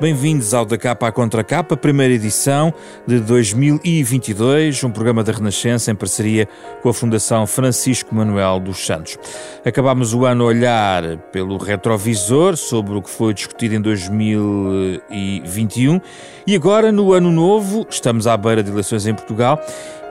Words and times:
Bem-vindos 0.00 0.54
ao 0.54 0.64
Da 0.64 0.78
Capa 0.78 1.08
à 1.08 1.12
Contra 1.12 1.42
Capa, 1.42 1.76
primeira 1.76 2.14
edição 2.14 2.72
de 3.04 3.18
2022, 3.18 4.84
um 4.84 4.92
programa 4.92 5.24
da 5.24 5.32
Renascença 5.32 5.90
em 5.90 5.94
parceria 5.96 6.48
com 6.80 6.88
a 6.88 6.94
Fundação 6.94 7.44
Francisco 7.48 8.14
Manuel 8.14 8.60
dos 8.60 8.86
Santos. 8.86 9.18
Acabámos 9.64 10.14
o 10.14 10.24
ano 10.24 10.44
a 10.44 10.46
olhar 10.46 11.16
pelo 11.32 11.56
retrovisor 11.56 12.56
sobre 12.56 12.94
o 12.94 13.02
que 13.02 13.10
foi 13.10 13.34
discutido 13.34 13.74
em 13.74 13.80
2021 13.80 16.00
e 16.46 16.54
agora, 16.54 16.92
no 16.92 17.12
ano 17.12 17.32
novo, 17.32 17.84
estamos 17.90 18.28
à 18.28 18.36
beira 18.36 18.62
de 18.62 18.70
eleições 18.70 19.04
em 19.04 19.14
Portugal 19.14 19.60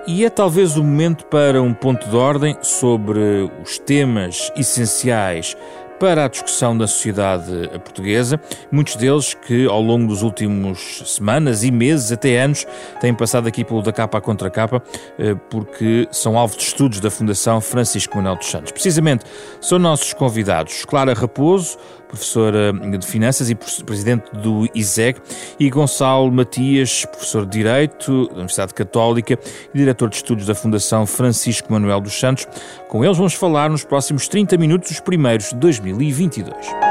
e 0.06 0.26
é 0.26 0.30
talvez 0.30 0.76
o 0.76 0.84
momento 0.84 1.26
para 1.28 1.62
um 1.62 1.74
ponto 1.74 2.10
de 2.10 2.16
ordem 2.16 2.58
sobre 2.62 3.50
os 3.64 3.80
temas 3.80 4.52
essenciais 4.58 5.56
para 6.00 6.26
a 6.26 6.28
discussão 6.28 6.78
da 6.78 6.88
sociedade 6.88 7.70
portuguesa. 7.84 8.40
Muitos 8.72 8.96
deles 8.96 9.34
que, 9.34 9.66
ao 9.66 9.82
longo 9.82 10.08
dos 10.08 10.22
últimos 10.22 11.04
semanas 11.06 11.64
e 11.64 11.72
meses, 11.72 12.12
até 12.12 12.40
anos, 12.40 12.66
têm 13.00 13.14
passado 13.14 13.48
aqui 13.48 13.64
pelo 13.64 13.82
da 13.82 13.92
capa 13.92 14.18
à 14.18 14.22
contra 14.22 14.50
capa, 14.50 14.82
eh, 15.18 15.36
porque 15.50 16.08
são 16.12 16.38
alvo 16.38 16.56
de 16.58 16.64
estudos 16.64 17.00
da 17.00 17.10
Fundação 17.10 17.60
Francisco 17.62 18.16
Manuel 18.18 18.36
dos 18.36 18.48
Santos. 18.48 18.72
Precisamente, 18.72 19.26
são 19.60 19.80
nossos 19.80 20.14
convidados 20.14 20.86
Clara 20.86 21.14
Raposo, 21.14 21.78
professora 22.08 22.74
de 22.74 23.06
Finanças 23.06 23.50
e 23.50 23.56
presidente 23.56 24.32
do 24.32 24.68
ISEG, 24.74 25.20
e 25.60 25.70
Gonçalo 25.70 26.32
Matias, 26.32 27.06
professor 27.06 27.46
de 27.46 27.58
Direito 27.58 28.28
da 28.28 28.36
Universidade 28.36 28.74
Católica 28.74 29.40
e 29.74 29.78
diretor 29.78 30.10
de 30.10 30.16
estudos 30.16 30.46
da 30.46 30.56
Fundação 30.56 31.06
Francisco 31.06 31.72
Manuel 31.72 32.02
dos 32.02 32.20
Santos. 32.20 32.48
Com 32.88 33.04
eles 33.04 33.18
vamos 33.18 33.34
falar 33.34 33.70
nos 33.70 33.84
próximos 33.84 34.28
30 34.28 34.58
minutos, 34.58 34.92
os 34.92 35.00
primeiros 35.00 35.50
de 35.50 35.56
2022. 35.56 36.87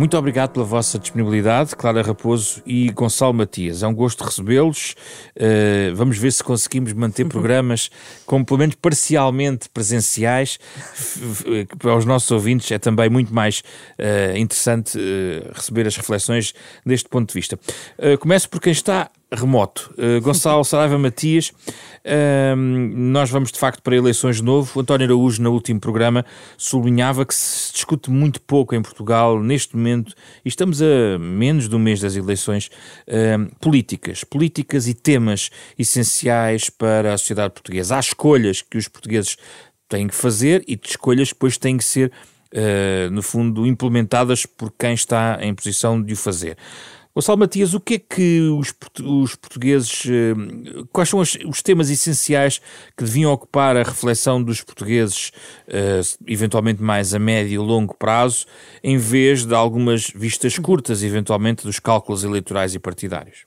Muito 0.00 0.16
obrigado 0.16 0.52
pela 0.52 0.64
vossa 0.64 0.98
disponibilidade, 0.98 1.76
Clara 1.76 2.00
Raposo 2.00 2.62
e 2.64 2.90
Gonçalo 2.90 3.34
Matias. 3.34 3.82
É 3.82 3.86
um 3.86 3.94
gosto 3.94 4.24
recebê-los. 4.24 4.94
Uh, 5.36 5.94
vamos 5.94 6.16
ver 6.16 6.32
se 6.32 6.42
conseguimos 6.42 6.94
manter 6.94 7.26
programas 7.26 7.90
como 8.24 8.42
pelo 8.42 8.60
menos 8.60 8.76
parcialmente 8.76 9.68
presenciais. 9.68 10.58
Para 11.78 11.96
os 11.98 12.06
nossos 12.06 12.30
ouvintes 12.30 12.70
é 12.70 12.78
também 12.78 13.10
muito 13.10 13.34
mais 13.34 13.62
uh, 13.98 14.38
interessante 14.38 14.96
uh, 14.96 15.52
receber 15.52 15.86
as 15.86 15.94
reflexões 15.94 16.54
deste 16.86 17.06
ponto 17.06 17.28
de 17.28 17.34
vista. 17.34 17.60
começo 18.20 18.48
por 18.48 18.58
quem 18.58 18.72
está 18.72 19.10
remoto. 19.32 19.94
Uh, 19.96 20.20
Gonçalo 20.20 20.64
Saraiva 20.64 20.98
Matias, 20.98 21.48
uh, 21.48 22.56
nós 22.56 23.30
vamos 23.30 23.52
de 23.52 23.58
facto 23.58 23.82
para 23.82 23.94
eleições 23.94 24.36
de 24.36 24.42
novo. 24.42 24.80
António 24.80 25.06
Araújo, 25.06 25.42
no 25.42 25.52
último 25.52 25.78
programa, 25.78 26.24
sublinhava 26.56 27.24
que 27.24 27.34
se 27.34 27.72
discute 27.72 28.10
muito 28.10 28.40
pouco 28.40 28.74
em 28.74 28.82
Portugal 28.82 29.40
neste 29.40 29.76
momento, 29.76 30.14
e 30.44 30.48
estamos 30.48 30.82
a 30.82 31.18
menos 31.18 31.68
um 31.72 31.78
mês 31.78 32.00
das 32.00 32.16
eleições, 32.16 32.70
uh, 33.06 33.54
políticas. 33.60 34.24
Políticas 34.24 34.88
e 34.88 34.94
temas 34.94 35.50
essenciais 35.78 36.68
para 36.68 37.14
a 37.14 37.18
sociedade 37.18 37.54
portuguesa. 37.54 37.96
Há 37.96 38.00
escolhas 38.00 38.62
que 38.62 38.78
os 38.78 38.88
portugueses 38.88 39.36
têm 39.88 40.06
que 40.08 40.14
fazer 40.14 40.64
e 40.66 40.76
de 40.76 40.88
escolhas 40.88 41.28
depois 41.28 41.56
têm 41.58 41.76
que 41.76 41.84
ser, 41.84 42.10
uh, 42.54 43.10
no 43.10 43.22
fundo, 43.22 43.66
implementadas 43.66 44.46
por 44.46 44.72
quem 44.78 44.94
está 44.94 45.38
em 45.40 45.54
posição 45.54 46.00
de 46.02 46.14
o 46.14 46.16
fazer. 46.16 46.56
Gonçalo 47.14 47.38
Matias, 47.40 47.74
o 47.74 47.80
que 47.80 47.94
é 47.94 47.98
que 47.98 48.40
os, 48.40 48.72
os 49.02 49.34
portugueses, 49.34 50.06
eh, 50.06 50.84
quais 50.92 51.08
são 51.08 51.18
os, 51.18 51.36
os, 51.44 51.60
temas 51.60 51.90
essenciais 51.90 52.60
que 52.96 53.02
deviam 53.02 53.32
ocupar 53.32 53.76
a 53.76 53.82
reflexão 53.82 54.40
dos 54.40 54.62
portugueses, 54.62 55.30
uh, 55.68 56.22
eventualmente 56.28 56.80
mais 56.80 57.12
a 57.12 57.18
médio 57.18 57.54
e 57.54 57.58
longo 57.66 57.96
prazo, 57.96 58.46
em 58.82 58.96
vez 58.96 59.44
de 59.44 59.54
algumas 59.54 60.08
vistas 60.10 60.56
curtas, 60.56 61.02
eventualmente, 61.02 61.64
dos 61.64 61.80
cálculos 61.80 62.22
eleitorais 62.22 62.76
e 62.76 62.78
partidários? 62.78 63.44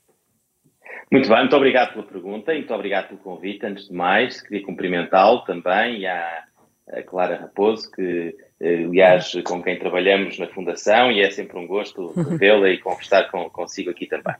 Muito 1.13 1.29
bem, 1.29 1.39
muito 1.39 1.55
obrigado 1.55 1.93
pela 1.93 2.05
pergunta 2.05 2.51
e 2.53 2.57
muito 2.57 2.73
obrigado 2.73 3.09
pelo 3.09 3.19
convite. 3.19 3.65
Antes 3.65 3.87
de 3.87 3.93
mais, 3.93 4.41
queria 4.41 4.65
cumprimentá-lo 4.65 5.41
também 5.45 5.99
e 5.99 6.07
à, 6.07 6.43
à 6.91 7.03
Clara 7.03 7.37
Raposo, 7.37 7.89
que 7.91 8.01
eh, 8.01 8.35
aliás, 8.63 9.33
com 9.43 9.61
quem 9.61 9.77
trabalhamos 9.77 10.39
na 10.39 10.47
Fundação, 10.47 11.11
e 11.11 11.21
é 11.21 11.29
sempre 11.29 11.57
um 11.57 11.67
gosto 11.67 12.13
vê-la 12.37 12.69
e 12.69 12.77
conversar 12.77 13.29
com, 13.29 13.49
consigo 13.49 13.89
aqui 13.89 14.05
também. 14.05 14.35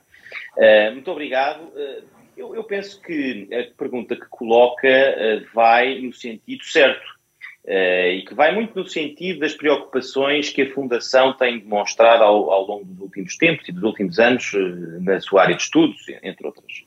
Uh, 0.58 0.94
muito 0.94 1.12
obrigado. 1.12 1.64
Uh, 1.64 2.04
eu, 2.36 2.56
eu, 2.56 2.64
penso 2.64 3.02
que 3.02 3.48
a 3.54 3.78
pergunta 3.78 4.16
que 4.16 4.26
coloca 4.28 4.90
vai 5.54 6.00
no 6.02 6.12
sentido 6.12 6.64
certo 6.64 7.06
e 7.68 8.24
que 8.28 8.34
vai 8.34 8.52
muito 8.52 8.76
no 8.76 8.88
sentido 8.88 9.42
das 9.42 9.54
preocupações 9.54 10.50
que 10.50 10.64
a 10.64 10.74
Fundação 10.74 11.34
tem 11.34 11.60
demonstrado 11.60 12.24
ao, 12.24 12.50
ao 12.50 12.66
longo 12.66 12.86
dos 12.86 13.00
últimos 13.02 13.38
tempos 13.38 13.70
e 13.70 13.72
dos 13.72 13.84
últimos 13.84 14.18
anos 14.18 14.52
na 15.02 15.20
sua 15.20 15.44
área 15.44 15.56
de 15.56 15.62
estudos, 15.62 16.04
entre 16.24 16.48
outras. 16.48 16.84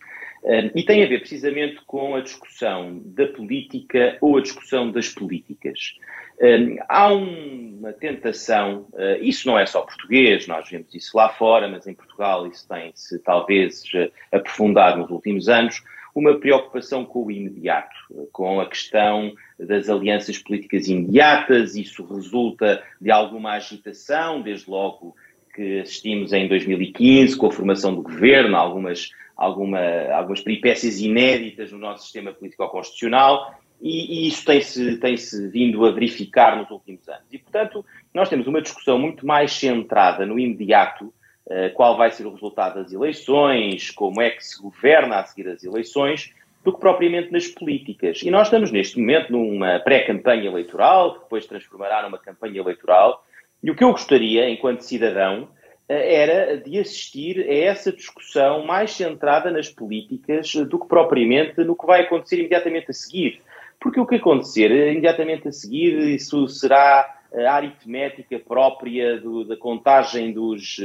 E 0.74 0.82
tem 0.84 1.02
a 1.02 1.08
ver 1.08 1.18
precisamente 1.20 1.80
com 1.86 2.14
a 2.14 2.20
discussão 2.20 3.00
da 3.04 3.26
política 3.26 4.16
ou 4.20 4.38
a 4.38 4.40
discussão 4.40 4.90
das 4.92 5.08
políticas. 5.08 5.96
Há 6.88 7.12
uma 7.12 7.92
tentação, 7.92 8.86
uh, 8.92 9.22
isso 9.22 9.48
não 9.48 9.58
é 9.58 9.64
só 9.64 9.80
português, 9.80 10.46
nós 10.46 10.68
vemos 10.68 10.94
isso 10.94 11.16
lá 11.16 11.30
fora, 11.30 11.66
mas 11.66 11.86
em 11.86 11.94
Portugal 11.94 12.46
isso 12.46 12.68
tem-se 12.68 13.18
talvez 13.20 13.82
uh, 13.94 14.10
aprofundado 14.30 15.00
nos 15.00 15.10
últimos 15.10 15.48
anos, 15.48 15.82
uma 16.14 16.38
preocupação 16.38 17.04
com 17.04 17.24
o 17.24 17.30
imediato, 17.30 17.94
com 18.32 18.60
a 18.60 18.66
questão 18.66 19.34
das 19.58 19.88
alianças 19.88 20.38
políticas 20.38 20.88
imediatas, 20.88 21.74
isso 21.74 22.04
resulta 22.06 22.82
de 23.00 23.10
alguma 23.10 23.52
agitação, 23.52 24.40
desde 24.40 24.70
logo 24.70 25.14
que 25.54 25.80
assistimos 25.80 26.32
em 26.32 26.48
2015 26.48 27.36
com 27.36 27.46
a 27.46 27.50
formação 27.50 27.94
do 27.94 28.02
governo, 28.02 28.56
algumas, 28.56 29.10
alguma, 29.36 29.80
algumas 30.12 30.40
peripécias 30.40 31.00
inéditas 31.00 31.70
no 31.70 31.78
nosso 31.78 32.04
sistema 32.04 32.32
político-constitucional, 32.32 33.54
e, 33.80 34.24
e 34.24 34.28
isso 34.28 34.44
tem-se 34.44 34.96
tem 34.96 35.16
-se 35.16 35.48
vindo 35.48 35.84
a 35.84 35.90
verificar 35.90 36.56
nos 36.56 36.70
últimos 36.70 37.06
anos. 37.08 37.26
E, 37.30 37.38
portanto, 37.38 37.84
nós 38.14 38.28
temos 38.28 38.46
uma 38.46 38.62
discussão 38.62 38.98
muito 38.98 39.26
mais 39.26 39.52
centrada 39.52 40.24
no 40.24 40.38
imediato, 40.38 41.12
uh, 41.46 41.72
qual 41.74 41.96
vai 41.96 42.10
ser 42.10 42.26
o 42.26 42.32
resultado 42.32 42.82
das 42.82 42.92
eleições, 42.92 43.90
como 43.90 44.22
é 44.22 44.30
que 44.30 44.44
se 44.44 44.60
governa 44.60 45.18
a 45.18 45.24
seguir 45.24 45.48
as 45.50 45.62
eleições, 45.62 46.32
do 46.64 46.72
que 46.72 46.80
propriamente 46.80 47.30
nas 47.30 47.46
políticas. 47.46 48.22
E 48.22 48.30
nós 48.30 48.48
estamos 48.48 48.72
neste 48.72 48.98
momento 48.98 49.30
numa 49.30 49.78
pré-campanha 49.80 50.48
eleitoral, 50.48 51.14
que 51.14 51.20
depois 51.20 51.46
transformará 51.46 52.02
numa 52.02 52.18
campanha 52.18 52.60
eleitoral, 52.60 53.24
e 53.62 53.70
o 53.70 53.76
que 53.76 53.84
eu 53.84 53.92
gostaria, 53.92 54.48
enquanto 54.48 54.80
cidadão, 54.80 55.48
era 55.88 56.56
de 56.58 56.78
assistir 56.78 57.40
a 57.48 57.54
essa 57.54 57.92
discussão 57.92 58.66
mais 58.66 58.92
centrada 58.92 59.50
nas 59.50 59.68
políticas 59.68 60.52
do 60.54 60.78
que 60.78 60.88
propriamente 60.88 61.62
no 61.62 61.76
que 61.76 61.86
vai 61.86 62.02
acontecer 62.02 62.38
imediatamente 62.38 62.90
a 62.90 62.94
seguir. 62.94 63.40
Porque 63.80 64.00
o 64.00 64.06
que 64.06 64.16
acontecer 64.16 64.70
imediatamente 64.70 65.48
a 65.48 65.52
seguir, 65.52 65.96
isso 66.14 66.48
será 66.48 67.16
a 67.34 67.52
aritmética 67.52 68.38
própria 68.38 69.20
do, 69.20 69.44
da 69.44 69.56
contagem 69.56 70.32
dos, 70.32 70.78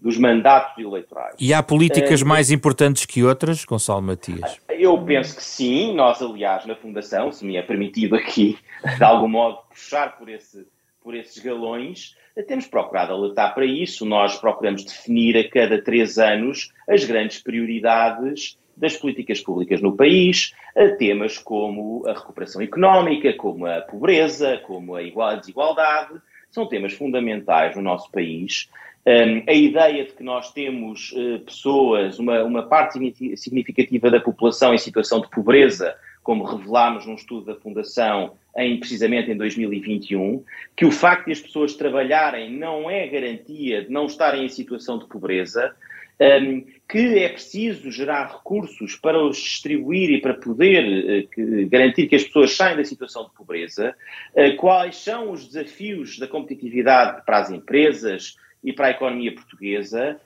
dos 0.00 0.18
mandatos 0.18 0.78
eleitorais. 0.78 1.34
E 1.38 1.52
há 1.52 1.62
políticas 1.62 2.22
uh, 2.22 2.26
mais 2.26 2.50
importantes 2.50 3.04
que 3.04 3.22
outras, 3.22 3.64
Gonçalo 3.64 4.02
Matias? 4.02 4.58
Eu 4.68 4.96
penso 5.04 5.36
que 5.36 5.42
sim. 5.42 5.94
Nós, 5.94 6.22
aliás, 6.22 6.64
na 6.66 6.74
Fundação, 6.74 7.32
se 7.32 7.44
me 7.44 7.56
é 7.56 7.62
permitido 7.62 8.16
aqui, 8.16 8.58
de 8.96 9.04
algum 9.04 9.28
modo, 9.28 9.58
puxar 9.68 10.16
por, 10.16 10.28
esse, 10.28 10.66
por 11.08 11.14
esses 11.14 11.42
galões, 11.42 12.14
temos 12.46 12.66
procurado 12.66 13.14
alertar 13.14 13.54
para 13.54 13.64
isso. 13.64 14.04
Nós 14.04 14.36
procuramos 14.36 14.84
definir 14.84 15.38
a 15.38 15.48
cada 15.48 15.80
três 15.80 16.18
anos 16.18 16.70
as 16.86 17.02
grandes 17.02 17.38
prioridades 17.42 18.58
das 18.76 18.94
políticas 18.94 19.40
públicas 19.40 19.80
no 19.80 19.96
país, 19.96 20.54
a 20.76 20.86
temas 20.96 21.38
como 21.38 22.06
a 22.06 22.12
recuperação 22.12 22.60
económica, 22.60 23.32
como 23.32 23.64
a 23.64 23.80
pobreza, 23.80 24.58
como 24.58 24.96
a 24.96 25.34
desigualdade, 25.36 26.20
são 26.50 26.66
temas 26.66 26.92
fundamentais 26.92 27.74
no 27.74 27.80
nosso 27.80 28.12
país. 28.12 28.68
Um, 29.06 29.44
a 29.48 29.54
ideia 29.54 30.04
de 30.04 30.12
que 30.12 30.22
nós 30.22 30.52
temos 30.52 31.12
uh, 31.12 31.40
pessoas, 31.40 32.18
uma, 32.18 32.44
uma 32.44 32.64
parte 32.64 32.98
significativa 33.34 34.10
da 34.10 34.20
população 34.20 34.74
em 34.74 34.78
situação 34.78 35.22
de 35.22 35.30
pobreza, 35.30 35.96
como 36.22 36.44
revelámos 36.44 37.06
num 37.06 37.14
estudo 37.14 37.46
da 37.46 37.54
Fundação 37.54 38.34
em, 38.58 38.78
precisamente 38.78 39.30
em 39.30 39.36
2021, 39.36 40.44
que 40.76 40.84
o 40.84 40.90
facto 40.90 41.26
de 41.26 41.32
as 41.32 41.40
pessoas 41.40 41.74
trabalharem 41.74 42.52
não 42.52 42.90
é 42.90 43.06
garantia 43.06 43.84
de 43.84 43.90
não 43.90 44.06
estarem 44.06 44.44
em 44.44 44.48
situação 44.48 44.98
de 44.98 45.06
pobreza, 45.06 45.74
um, 46.20 46.64
que 46.88 47.20
é 47.20 47.28
preciso 47.28 47.92
gerar 47.92 48.26
recursos 48.26 48.96
para 48.96 49.22
os 49.22 49.36
distribuir 49.36 50.10
e 50.10 50.20
para 50.20 50.34
poder 50.34 50.82
uh, 50.84 51.28
que, 51.28 51.64
garantir 51.66 52.08
que 52.08 52.16
as 52.16 52.24
pessoas 52.24 52.56
saem 52.56 52.76
da 52.76 52.84
situação 52.84 53.24
de 53.24 53.30
pobreza, 53.32 53.94
uh, 54.34 54.56
quais 54.56 54.96
são 54.96 55.30
os 55.30 55.46
desafios 55.46 56.18
da 56.18 56.26
competitividade 56.26 57.24
para 57.24 57.38
as 57.38 57.50
empresas 57.50 58.36
e 58.64 58.72
para 58.72 58.88
a 58.88 58.90
economia 58.90 59.32
portuguesa, 59.32 60.20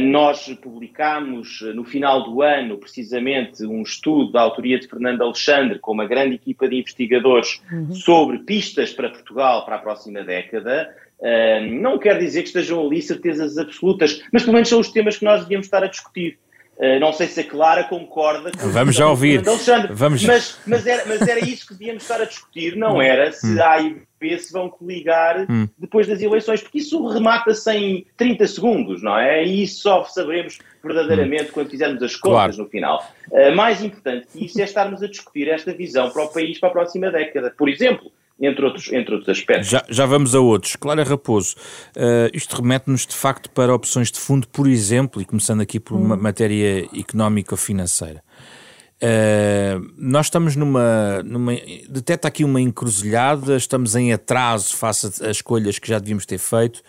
nós 0.00 0.48
publicámos 0.60 1.60
eh, 1.62 1.72
no 1.72 1.84
final 1.84 2.24
do 2.24 2.42
ano, 2.42 2.78
precisamente, 2.78 3.64
um 3.64 3.82
estudo 3.82 4.32
da 4.32 4.40
autoria 4.40 4.78
de 4.78 4.88
Fernando 4.88 5.22
Alexandre, 5.22 5.78
com 5.78 5.92
uma 5.92 6.06
grande 6.06 6.34
equipa 6.34 6.68
de 6.68 6.76
investigadores, 6.76 7.62
uhum. 7.72 7.92
sobre 7.92 8.38
pistas 8.38 8.92
para 8.92 9.08
Portugal 9.08 9.64
para 9.64 9.76
a 9.76 9.78
próxima 9.78 10.24
década. 10.24 10.92
Eh, 11.20 11.60
não 11.70 11.96
quer 11.96 12.18
dizer 12.18 12.42
que 12.42 12.48
estejam 12.48 12.84
ali 12.84 13.00
certezas 13.00 13.56
absolutas, 13.56 14.24
mas 14.32 14.42
pelo 14.42 14.54
menos 14.54 14.68
são 14.68 14.80
os 14.80 14.90
temas 14.90 15.16
que 15.16 15.24
nós 15.24 15.42
devíamos 15.42 15.66
estar 15.66 15.84
a 15.84 15.88
discutir. 15.88 16.38
Não 17.00 17.12
sei 17.12 17.26
se 17.26 17.40
a 17.40 17.44
Clara 17.44 17.84
concorda. 17.84 18.52
Com 18.52 18.68
Vamos 18.68 18.94
já 18.94 19.08
ouvir. 19.08 19.42
Vamos... 19.42 20.24
Mas, 20.24 20.58
mas, 20.66 20.86
era, 20.86 21.04
mas 21.06 21.22
era 21.22 21.40
isso 21.40 21.66
que 21.66 21.74
devíamos 21.74 22.02
estar 22.02 22.20
a 22.20 22.24
discutir, 22.24 22.76
não 22.76 23.02
era 23.02 23.32
se 23.32 23.46
hum. 23.46 23.62
A 23.62 23.80
e 24.20 24.38
se 24.38 24.52
vão 24.52 24.68
coligar 24.68 25.46
hum. 25.48 25.68
depois 25.78 26.06
das 26.06 26.20
eleições, 26.20 26.60
porque 26.60 26.78
isso 26.78 27.06
remata-se 27.06 27.70
em 27.72 28.06
30 28.16 28.46
segundos, 28.48 29.02
não 29.02 29.16
é? 29.16 29.44
E 29.44 29.62
isso 29.62 29.82
só 29.82 30.04
saberemos 30.04 30.58
verdadeiramente 30.82 31.50
hum. 31.50 31.52
quando 31.52 31.70
fizermos 31.70 32.02
as 32.02 32.16
contas 32.16 32.56
claro. 32.56 32.56
no 32.58 32.68
final. 32.68 33.04
Uh, 33.30 33.54
mais 33.54 33.82
importante 33.82 34.26
que 34.32 34.44
isso 34.44 34.60
é 34.60 34.64
estarmos 34.64 35.02
a 35.02 35.08
discutir 35.08 35.48
esta 35.48 35.72
visão 35.72 36.10
para 36.10 36.24
o 36.24 36.28
país 36.28 36.58
para 36.58 36.68
a 36.68 36.72
próxima 36.72 37.10
década. 37.10 37.54
Por 37.56 37.68
exemplo, 37.68 38.10
entre 38.40 38.64
outros, 38.64 38.88
entre 38.92 39.14
outros 39.14 39.28
aspectos. 39.28 39.68
Já, 39.68 39.84
já 39.88 40.06
vamos 40.06 40.34
a 40.34 40.40
outros. 40.40 40.76
Clara 40.76 41.02
Raposo, 41.02 41.56
uh, 41.96 42.30
isto 42.32 42.56
remete-nos 42.56 43.06
de 43.06 43.14
facto 43.14 43.50
para 43.50 43.74
opções 43.74 44.10
de 44.10 44.18
fundo, 44.18 44.46
por 44.48 44.68
exemplo, 44.68 45.20
e 45.20 45.24
começando 45.24 45.60
aqui 45.60 45.80
por 45.80 45.96
uma 45.96 46.14
hum. 46.14 46.20
matéria 46.20 46.88
económica 46.96 47.54
ou 47.54 47.58
financeira. 47.58 48.22
Uh, 49.00 49.92
nós 49.96 50.26
estamos 50.26 50.56
numa, 50.56 51.22
numa. 51.24 51.52
Detecta 51.88 52.26
aqui 52.26 52.42
uma 52.42 52.60
encruzilhada, 52.60 53.56
estamos 53.56 53.94
em 53.94 54.12
atraso 54.12 54.76
face 54.76 55.06
às 55.06 55.20
escolhas 55.36 55.78
que 55.78 55.88
já 55.88 55.98
devíamos 55.98 56.26
ter 56.26 56.38
feito. 56.38 56.82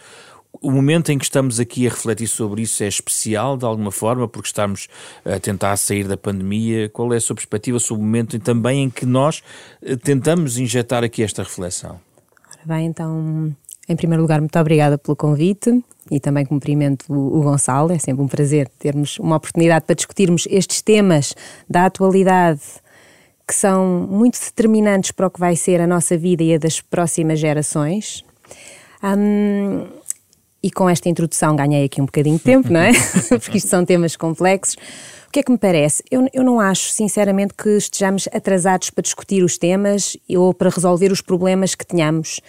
O 0.61 0.71
momento 0.71 1.11
em 1.11 1.17
que 1.17 1.23
estamos 1.23 1.59
aqui 1.59 1.87
a 1.87 1.89
refletir 1.89 2.27
sobre 2.27 2.63
isso 2.63 2.83
é 2.83 2.87
especial, 2.87 3.55
de 3.55 3.65
alguma 3.65 3.91
forma, 3.91 4.27
porque 4.27 4.47
estamos 4.47 4.87
a 5.23 5.39
tentar 5.39 5.77
sair 5.77 6.07
da 6.07 6.17
pandemia. 6.17 6.89
Qual 6.89 7.13
é 7.13 7.17
a 7.17 7.21
sua 7.21 7.35
perspectiva 7.35 7.79
sobre 7.79 8.03
o 8.03 8.05
momento 8.05 8.37
também 8.39 8.83
em 8.83 8.89
que 8.89 9.05
nós 9.05 9.43
eh, 9.81 9.95
tentamos 9.95 10.57
injetar 10.57 11.03
aqui 11.03 11.23
esta 11.23 11.43
reflexão? 11.43 11.99
Bem, 12.65 12.87
então, 12.87 13.55
em 13.87 13.95
primeiro 13.95 14.21
lugar, 14.21 14.39
muito 14.39 14.59
obrigada 14.59 14.97
pelo 14.97 15.15
convite 15.15 15.83
e 16.11 16.19
também 16.19 16.45
cumprimento 16.45 17.05
o, 17.11 17.41
Gonçalo. 17.41 17.91
É 17.91 17.99
sempre 17.99 18.23
um 18.23 18.27
prazer 18.27 18.67
termos 18.79 19.17
uma 19.19 19.37
oportunidade 19.37 19.85
para 19.85 19.95
discutirmos 19.95 20.47
estes 20.49 20.81
temas 20.81 21.33
da 21.69 21.85
atualidade 21.85 22.61
que 23.47 23.55
são 23.55 24.07
muito 24.09 24.39
determinantes 24.39 25.11
para 25.11 25.25
o 25.25 25.29
que 25.29 25.39
vai 25.39 25.55
ser 25.55 25.81
a 25.81 25.87
nossa 25.87 26.17
vida 26.17 26.43
e 26.43 26.53
a 26.53 26.57
das 26.57 26.81
próximas 26.81 27.39
gerações. 27.39 28.23
Um, 29.03 29.98
e 30.61 30.69
com 30.69 30.89
esta 30.89 31.09
introdução 31.09 31.55
ganhei 31.55 31.85
aqui 31.85 32.01
um 32.01 32.05
bocadinho 32.05 32.37
de 32.37 32.43
tempo, 32.43 32.71
não 32.71 32.79
é? 32.79 32.91
Porque 33.39 33.57
isto 33.57 33.69
são 33.69 33.85
temas 33.85 34.15
complexos. 34.15 34.75
O 35.27 35.31
que 35.31 35.39
é 35.39 35.43
que 35.43 35.51
me 35.51 35.57
parece? 35.57 36.03
Eu, 36.09 36.27
eu 36.33 36.43
não 36.43 36.59
acho, 36.59 36.91
sinceramente, 36.91 37.53
que 37.53 37.69
estejamos 37.69 38.27
atrasados 38.33 38.89
para 38.89 39.03
discutir 39.03 39.43
os 39.43 39.59
temas 39.59 40.17
ou 40.27 40.53
para 40.53 40.71
resolver 40.71 41.11
os 41.11 41.21
problemas 41.21 41.75
que 41.75 41.85
tenhamos 41.85 42.41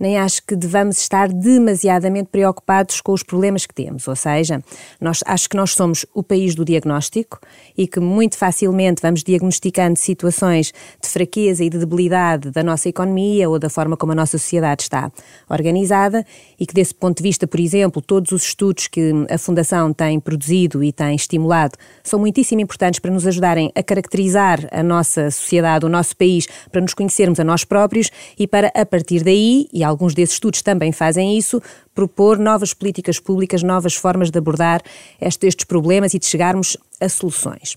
nem 0.00 0.16
acho 0.16 0.42
que 0.46 0.56
devamos 0.56 0.98
estar 0.98 1.28
demasiadamente 1.28 2.30
preocupados 2.32 3.02
com 3.02 3.12
os 3.12 3.22
problemas 3.22 3.66
que 3.66 3.74
temos. 3.74 4.08
Ou 4.08 4.16
seja, 4.16 4.62
nós, 4.98 5.22
acho 5.26 5.48
que 5.48 5.56
nós 5.56 5.72
somos 5.72 6.06
o 6.14 6.22
país 6.22 6.54
do 6.54 6.64
diagnóstico 6.64 7.38
e 7.76 7.86
que 7.86 8.00
muito 8.00 8.38
facilmente 8.38 9.02
vamos 9.02 9.22
diagnosticando 9.22 9.98
situações 9.98 10.72
de 11.02 11.08
fraqueza 11.08 11.62
e 11.62 11.68
de 11.68 11.78
debilidade 11.78 12.50
da 12.50 12.62
nossa 12.62 12.88
economia 12.88 13.48
ou 13.48 13.58
da 13.58 13.68
forma 13.68 13.96
como 13.96 14.12
a 14.12 14.14
nossa 14.14 14.38
sociedade 14.38 14.84
está 14.84 15.12
organizada 15.48 16.24
e 16.58 16.66
que, 16.66 16.72
desse 16.72 16.94
ponto 16.94 17.18
de 17.18 17.22
vista, 17.22 17.46
por 17.46 17.60
exemplo, 17.60 18.00
todos 18.00 18.32
os 18.32 18.42
estudos 18.42 18.88
que 18.88 19.12
a 19.28 19.36
Fundação 19.36 19.92
tem 19.92 20.18
produzido 20.18 20.82
e 20.82 20.92
tem 20.92 21.14
estimulado 21.14 21.76
são 22.02 22.18
muitíssimo 22.18 22.62
importantes 22.62 23.00
para 23.00 23.10
nos 23.10 23.26
ajudarem 23.26 23.70
a 23.74 23.82
caracterizar 23.82 24.66
a 24.72 24.82
nossa 24.82 25.30
sociedade, 25.30 25.84
o 25.84 25.88
nosso 25.88 26.16
país, 26.16 26.46
para 26.72 26.80
nos 26.80 26.94
conhecermos 26.94 27.38
a 27.38 27.44
nós 27.44 27.64
próprios 27.64 28.10
e 28.38 28.46
para, 28.46 28.72
a 28.74 28.86
partir 28.86 29.22
daí, 29.22 29.68
e 29.72 29.84
alguns 29.90 30.14
desses 30.14 30.34
estudos 30.34 30.62
também 30.62 30.92
fazem 30.92 31.36
isso, 31.36 31.60
propor 31.94 32.38
novas 32.38 32.72
políticas 32.72 33.18
públicas, 33.18 33.62
novas 33.62 33.94
formas 33.94 34.30
de 34.30 34.38
abordar 34.38 34.82
estes 35.20 35.64
problemas 35.64 36.14
e 36.14 36.18
de 36.18 36.26
chegarmos 36.26 36.76
a 37.00 37.08
soluções. 37.08 37.76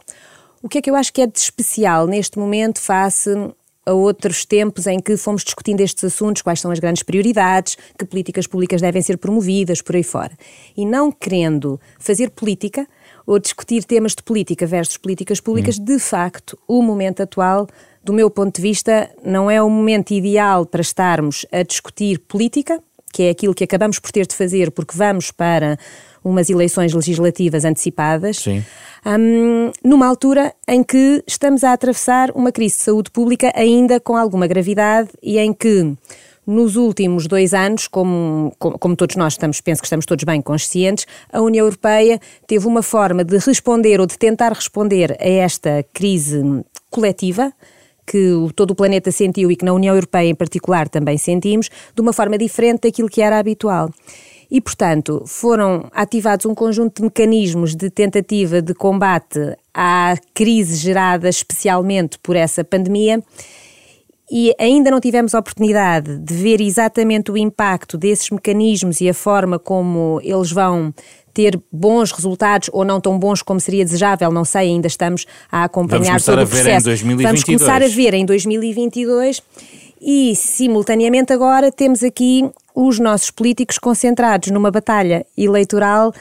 O 0.61 0.69
que 0.69 0.77
é 0.77 0.81
que 0.81 0.89
eu 0.89 0.95
acho 0.95 1.11
que 1.11 1.21
é 1.21 1.27
de 1.27 1.37
especial 1.37 2.07
neste 2.07 2.39
momento 2.39 2.79
face 2.79 3.29
a 3.85 3.91
outros 3.91 4.45
tempos 4.45 4.87
em 4.87 4.99
que 4.99 5.17
fomos 5.17 5.43
discutindo 5.43 5.81
estes 5.81 6.03
assuntos, 6.05 6.41
quais 6.41 6.61
são 6.61 6.71
as 6.71 6.79
grandes 6.79 7.03
prioridades, 7.03 7.77
que 7.97 8.05
políticas 8.05 8.47
públicas 8.47 8.81
devem 8.81 9.01
ser 9.01 9.17
promovidas, 9.17 9.81
por 9.81 9.95
aí 9.95 10.03
fora. 10.03 10.31
E 10.75 10.85
não 10.85 11.11
querendo 11.11 11.79
fazer 11.99 12.29
política 12.29 12.87
ou 13.25 13.39
discutir 13.39 13.83
temas 13.83 14.13
de 14.15 14.23
política 14.23 14.65
versus 14.65 14.97
políticas 14.97 15.39
públicas, 15.39 15.77
hum. 15.77 15.83
de 15.83 15.99
facto, 15.99 16.57
o 16.67 16.81
momento 16.81 17.21
atual 17.21 17.67
do 18.03 18.13
meu 18.13 18.29
ponto 18.29 18.55
de 18.55 18.61
vista, 18.61 19.09
não 19.23 19.49
é 19.49 19.61
o 19.61 19.69
momento 19.69 20.11
ideal 20.11 20.65
para 20.65 20.81
estarmos 20.81 21.45
a 21.51 21.63
discutir 21.63 22.19
política, 22.19 22.79
que 23.13 23.23
é 23.23 23.29
aquilo 23.29 23.53
que 23.53 23.63
acabamos 23.63 23.99
por 23.99 24.11
ter 24.11 24.25
de 24.25 24.35
fazer 24.35 24.71
porque 24.71 24.97
vamos 24.97 25.31
para 25.31 25.77
umas 26.23 26.49
eleições 26.49 26.93
legislativas 26.93 27.63
antecipadas. 27.63 28.37
Sim. 28.37 28.63
Um, 29.05 29.71
numa 29.83 30.07
altura 30.07 30.53
em 30.67 30.81
que 30.81 31.23
estamos 31.27 31.63
a 31.63 31.73
atravessar 31.73 32.31
uma 32.31 32.51
crise 32.51 32.77
de 32.77 32.83
saúde 32.83 33.11
pública 33.11 33.51
ainda 33.55 33.99
com 33.99 34.15
alguma 34.15 34.47
gravidade 34.47 35.09
e 35.21 35.37
em 35.37 35.53
que 35.53 35.93
nos 36.45 36.75
últimos 36.75 37.27
dois 37.27 37.53
anos, 37.53 37.87
como, 37.87 38.53
como, 38.59 38.77
como, 38.77 38.95
todos 38.95 39.15
nós 39.15 39.33
estamos, 39.33 39.61
penso 39.61 39.81
que 39.81 39.85
estamos 39.85 40.05
todos 40.05 40.23
bem 40.25 40.41
conscientes, 40.41 41.05
a 41.31 41.41
União 41.41 41.65
Europeia 41.65 42.19
teve 42.45 42.67
uma 42.67 42.81
forma 42.81 43.23
de 43.23 43.37
responder 43.37 43.99
ou 44.01 44.05
de 44.05 44.17
tentar 44.17 44.51
responder 44.51 45.15
a 45.19 45.27
esta 45.27 45.85
crise 45.93 46.41
coletiva 46.89 47.53
que 48.05 48.33
todo 48.55 48.71
o 48.71 48.75
planeta 48.75 49.11
sentiu 49.11 49.51
e 49.51 49.55
que 49.55 49.65
na 49.65 49.73
União 49.73 49.95
Europeia 49.95 50.29
em 50.29 50.35
particular 50.35 50.89
também 50.89 51.17
sentimos, 51.17 51.69
de 51.95 52.01
uma 52.01 52.13
forma 52.13 52.37
diferente 52.37 52.81
daquilo 52.81 53.09
que 53.09 53.21
era 53.21 53.39
habitual. 53.39 53.89
E, 54.51 54.61
portanto, 54.61 55.23
foram 55.25 55.89
ativados 55.91 56.45
um 56.45 56.53
conjunto 56.53 56.97
de 56.97 57.03
mecanismos 57.03 57.75
de 57.75 57.89
tentativa 57.89 58.61
de 58.61 58.73
combate 58.73 59.57
à 59.73 60.15
crise 60.33 60.75
gerada 60.75 61.27
especialmente 61.27 62.19
por 62.19 62.35
essa 62.35 62.63
pandemia 62.63 63.23
e 64.31 64.53
ainda 64.59 64.89
não 64.89 64.99
tivemos 64.99 65.35
a 65.35 65.39
oportunidade 65.39 66.17
de 66.17 66.33
ver 66.33 66.61
exatamente 66.61 67.31
o 67.31 67.37
impacto 67.37 67.97
desses 67.97 68.29
mecanismos 68.29 69.01
e 69.01 69.09
a 69.09 69.13
forma 69.13 69.59
como 69.59 70.19
eles 70.23 70.51
vão 70.51 70.93
ter 71.33 71.59
bons 71.71 72.11
resultados 72.11 72.69
ou 72.71 72.85
não 72.85 73.01
tão 73.01 73.17
bons 73.17 73.41
como 73.41 73.59
seria 73.59 73.83
desejável, 73.83 74.31
não 74.31 74.45
sei, 74.45 74.69
ainda 74.69 74.87
estamos 74.87 75.25
a 75.51 75.63
acompanhar 75.63 76.21
todo 76.21 76.43
o 76.43 76.47
processo. 76.47 76.89
Vamos 77.21 77.43
começar 77.43 77.81
a 77.81 77.87
ver 77.87 78.13
em 78.13 78.25
2022 78.25 79.41
e, 80.01 80.35
simultaneamente, 80.35 81.31
agora 81.31 81.71
temos 81.71 82.03
aqui 82.03 82.49
os 82.75 82.99
nossos 82.99 83.31
políticos 83.31 83.77
concentrados 83.77 84.51
numa 84.51 84.69
batalha 84.69 85.25
eleitoral 85.37 86.13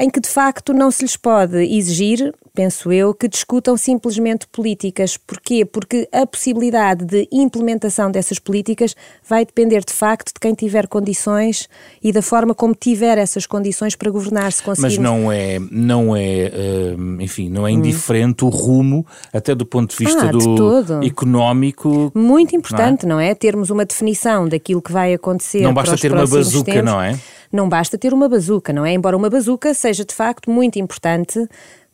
em 0.00 0.08
que 0.08 0.18
de 0.18 0.30
facto 0.30 0.72
não 0.72 0.90
se 0.90 1.02
lhes 1.02 1.14
pode 1.14 1.58
exigir, 1.58 2.32
penso 2.54 2.90
eu, 2.90 3.12
que 3.12 3.28
discutam 3.28 3.76
simplesmente 3.76 4.46
políticas. 4.46 5.18
Porquê? 5.18 5.62
Porque 5.62 6.08
a 6.10 6.26
possibilidade 6.26 7.04
de 7.04 7.28
implementação 7.30 8.10
dessas 8.10 8.38
políticas 8.38 8.96
vai 9.28 9.44
depender 9.44 9.84
de 9.84 9.92
facto 9.92 10.32
de 10.32 10.40
quem 10.40 10.54
tiver 10.54 10.88
condições 10.88 11.68
e 12.02 12.12
da 12.12 12.22
forma 12.22 12.54
como 12.54 12.74
tiver 12.74 13.18
essas 13.18 13.44
condições 13.44 13.94
para 13.94 14.10
governar 14.10 14.50
se 14.52 14.62
conseguir. 14.62 14.86
Mas 14.86 14.96
não 14.96 15.30
é, 15.30 15.58
não 15.70 16.16
é, 16.16 16.50
hum, 16.98 17.18
enfim, 17.20 17.50
não 17.50 17.66
é 17.66 17.70
indiferente 17.70 18.42
hum. 18.42 18.48
o 18.48 18.50
rumo, 18.50 19.06
até 19.34 19.54
do 19.54 19.66
ponto 19.66 19.90
de 19.90 20.02
vista 20.02 20.28
ah, 20.28 20.32
do 20.32 21.00
de 21.00 21.06
económico. 21.06 22.10
Muito 22.14 22.56
importante, 22.56 23.04
não 23.04 23.20
é? 23.20 23.24
não 23.24 23.30
é? 23.32 23.34
Termos 23.34 23.68
uma 23.68 23.84
definição 23.84 24.48
daquilo 24.48 24.80
que 24.80 24.90
vai 24.90 25.12
acontecer. 25.12 25.60
Não 25.60 25.74
basta 25.74 25.94
ter 25.94 26.10
uma 26.10 26.26
bazuca, 26.26 26.72
tempos. 26.72 26.90
não 26.90 27.02
é? 27.02 27.20
Não 27.52 27.68
basta 27.68 27.98
ter 27.98 28.12
uma 28.14 28.28
bazuca, 28.28 28.72
não 28.72 28.84
é? 28.86 28.92
Embora 28.92 29.16
uma 29.16 29.30
bazuca 29.30 29.74
seja 29.74 30.04
de 30.04 30.14
facto 30.14 30.50
muito 30.50 30.78
importante, 30.78 31.46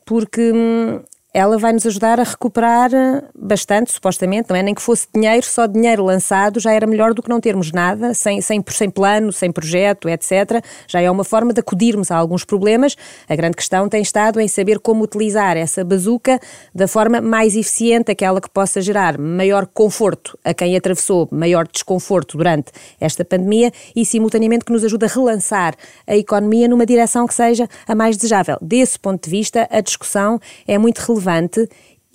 porque 0.04 0.52
hum, 0.52 1.00
ela 1.36 1.58
vai 1.58 1.70
nos 1.70 1.84
ajudar 1.84 2.18
a 2.18 2.22
recuperar 2.22 2.94
eh, 2.94 3.22
bastante, 3.38 3.92
supostamente, 3.92 4.48
não 4.48 4.56
é? 4.56 4.62
Nem 4.62 4.74
que 4.74 4.80
fosse 4.80 5.06
dinheiro, 5.14 5.44
só 5.44 5.66
dinheiro 5.66 6.02
lançado 6.02 6.58
já 6.58 6.72
era 6.72 6.86
melhor 6.86 7.12
do 7.12 7.22
que 7.22 7.28
não 7.28 7.38
termos 7.38 7.72
nada, 7.72 8.14
sem, 8.14 8.40
sem, 8.40 8.64
sem 8.70 8.88
plano, 8.88 9.30
sem 9.30 9.52
projeto, 9.52 10.08
etc. 10.08 10.64
Já 10.88 11.02
é 11.02 11.10
uma 11.10 11.24
forma 11.24 11.52
de 11.52 11.60
acudirmos 11.60 12.10
a 12.10 12.16
alguns 12.16 12.42
problemas. 12.42 12.96
A 13.28 13.36
grande 13.36 13.54
questão 13.54 13.86
tem 13.86 14.00
estado 14.00 14.40
em 14.40 14.48
saber 14.48 14.78
como 14.78 15.04
utilizar 15.04 15.58
essa 15.58 15.84
bazuca 15.84 16.40
da 16.74 16.88
forma 16.88 17.20
mais 17.20 17.54
eficiente, 17.54 18.10
aquela 18.10 18.40
que 18.40 18.48
possa 18.48 18.80
gerar 18.80 19.18
maior 19.18 19.66
conforto 19.66 20.38
a 20.42 20.54
quem 20.54 20.74
atravessou 20.74 21.28
maior 21.30 21.68
desconforto 21.70 22.38
durante 22.38 22.72
esta 22.98 23.26
pandemia 23.26 23.70
e, 23.94 24.06
simultaneamente, 24.06 24.64
que 24.64 24.72
nos 24.72 24.82
ajude 24.82 25.04
a 25.04 25.08
relançar 25.08 25.74
a 26.06 26.16
economia 26.16 26.66
numa 26.66 26.86
direção 26.86 27.26
que 27.26 27.34
seja 27.34 27.68
a 27.86 27.94
mais 27.94 28.16
desejável. 28.16 28.56
Desse 28.62 28.98
ponto 28.98 29.22
de 29.22 29.28
vista, 29.28 29.68
a 29.70 29.82
discussão 29.82 30.40
é 30.66 30.78
muito 30.78 31.00
relevante 31.00 31.25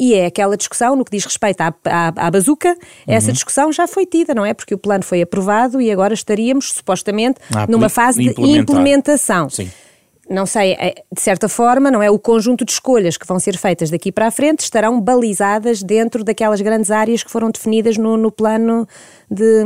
e 0.01 0.15
é 0.15 0.25
aquela 0.25 0.57
discussão 0.57 0.95
no 0.95 1.05
que 1.05 1.11
diz 1.11 1.23
respeito 1.23 1.61
à, 1.61 1.71
à, 1.85 2.07
à 2.27 2.31
bazuca, 2.31 2.69
uhum. 2.69 2.75
essa 3.05 3.31
discussão 3.31 3.71
já 3.71 3.87
foi 3.87 4.05
tida, 4.05 4.33
não 4.33 4.43
é? 4.43 4.51
Porque 4.51 4.73
o 4.73 4.77
plano 4.77 5.03
foi 5.03 5.21
aprovado 5.21 5.79
e 5.79 5.91
agora 5.91 6.15
estaríamos, 6.15 6.71
supostamente, 6.71 7.39
ah, 7.53 7.67
numa 7.69 7.87
fase 7.87 8.33
de 8.33 8.41
implementação. 8.41 9.47
Sim. 9.47 9.69
Não 10.27 10.47
sei, 10.47 10.73
é, 10.79 11.03
de 11.13 11.21
certa 11.21 11.47
forma, 11.47 11.91
não 11.91 12.01
é? 12.01 12.09
O 12.09 12.17
conjunto 12.17 12.65
de 12.65 12.71
escolhas 12.71 13.15
que 13.15 13.27
vão 13.27 13.37
ser 13.37 13.57
feitas 13.57 13.91
daqui 13.91 14.11
para 14.11 14.25
a 14.27 14.31
frente 14.31 14.61
estarão 14.61 14.99
balizadas 14.99 15.83
dentro 15.83 16.23
daquelas 16.23 16.61
grandes 16.61 16.89
áreas 16.89 17.21
que 17.21 17.29
foram 17.29 17.51
definidas 17.51 17.97
no, 17.97 18.17
no 18.17 18.31
plano 18.31 18.87
de, 19.29 19.63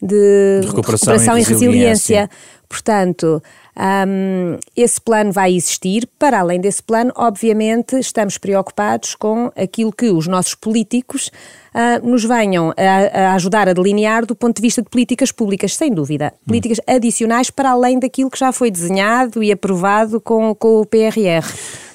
de, 0.00 0.60
de 0.60 0.66
recuperação, 0.68 1.14
recuperação, 1.14 1.38
e 1.38 1.42
resiliência. 1.42 1.64
E 1.64 1.88
resiliência. 1.88 2.30
Portanto, 2.68 3.42
um, 3.76 4.58
esse 4.76 5.00
plano 5.00 5.32
vai 5.32 5.54
existir. 5.54 6.06
Para 6.18 6.40
além 6.40 6.60
desse 6.60 6.82
plano, 6.82 7.12
obviamente, 7.16 7.98
estamos 7.98 8.36
preocupados 8.38 9.14
com 9.14 9.50
aquilo 9.56 9.92
que 9.92 10.10
os 10.10 10.26
nossos 10.26 10.54
políticos 10.54 11.30
uh, 11.74 12.06
nos 12.06 12.24
venham 12.24 12.72
a, 12.76 13.18
a, 13.18 13.34
ajudar 13.34 13.68
a 13.68 13.72
delinear 13.72 14.26
do 14.26 14.34
ponto 14.34 14.56
de 14.56 14.62
vista 14.62 14.82
de 14.82 14.88
políticas 14.88 15.32
públicas, 15.32 15.74
sem 15.74 15.92
dúvida. 15.92 16.32
Hum. 16.34 16.48
Políticas 16.48 16.80
adicionais 16.86 17.50
para 17.50 17.70
além 17.70 17.98
daquilo 17.98 18.30
que 18.30 18.38
já 18.38 18.52
foi 18.52 18.70
desenhado 18.70 19.42
e 19.42 19.50
aprovado 19.50 20.20
com, 20.20 20.54
com 20.54 20.80
o 20.80 20.86
PRR. 20.86 21.42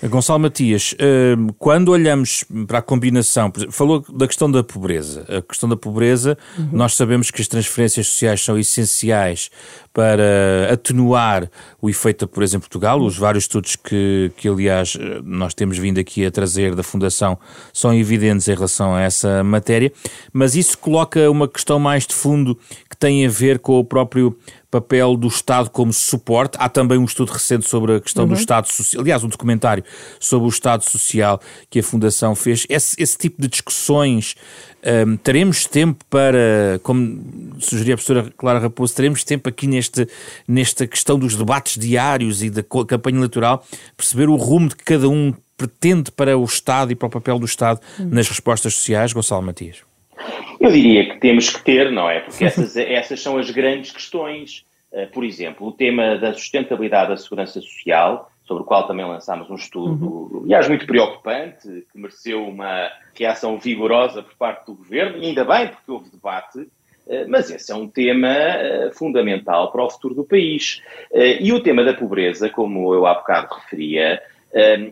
Gonçalo 0.07 0.39
Matias, 0.39 0.95
hum, 1.37 1.49
quando 1.57 1.89
olhamos 1.89 2.43
para 2.67 2.79
a 2.79 2.81
combinação, 2.81 3.51
falou 3.71 4.03
da 4.13 4.27
questão 4.27 4.49
da 4.49 4.63
pobreza. 4.63 5.25
A 5.29 5.41
questão 5.41 5.67
da 5.67 5.75
pobreza, 5.75 6.37
uhum. 6.57 6.69
nós 6.71 6.95
sabemos 6.95 7.31
que 7.31 7.41
as 7.41 7.47
transferências 7.47 8.07
sociais 8.07 8.43
são 8.43 8.57
essenciais 8.57 9.49
para 9.93 10.71
atenuar 10.71 11.49
o 11.81 11.89
efeito 11.89 12.25
da 12.25 12.27
pobreza 12.27 12.57
em 12.57 12.59
Portugal. 12.59 13.01
Os 13.01 13.17
vários 13.17 13.45
estudos 13.45 13.75
que, 13.75 14.31
que, 14.37 14.47
aliás, 14.47 14.95
nós 15.23 15.53
temos 15.53 15.77
vindo 15.77 15.99
aqui 15.99 16.23
a 16.25 16.29
trazer 16.29 16.75
da 16.75 16.83
Fundação 16.83 17.37
são 17.73 17.93
evidentes 17.93 18.47
em 18.47 18.53
relação 18.53 18.93
a 18.93 19.01
essa 19.01 19.43
matéria, 19.43 19.91
mas 20.31 20.55
isso 20.55 20.77
coloca 20.77 21.29
uma 21.31 21.47
questão 21.47 21.79
mais 21.79 22.05
de 22.05 22.13
fundo 22.13 22.57
que 22.97 22.99
tem 22.99 23.25
a 23.25 23.29
ver 23.29 23.59
com 23.59 23.79
o 23.79 23.85
próprio 23.85 24.35
papel 24.71 25.15
do 25.15 25.27
Estado 25.27 25.69
como 25.69 25.93
suporte. 25.93 26.57
Há 26.59 26.67
também 26.67 26.97
um 26.97 27.05
estudo 27.05 27.31
recente 27.31 27.69
sobre 27.69 27.95
a 27.95 28.01
questão 28.01 28.23
uhum. 28.23 28.29
do 28.29 28.35
Estado 28.35 28.67
Social, 28.67 29.01
aliás, 29.01 29.23
um 29.23 29.29
documentário 29.29 29.83
sobre 30.19 30.47
o 30.47 30.49
Estado 30.49 30.83
Social 30.83 31.39
que 31.69 31.79
a 31.79 31.83
Fundação 31.83 32.35
fez. 32.35 32.65
Esse, 32.67 32.95
esse 33.01 33.17
tipo 33.17 33.41
de 33.41 33.47
discussões, 33.47 34.35
um, 35.07 35.15
teremos 35.15 35.65
tempo 35.65 36.03
para, 36.09 36.79
como 36.83 37.55
sugeria 37.59 37.93
a 37.93 37.97
professora 37.97 38.33
Clara 38.35 38.59
Raposo, 38.59 38.95
teremos 38.95 39.23
tempo 39.23 39.47
aqui 39.47 39.67
neste, 39.67 40.07
nesta 40.47 40.87
questão 40.87 41.17
dos 41.19 41.35
debates 41.35 41.77
diários 41.79 42.41
e 42.43 42.49
da 42.49 42.63
campanha 42.63 43.17
eleitoral, 43.17 43.63
perceber 43.95 44.27
o 44.27 44.35
rumo 44.35 44.69
de 44.69 44.75
que 44.75 44.83
cada 44.83 45.07
um 45.07 45.33
pretende 45.55 46.11
para 46.11 46.37
o 46.37 46.43
Estado 46.43 46.91
e 46.91 46.95
para 46.95 47.07
o 47.07 47.11
papel 47.11 47.39
do 47.39 47.45
Estado 47.45 47.79
uhum. 47.99 48.09
nas 48.09 48.27
respostas 48.27 48.73
sociais, 48.73 49.13
Gonçalo 49.13 49.43
Matias? 49.43 49.87
Eu 50.59 50.71
diria 50.71 51.09
que 51.09 51.19
temos 51.19 51.49
que 51.49 51.63
ter, 51.63 51.91
não 51.91 52.09
é? 52.09 52.19
Porque 52.21 52.45
essas, 52.45 52.75
essas 52.77 53.21
são 53.21 53.37
as 53.37 53.49
grandes 53.49 53.91
questões. 53.91 54.65
Uh, 54.91 55.07
por 55.11 55.23
exemplo, 55.23 55.67
o 55.67 55.71
tema 55.71 56.17
da 56.17 56.33
sustentabilidade 56.33 57.09
da 57.09 57.17
segurança 57.17 57.59
social, 57.59 58.31
sobre 58.45 58.63
o 58.63 58.65
qual 58.65 58.87
também 58.87 59.05
lançámos 59.05 59.49
um 59.49 59.55
estudo, 59.55 60.05
uhum. 60.05 60.43
aliás, 60.45 60.67
muito 60.69 60.87
preocupante, 60.87 61.85
que 61.91 61.99
mereceu 61.99 62.47
uma 62.47 62.89
reação 63.13 63.59
vigorosa 63.59 64.23
por 64.23 64.33
parte 64.35 64.65
do 64.65 64.75
governo, 64.75 65.17
e 65.17 65.25
ainda 65.25 65.43
bem, 65.43 65.67
porque 65.67 65.91
houve 65.91 66.09
debate, 66.09 66.59
uh, 66.59 67.27
mas 67.27 67.51
esse 67.51 67.71
é 67.71 67.75
um 67.75 67.87
tema 67.87 68.29
uh, 68.29 68.93
fundamental 68.93 69.71
para 69.71 69.83
o 69.83 69.89
futuro 69.89 70.15
do 70.15 70.23
país. 70.23 70.81
e 71.13 71.51
o 71.51 71.61
tema 71.61 71.83
da 71.83 71.93
pobreza, 71.93 72.49
como 72.49 72.93
eu 72.93 73.05
há 73.05 73.15
bocado 73.15 73.53
referia, 73.55 74.21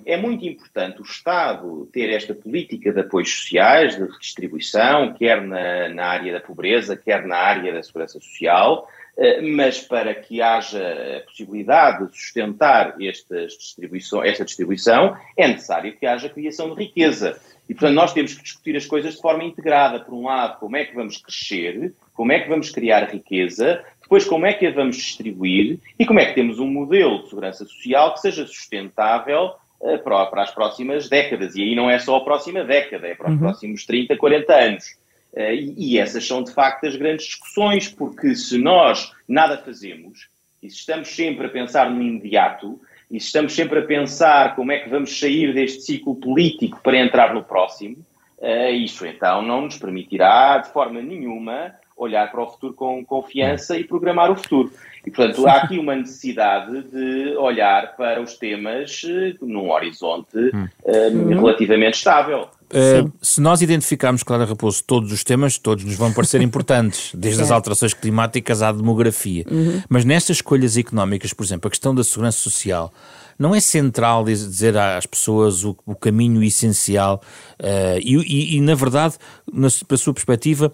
é 0.06 0.18
muito 0.18 0.46
importante 0.46 1.02
o 1.02 1.06
Estado 1.06 1.90
ter 1.92 2.12
esta 2.12 2.36
política 2.36 2.94
de 2.94 3.00
apoios 3.00 3.32
sociais, 3.32 3.96
de 3.96 4.04
redistribuição, 4.04 5.14
quer 5.14 5.42
na, 5.42 5.90
na 5.90 6.06
área 6.06 6.34
da 6.34 6.40
pobreza, 6.40 6.96
quer 6.96 7.26
na 7.26 7.38
área 7.38 7.74
da 7.74 7.82
segurança 7.82 8.20
social, 8.20 8.88
ah, 9.18 9.42
mas 9.42 9.80
para 9.80 10.14
que 10.14 10.42
haja 10.42 11.18
a 11.18 11.22
possibilidade 11.22 12.08
de 12.08 12.18
sustentar 12.18 12.96
esta 13.02 13.48
distribuição, 13.48 14.24
esta 14.24 14.46
distribuição, 14.46 15.18
é 15.38 15.48
necessário 15.48 15.96
que 15.96 16.06
haja 16.06 16.30
criação 16.30 16.74
de 16.74 16.84
riqueza. 16.84 17.40
E, 17.68 17.74
portanto, 17.74 17.96
nós 17.96 18.14
temos 18.14 18.34
que 18.36 18.44
discutir 18.44 18.76
as 18.76 18.86
coisas 18.86 19.16
de 19.16 19.22
forma 19.22 19.44
integrada. 19.44 20.00
Por 20.00 20.14
um 20.14 20.26
lado, 20.26 20.60
como 20.60 20.78
é 20.78 20.86
que 20.86 20.94
vamos 20.94 21.18
crescer, 21.18 21.94
como 22.14 22.32
é 22.32 22.40
que 22.40 22.50
vamos 22.50 22.70
criar 22.70 23.10
riqueza, 23.10 23.84
depois, 24.06 24.24
como 24.24 24.46
é 24.46 24.54
que 24.54 24.68
a 24.68 24.72
vamos 24.72 24.98
distribuir 24.98 25.80
e 25.98 26.06
como 26.06 26.20
é 26.20 26.26
que 26.26 26.36
temos 26.36 26.60
um 26.60 26.68
modelo 26.68 27.24
de 27.24 27.30
segurança 27.30 27.66
social 27.66 28.14
que 28.14 28.20
seja 28.20 28.46
sustentável 28.46 29.54
uh, 29.80 29.98
para, 30.04 30.28
para, 30.28 30.44
as 30.44 30.52
próximas 30.52 31.10
décadas. 31.10 31.56
E 31.56 31.64
aí 31.64 31.76
não 31.76 31.90
é 31.90 31.98
só 31.98 32.18
a 32.18 32.24
próxima 32.24 32.64
década, 32.64 33.08
é 33.08 33.16
para 33.16 33.30
os 33.30 33.34
uhum. 33.34 33.40
próximos 33.40 33.84
30, 33.84 34.16
40 34.16 34.54
anos. 34.54 34.86
Uh, 35.34 35.52
e, 35.52 35.74
e, 35.78 36.00
essas 36.00 36.26
são, 36.26 36.44
de 36.44 36.54
facto, 36.54 36.86
as 36.86 36.96
grandes 36.96 37.26
discussões, 37.26 37.90
porque 37.90 38.36
se 38.36 38.60
nós 38.60 39.12
nada 39.28 39.58
fazemos, 39.58 40.28
e 40.62 40.70
se 40.70 40.78
estamos 40.78 41.08
sempre 41.10 41.48
a 41.48 41.50
pensar 41.50 41.90
no 41.90 42.00
imediato, 42.00 42.80
e 43.10 43.20
se 43.20 43.26
estamos 43.26 43.56
sempre 43.56 43.80
a 43.80 43.86
pensar 43.86 44.56
como 44.56 44.72
é 44.72 44.78
que 44.80 44.90
vamos 44.90 45.20
sair 45.20 45.52
deste 45.52 45.82
ciclo 45.82 46.16
político 46.16 46.80
para 46.84 47.00
entrar 47.00 47.34
no 47.34 47.44
próximo, 47.44 47.98
uh, 48.38 48.72
isso 48.72 49.04
então 49.04 49.42
não 49.42 49.62
nos 49.62 49.80
permitirá, 49.80 50.60
de 50.60 50.72
forma 50.72 51.02
nenhuma, 51.02 51.74
olhar 51.96 52.32
para 52.32 52.42
o 52.42 52.50
futuro 52.50 52.74
com 52.74 53.04
confiança 53.06 53.78
e 53.78 53.84
programar 53.84 54.32
o 54.32 54.36
futuro. 54.36 54.72
E, 55.06 55.12
portanto, 55.12 55.48
há 55.48 55.54
aqui 55.54 55.78
uma 55.78 55.96
necessidade 55.96 56.84
de 56.84 57.36
olhar 57.38 57.96
para 57.96 58.22
os 58.22 58.34
temas 58.38 59.04
uh, 59.04 59.46
num 59.46 59.72
horizonte 59.72 60.38
uh, 60.38 61.28
relativamente 61.30 61.96
estável. 61.96 62.50
Uh, 62.66 63.12
se 63.22 63.40
nós 63.40 63.62
identificarmos, 63.62 64.24
Clara 64.24 64.46
Raposo, 64.46 64.84
todos 64.84 65.12
os 65.12 65.24
temas, 65.24 65.60
todos 65.60 65.84
nos 65.84 65.96
vão 65.96 66.12
parecer 66.12 66.42
importantes, 66.44 67.12
desde 67.14 67.42
as 67.42 67.52
alterações 67.52 67.94
climáticas 67.94 68.64
à 68.64 68.72
demografia. 68.72 69.46
Uhum. 69.50 69.82
Mas 69.88 70.04
nestas 70.04 70.38
escolhas 70.38 70.76
económicas, 70.76 71.32
por 71.32 71.44
exemplo, 71.44 71.68
a 71.68 71.70
questão 71.70 71.94
da 71.94 72.04
segurança 72.04 72.40
social, 72.40 72.92
não 73.38 73.54
é 73.54 73.60
central 73.60 74.24
dizer 74.24 74.76
às 74.78 75.06
pessoas 75.06 75.64
o, 75.64 75.78
o 75.86 75.94
caminho 75.94 76.42
essencial 76.42 77.22
uh, 77.60 78.00
e, 78.02 78.16
e, 78.16 78.58
e, 78.58 78.62
na 78.62 78.74
verdade, 78.74 79.16
na, 79.52 79.68
para 79.88 79.96
a 79.96 79.98
sua 79.98 80.14
perspectiva, 80.14 80.74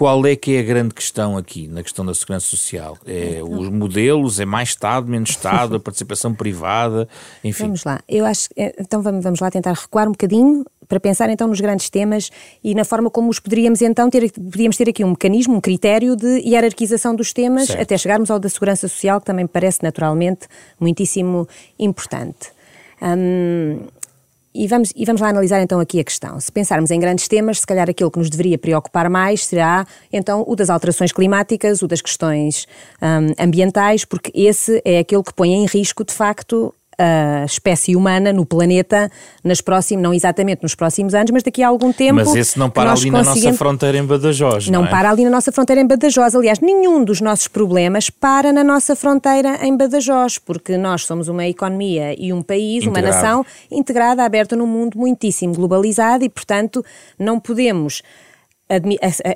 qual 0.00 0.24
é 0.24 0.34
que 0.34 0.56
é 0.56 0.60
a 0.60 0.62
grande 0.62 0.94
questão 0.94 1.36
aqui, 1.36 1.68
na 1.68 1.82
questão 1.82 2.06
da 2.06 2.14
segurança 2.14 2.46
social? 2.46 2.96
É 3.06 3.42
os 3.42 3.68
modelos, 3.68 4.40
é 4.40 4.46
mais 4.46 4.70
Estado, 4.70 5.06
menos 5.06 5.28
Estado, 5.28 5.76
a 5.76 5.78
participação 5.78 6.32
privada, 6.32 7.06
enfim. 7.44 7.64
Vamos 7.64 7.84
lá, 7.84 8.00
eu 8.08 8.24
acho, 8.24 8.48
eh, 8.56 8.74
então 8.78 9.02
vamos, 9.02 9.22
vamos 9.22 9.40
lá 9.40 9.50
tentar 9.50 9.74
recuar 9.74 10.08
um 10.08 10.12
bocadinho 10.12 10.64
para 10.88 10.98
pensar 10.98 11.28
então 11.28 11.46
nos 11.46 11.60
grandes 11.60 11.90
temas 11.90 12.30
e 12.64 12.74
na 12.74 12.82
forma 12.82 13.10
como 13.10 13.28
os 13.28 13.38
poderíamos 13.38 13.82
então 13.82 14.08
ter, 14.08 14.32
poderíamos 14.32 14.78
ter 14.78 14.88
aqui 14.88 15.04
um 15.04 15.10
mecanismo, 15.10 15.56
um 15.56 15.60
critério 15.60 16.16
de 16.16 16.48
hierarquização 16.48 17.14
dos 17.14 17.34
temas 17.34 17.66
certo. 17.66 17.82
até 17.82 17.98
chegarmos 17.98 18.30
ao 18.30 18.38
da 18.38 18.48
segurança 18.48 18.88
social, 18.88 19.20
que 19.20 19.26
também 19.26 19.44
me 19.44 19.50
parece 19.50 19.82
naturalmente 19.82 20.48
muitíssimo 20.80 21.46
importante. 21.78 22.52
Hum, 23.02 23.80
e 24.54 24.66
vamos, 24.66 24.92
e 24.96 25.04
vamos 25.04 25.20
lá 25.20 25.28
analisar 25.28 25.60
então 25.60 25.78
aqui 25.78 26.00
a 26.00 26.04
questão. 26.04 26.38
Se 26.40 26.50
pensarmos 26.50 26.90
em 26.90 26.98
grandes 26.98 27.28
temas, 27.28 27.60
se 27.60 27.66
calhar 27.66 27.88
aquilo 27.88 28.10
que 28.10 28.18
nos 28.18 28.28
deveria 28.28 28.58
preocupar 28.58 29.08
mais 29.08 29.44
será 29.44 29.86
então 30.12 30.44
o 30.46 30.56
das 30.56 30.70
alterações 30.70 31.12
climáticas, 31.12 31.82
o 31.82 31.86
das 31.86 32.00
questões 32.00 32.66
um, 33.00 33.44
ambientais, 33.44 34.04
porque 34.04 34.30
esse 34.34 34.82
é 34.84 34.98
aquele 34.98 35.22
que 35.22 35.32
põe 35.32 35.50
em 35.50 35.66
risco, 35.66 36.04
de 36.04 36.12
facto, 36.12 36.74
a 37.00 37.44
espécie 37.46 37.96
humana 37.96 38.30
no 38.30 38.44
planeta 38.44 39.10
nas 39.42 39.62
próximos, 39.62 40.02
não 40.02 40.12
exatamente 40.12 40.62
nos 40.62 40.74
próximos 40.74 41.14
anos, 41.14 41.30
mas 41.30 41.42
daqui 41.42 41.62
a 41.62 41.68
algum 41.68 41.92
tempo. 41.92 42.16
Mas 42.16 42.34
esse 42.34 42.58
não 42.58 42.68
para 42.68 42.92
ali 42.92 43.10
na 43.10 43.22
nossa 43.22 43.52
fronteira 43.54 43.96
em 43.96 44.04
Badajoz. 44.04 44.68
Não, 44.68 44.82
não 44.82 44.88
é? 44.88 44.90
para 44.90 45.10
ali 45.10 45.24
na 45.24 45.30
nossa 45.30 45.50
fronteira 45.50 45.80
em 45.80 45.86
Badajoz. 45.86 46.34
Aliás, 46.34 46.60
nenhum 46.60 47.02
dos 47.02 47.22
nossos 47.22 47.48
problemas 47.48 48.10
para 48.10 48.52
na 48.52 48.62
nossa 48.62 48.94
fronteira 48.94 49.66
em 49.66 49.74
Badajoz, 49.74 50.36
porque 50.38 50.76
nós 50.76 51.06
somos 51.06 51.28
uma 51.28 51.46
economia 51.46 52.14
e 52.18 52.32
um 52.34 52.42
país, 52.42 52.84
Integrado. 52.84 53.06
uma 53.06 53.14
nação 53.14 53.46
integrada, 53.70 54.22
aberta 54.22 54.54
num 54.54 54.66
mundo 54.66 54.98
muitíssimo 54.98 55.54
globalizado 55.54 56.22
e, 56.22 56.28
portanto, 56.28 56.84
não 57.18 57.40
podemos 57.40 58.02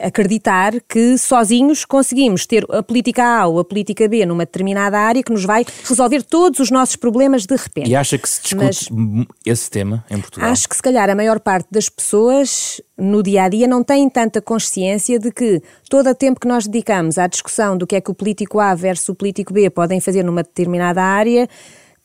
acreditar 0.00 0.80
que 0.88 1.18
sozinhos 1.18 1.84
conseguimos 1.84 2.46
ter 2.46 2.64
a 2.70 2.82
política 2.82 3.24
A 3.24 3.46
ou 3.46 3.58
a 3.58 3.64
política 3.64 4.08
B 4.08 4.24
numa 4.24 4.44
determinada 4.44 4.98
área 4.98 5.22
que 5.22 5.32
nos 5.32 5.44
vai 5.44 5.64
resolver 5.86 6.22
todos 6.22 6.60
os 6.60 6.70
nossos 6.70 6.96
problemas 6.96 7.44
de 7.44 7.56
repente. 7.56 7.90
E 7.90 7.96
acha 7.96 8.16
que 8.16 8.28
se 8.28 8.42
discute 8.42 8.92
Mas, 8.92 9.26
esse 9.44 9.70
tema 9.70 10.04
em 10.10 10.20
Portugal? 10.20 10.50
Acho 10.50 10.68
que 10.68 10.76
se 10.76 10.82
calhar 10.82 11.10
a 11.10 11.14
maior 11.14 11.40
parte 11.40 11.68
das 11.70 11.88
pessoas 11.88 12.80
no 12.96 13.22
dia 13.22 13.44
a 13.44 13.48
dia 13.48 13.66
não 13.66 13.82
têm 13.82 14.08
tanta 14.08 14.40
consciência 14.40 15.18
de 15.18 15.32
que 15.32 15.60
todo 15.90 16.08
o 16.08 16.14
tempo 16.14 16.38
que 16.38 16.46
nós 16.46 16.66
dedicamos 16.66 17.18
à 17.18 17.26
discussão 17.26 17.76
do 17.76 17.86
que 17.86 17.96
é 17.96 18.00
que 18.00 18.10
o 18.10 18.14
político 18.14 18.60
A 18.60 18.74
versus 18.74 19.08
o 19.08 19.14
político 19.14 19.52
B 19.52 19.68
podem 19.68 20.00
fazer 20.00 20.22
numa 20.22 20.42
determinada 20.42 21.02
área 21.02 21.48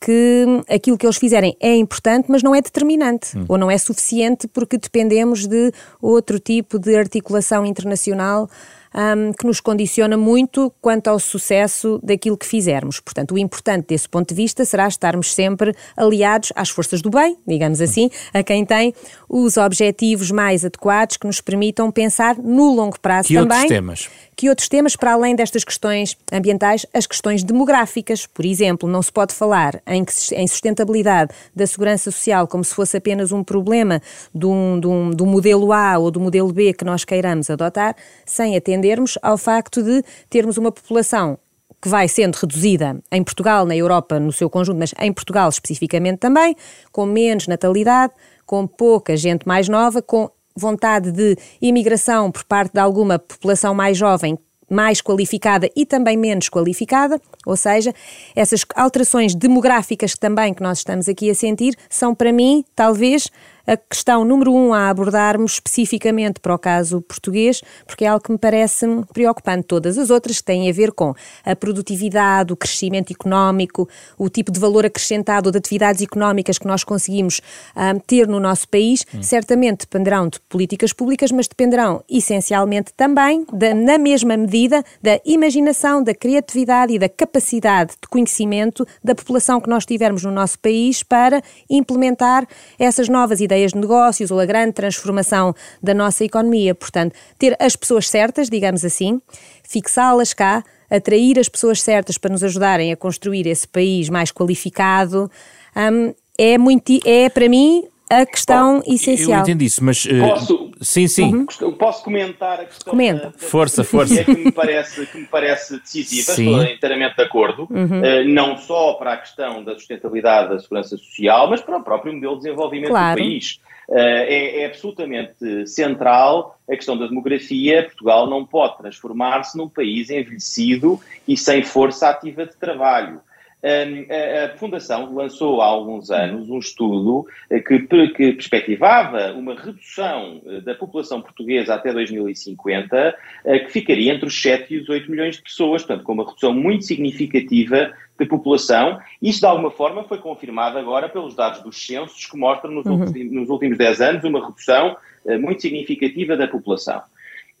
que 0.00 0.46
aquilo 0.68 0.96
que 0.96 1.04
eles 1.04 1.18
fizerem 1.18 1.54
é 1.60 1.76
importante, 1.76 2.30
mas 2.30 2.42
não 2.42 2.54
é 2.54 2.62
determinante 2.62 3.36
hum. 3.36 3.44
ou 3.46 3.58
não 3.58 3.70
é 3.70 3.76
suficiente 3.76 4.48
porque 4.48 4.78
dependemos 4.78 5.46
de 5.46 5.72
outro 6.00 6.38
tipo 6.38 6.78
de 6.78 6.96
articulação 6.96 7.66
internacional 7.66 8.48
um, 8.94 9.32
que 9.32 9.46
nos 9.46 9.60
condiciona 9.60 10.16
muito 10.16 10.72
quanto 10.80 11.08
ao 11.08 11.18
sucesso 11.18 12.00
daquilo 12.02 12.36
que 12.36 12.46
fizermos. 12.46 13.00
Portanto, 13.00 13.34
o 13.34 13.38
importante 13.38 13.88
desse 13.88 14.08
ponto 14.08 14.28
de 14.28 14.34
vista 14.34 14.64
será 14.64 14.88
estarmos 14.88 15.32
sempre 15.32 15.74
aliados 15.96 16.52
às 16.56 16.70
forças 16.70 17.00
do 17.02 17.10
bem, 17.10 17.36
digamos 17.46 17.80
assim, 17.80 18.10
a 18.32 18.42
quem 18.42 18.64
tem 18.64 18.94
os 19.28 19.56
objetivos 19.56 20.30
mais 20.30 20.64
adequados 20.64 21.16
que 21.16 21.26
nos 21.26 21.40
permitam 21.40 21.90
pensar 21.90 22.36
no 22.38 22.74
longo 22.74 22.98
prazo 23.00 23.28
que 23.28 23.34
também. 23.34 23.58
Outros 23.58 23.76
temas? 23.76 24.10
Que 24.40 24.48
outros 24.48 24.70
temas, 24.70 24.96
para 24.96 25.12
além 25.12 25.36
destas 25.36 25.64
questões 25.64 26.16
ambientais, 26.32 26.86
as 26.94 27.06
questões 27.06 27.44
demográficas. 27.44 28.24
Por 28.24 28.46
exemplo, 28.46 28.88
não 28.88 29.02
se 29.02 29.12
pode 29.12 29.34
falar 29.34 29.82
em, 29.86 30.02
em 30.32 30.46
sustentabilidade 30.46 31.30
da 31.54 31.66
segurança 31.66 32.10
social 32.10 32.48
como 32.48 32.64
se 32.64 32.74
fosse 32.74 32.96
apenas 32.96 33.32
um 33.32 33.44
problema 33.44 34.00
de 34.34 34.46
um, 34.46 34.80
um, 34.82 35.10
do 35.10 35.26
modelo 35.26 35.74
A 35.74 35.98
ou 35.98 36.10
do 36.10 36.18
modelo 36.18 36.50
B 36.54 36.72
que 36.72 36.86
nós 36.86 37.04
queiramos 37.04 37.50
adotar, 37.50 37.94
sem 38.24 38.56
atender 38.56 38.80
atendermos 38.80 39.18
ao 39.20 39.36
facto 39.36 39.82
de 39.82 40.02
termos 40.30 40.56
uma 40.56 40.72
população 40.72 41.38
que 41.82 41.88
vai 41.88 42.08
sendo 42.08 42.34
reduzida 42.36 42.98
em 43.12 43.22
Portugal, 43.22 43.66
na 43.66 43.76
Europa 43.76 44.18
no 44.18 44.32
seu 44.32 44.48
conjunto, 44.48 44.78
mas 44.78 44.94
em 44.98 45.12
Portugal 45.12 45.50
especificamente 45.50 46.18
também, 46.18 46.56
com 46.90 47.04
menos 47.04 47.46
natalidade, 47.46 48.14
com 48.46 48.66
pouca 48.66 49.16
gente 49.16 49.46
mais 49.46 49.68
nova, 49.68 50.00
com 50.00 50.30
vontade 50.60 51.10
de 51.10 51.36
imigração 51.60 52.30
por 52.30 52.44
parte 52.44 52.74
de 52.74 52.80
alguma 52.80 53.18
população 53.18 53.74
mais 53.74 53.96
jovem 53.96 54.38
mais 54.70 55.02
qualificada 55.02 55.68
e 55.74 55.84
também 55.84 56.16
menos 56.16 56.48
qualificada, 56.48 57.20
ou 57.44 57.56
seja, 57.56 57.92
essas 58.36 58.64
alterações 58.76 59.34
demográficas 59.34 60.14
também 60.14 60.54
que 60.54 60.62
nós 60.62 60.78
estamos 60.78 61.08
aqui 61.08 61.28
a 61.28 61.34
sentir 61.34 61.74
são 61.88 62.14
para 62.14 62.32
mim, 62.32 62.64
talvez, 62.76 63.28
a 63.66 63.76
questão 63.76 64.24
número 64.24 64.52
um 64.52 64.72
a 64.72 64.88
abordarmos 64.88 65.54
especificamente 65.54 66.40
para 66.40 66.54
o 66.54 66.58
caso 66.58 67.00
português, 67.02 67.60
porque 67.86 68.04
é 68.04 68.08
algo 68.08 68.22
que 68.24 68.32
me 68.32 68.38
parece 68.38 68.86
preocupante. 69.12 69.66
Todas 69.68 69.98
as 69.98 70.10
outras 70.10 70.40
têm 70.40 70.68
a 70.68 70.72
ver 70.72 70.92
com 70.92 71.14
a 71.44 71.54
produtividade, 71.54 72.52
o 72.52 72.56
crescimento 72.56 73.12
económico, 73.12 73.88
o 74.18 74.28
tipo 74.28 74.50
de 74.50 74.58
valor 74.58 74.86
acrescentado 74.86 75.50
de 75.50 75.58
atividades 75.58 76.02
económicas 76.02 76.58
que 76.58 76.66
nós 76.66 76.84
conseguimos 76.84 77.40
um, 77.76 77.98
ter 77.98 78.26
no 78.26 78.40
nosso 78.40 78.68
país, 78.68 79.04
hum. 79.14 79.22
certamente 79.22 79.80
dependerão 79.80 80.28
de 80.28 80.40
políticas 80.48 80.92
públicas, 80.92 81.30
mas 81.30 81.48
dependerão 81.48 82.02
essencialmente 82.08 82.92
também, 82.96 83.44
da, 83.52 83.74
na 83.74 83.98
mesma 83.98 84.36
medida, 84.36 84.82
da 85.02 85.20
imaginação, 85.24 86.02
da 86.02 86.14
criatividade 86.14 86.94
e 86.94 86.98
da 86.98 87.08
capacidade 87.08 87.92
de 88.00 88.08
conhecimento 88.08 88.86
da 89.02 89.14
população 89.14 89.60
que 89.60 89.68
nós 89.68 89.84
tivermos 89.84 90.24
no 90.24 90.30
nosso 90.30 90.58
país 90.58 91.02
para 91.02 91.42
implementar 91.68 92.46
essas 92.78 93.08
novas 93.08 93.40
ideias 93.40 93.49
ideias 93.50 93.72
de 93.72 93.78
negócios 93.78 94.30
ou 94.30 94.38
a 94.38 94.46
grande 94.46 94.72
transformação 94.72 95.54
da 95.82 95.92
nossa 95.92 96.24
economia. 96.24 96.74
Portanto, 96.74 97.14
ter 97.38 97.56
as 97.58 97.74
pessoas 97.74 98.08
certas, 98.08 98.48
digamos 98.48 98.84
assim, 98.84 99.20
fixá-las 99.62 100.32
cá, 100.32 100.62
atrair 100.88 101.38
as 101.38 101.48
pessoas 101.48 101.82
certas 101.82 102.16
para 102.16 102.32
nos 102.32 102.44
ajudarem 102.44 102.92
a 102.92 102.96
construir 102.96 103.46
esse 103.46 103.66
país 103.66 104.08
mais 104.08 104.30
qualificado, 104.30 105.30
um, 105.76 106.14
é, 106.38 106.56
muito, 106.56 106.92
é 107.04 107.28
para 107.28 107.48
mim 107.48 107.84
a 108.10 108.26
questão 108.26 108.82
oh, 108.84 108.92
essencial. 108.92 109.38
Eu 109.38 109.42
entendi 109.42 109.66
isso, 109.66 109.84
mas... 109.84 110.04
Uh, 110.04 110.18
posso, 110.20 110.70
sim, 110.80 111.06
sim. 111.06 111.32
Uhum. 111.32 111.72
Posso 111.72 112.02
comentar 112.02 112.60
a 112.60 112.64
questão... 112.64 112.90
Comenta. 112.90 113.26
Da, 113.26 113.28
da, 113.28 113.38
força, 113.38 113.84
força. 113.84 114.20
É 114.20 114.24
que 114.24 114.34
me 114.34 114.50
parece, 114.50 115.06
que 115.06 115.18
me 115.18 115.26
parece 115.26 115.78
decisiva, 115.78 116.32
sim. 116.32 116.50
estou 116.50 116.74
inteiramente 116.74 117.16
de 117.16 117.22
acordo, 117.22 117.68
uhum. 117.70 118.00
uh, 118.00 118.28
não 118.28 118.56
só 118.58 118.94
para 118.94 119.12
a 119.12 119.16
questão 119.16 119.62
da 119.62 119.74
sustentabilidade 119.74 120.48
da 120.50 120.58
segurança 120.58 120.96
social, 120.96 121.48
mas 121.48 121.60
para 121.60 121.78
o 121.78 121.82
próprio 121.84 122.12
modelo 122.12 122.34
de 122.34 122.42
desenvolvimento 122.42 122.90
claro. 122.90 123.16
do 123.16 123.22
país. 123.22 123.60
Uh, 123.88 123.96
é, 123.96 124.60
é, 124.60 124.66
absolutamente 124.66 125.66
central 125.66 126.56
a 126.68 126.76
questão 126.76 126.96
da 126.96 127.06
demografia. 127.06 127.84
Portugal 127.84 128.28
não 128.28 128.44
pode 128.44 128.78
transformar-se 128.78 129.56
num 129.56 129.68
país 129.68 130.10
envelhecido 130.10 131.00
e 131.26 131.36
sem 131.36 131.62
força 131.62 132.08
ativa 132.08 132.46
de 132.46 132.56
trabalho. 132.56 133.20
A 133.62 134.56
Fundação 134.56 135.14
lançou 135.14 135.60
há 135.60 135.66
alguns 135.66 136.10
anos 136.10 136.48
um 136.48 136.58
estudo 136.58 137.26
eh, 137.50 137.60
que, 137.60 137.80
que 137.80 138.32
perspectivava 138.32 139.32
uma 139.32 139.54
redução 139.54 140.40
eh, 140.46 140.60
da 140.62 140.74
população 140.74 141.20
portuguesa 141.20 141.74
até 141.74 141.92
2050, 141.92 143.14
eh, 143.44 143.58
que 143.58 143.70
ficaria 143.70 144.14
entre 144.14 144.26
os 144.26 144.40
7 144.40 144.72
e 144.72 144.78
os 144.78 144.88
8 144.88 145.10
milhões 145.10 145.36
de 145.36 145.42
pessoas, 145.42 145.82
portanto, 145.82 146.04
com 146.04 146.12
uma 146.14 146.24
redução 146.24 146.54
muito 146.54 146.86
significativa 146.86 147.92
de 148.18 148.26
população. 148.26 148.98
Isso, 149.20 149.40
de 149.40 149.46
alguma 149.46 149.70
forma, 149.70 150.04
foi 150.04 150.18
confirmado 150.18 150.78
agora 150.78 151.08
pelos 151.08 151.34
dados 151.34 151.62
dos 151.62 151.86
censos, 151.86 152.24
que 152.24 152.38
mostram 152.38 152.72
nos, 152.72 152.86
uhum. 152.86 153.00
últimos, 153.00 153.32
nos 153.32 153.50
últimos 153.50 153.76
10 153.76 154.00
anos 154.00 154.24
uma 154.24 154.46
redução 154.46 154.96
muito 155.38 155.60
significativa 155.60 156.34
da 156.34 156.48
população. 156.48 157.02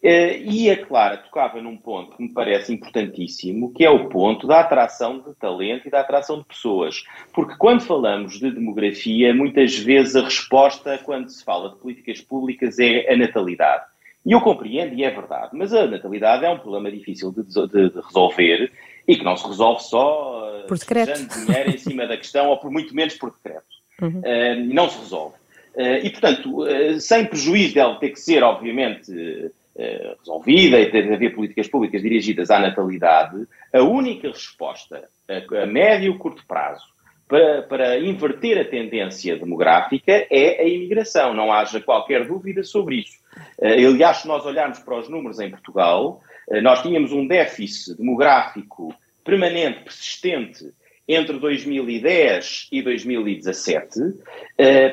Uh, 0.02 0.32
e 0.44 0.70
a 0.70 0.86
Clara 0.86 1.18
tocava 1.18 1.60
num 1.60 1.76
ponto 1.76 2.16
que 2.16 2.22
me 2.22 2.32
parece 2.32 2.72
importantíssimo, 2.72 3.70
que 3.74 3.84
é 3.84 3.90
o 3.90 4.08
ponto 4.08 4.46
da 4.46 4.60
atração 4.60 5.18
de 5.18 5.34
talento 5.34 5.86
e 5.86 5.90
da 5.90 6.00
atração 6.00 6.38
de 6.38 6.44
pessoas. 6.46 7.04
Porque 7.34 7.54
quando 7.58 7.82
falamos 7.82 8.38
de 8.38 8.50
demografia, 8.50 9.34
muitas 9.34 9.76
vezes 9.76 10.16
a 10.16 10.24
resposta, 10.24 10.98
quando 11.04 11.28
se 11.28 11.44
fala 11.44 11.70
de 11.70 11.76
políticas 11.76 12.20
públicas, 12.20 12.78
é 12.78 13.12
a 13.12 13.16
natalidade. 13.16 13.84
E 14.24 14.32
eu 14.32 14.40
compreendo, 14.40 14.94
e 14.94 15.04
é 15.04 15.10
verdade, 15.10 15.50
mas 15.52 15.72
a 15.72 15.86
natalidade 15.86 16.44
é 16.44 16.50
um 16.50 16.58
problema 16.58 16.90
difícil 16.90 17.32
de, 17.32 17.42
de, 17.42 17.90
de 17.90 18.00
resolver 18.00 18.70
e 19.06 19.16
que 19.16 19.24
não 19.24 19.36
se 19.36 19.46
resolve 19.46 19.82
só 19.82 20.60
uh, 20.62 20.66
por 20.66 20.78
decreto. 20.78 21.44
dinheiro 21.46 21.70
em 21.70 21.78
cima 21.78 22.06
da 22.06 22.16
questão, 22.16 22.48
ou 22.48 22.56
por 22.58 22.70
muito 22.70 22.94
menos 22.94 23.14
por 23.14 23.32
decreto. 23.32 23.66
Uhum. 24.00 24.20
Uh, 24.20 24.74
não 24.74 24.88
se 24.88 24.98
resolve. 24.98 25.34
Uh, 25.74 26.04
e, 26.04 26.10
portanto, 26.10 26.64
sem 27.00 27.24
prejuízo 27.26 27.74
dela 27.74 27.98
ter 27.98 28.10
que 28.10 28.20
ser, 28.20 28.42
obviamente, 28.42 29.10
eh, 29.12 29.50
resolvida 30.18 30.78
e 30.78 30.90
de 30.90 31.14
haver 31.14 31.34
políticas 31.34 31.68
públicas 31.68 32.02
dirigidas 32.02 32.50
à 32.50 32.58
natalidade, 32.58 33.46
a 33.72 33.82
única 33.82 34.28
resposta 34.28 35.08
a, 35.28 35.66
médio 35.66 36.14
e 36.14 36.18
curto 36.18 36.44
prazo 36.46 36.84
para, 37.30 37.62
para, 37.62 37.98
inverter 38.00 38.58
a 38.58 38.64
tendência 38.64 39.38
demográfica 39.38 40.26
é 40.28 40.60
a 40.60 40.68
imigração. 40.68 41.32
Não 41.32 41.52
haja 41.52 41.80
qualquer 41.80 42.26
dúvida 42.26 42.64
sobre 42.64 42.96
isso. 42.96 43.18
Uh, 43.56 43.86
aliás, 43.88 44.18
se 44.18 44.28
nós 44.28 44.44
olharmos 44.44 44.80
para 44.80 44.98
os 44.98 45.08
números 45.08 45.38
em 45.38 45.48
Portugal, 45.48 46.20
uh, 46.48 46.60
nós 46.60 46.82
tínhamos 46.82 47.12
um 47.12 47.26
déficit 47.26 47.96
demográfico 47.96 48.92
permanente, 49.24 49.84
persistente, 49.84 50.72
entre 51.12 51.38
2010 51.38 52.68
e 52.70 52.82
2017, 52.82 54.00
uh, 54.00 54.16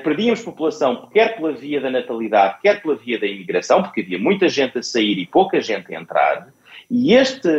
perdíamos 0.04 0.42
população 0.42 1.08
quer 1.14 1.36
pela 1.36 1.54
via 1.54 1.80
da 1.80 1.92
natalidade, 1.92 2.58
quer 2.62 2.82
pela 2.82 2.96
via 2.96 3.20
da 3.20 3.28
imigração, 3.28 3.84
porque 3.84 4.02
havia 4.02 4.18
muita 4.18 4.50
gente 4.50 4.80
a 4.80 4.84
sair 4.84 5.20
e 5.20 5.26
pouca 5.28 5.62
gente 5.62 5.94
a 5.94 6.00
entrar, 6.00 6.48
e 6.90 7.14
este, 7.14 7.50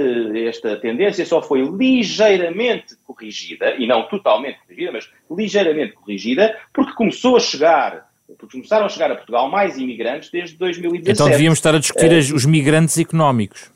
esta 0.49 0.77
tendência 0.77 1.25
só 1.25 1.41
foi 1.41 1.61
ligeiramente 1.63 2.97
corrigida, 3.07 3.77
e 3.79 3.87
não 3.87 4.09
totalmente 4.09 4.59
corrigida, 4.67 4.93
mas 4.93 5.09
ligeiramente 5.31 5.93
corrigida, 5.93 6.57
porque 6.73 6.93
começou 6.95 7.37
a 7.37 7.41
chegar 7.41 8.09
porque 8.39 8.59
começaram 8.59 8.85
a 8.85 8.89
chegar 8.91 9.11
a 9.11 9.15
Portugal 9.15 9.51
mais 9.51 9.79
imigrantes 9.79 10.31
desde 10.31 10.55
2017. 10.57 11.11
Então 11.13 11.31
devíamos 11.31 11.59
estar 11.59 11.75
a 11.75 11.79
discutir 11.79 12.13
uh, 12.13 12.35
os 12.37 12.45
migrantes 12.45 12.99
económicos. 12.99 13.71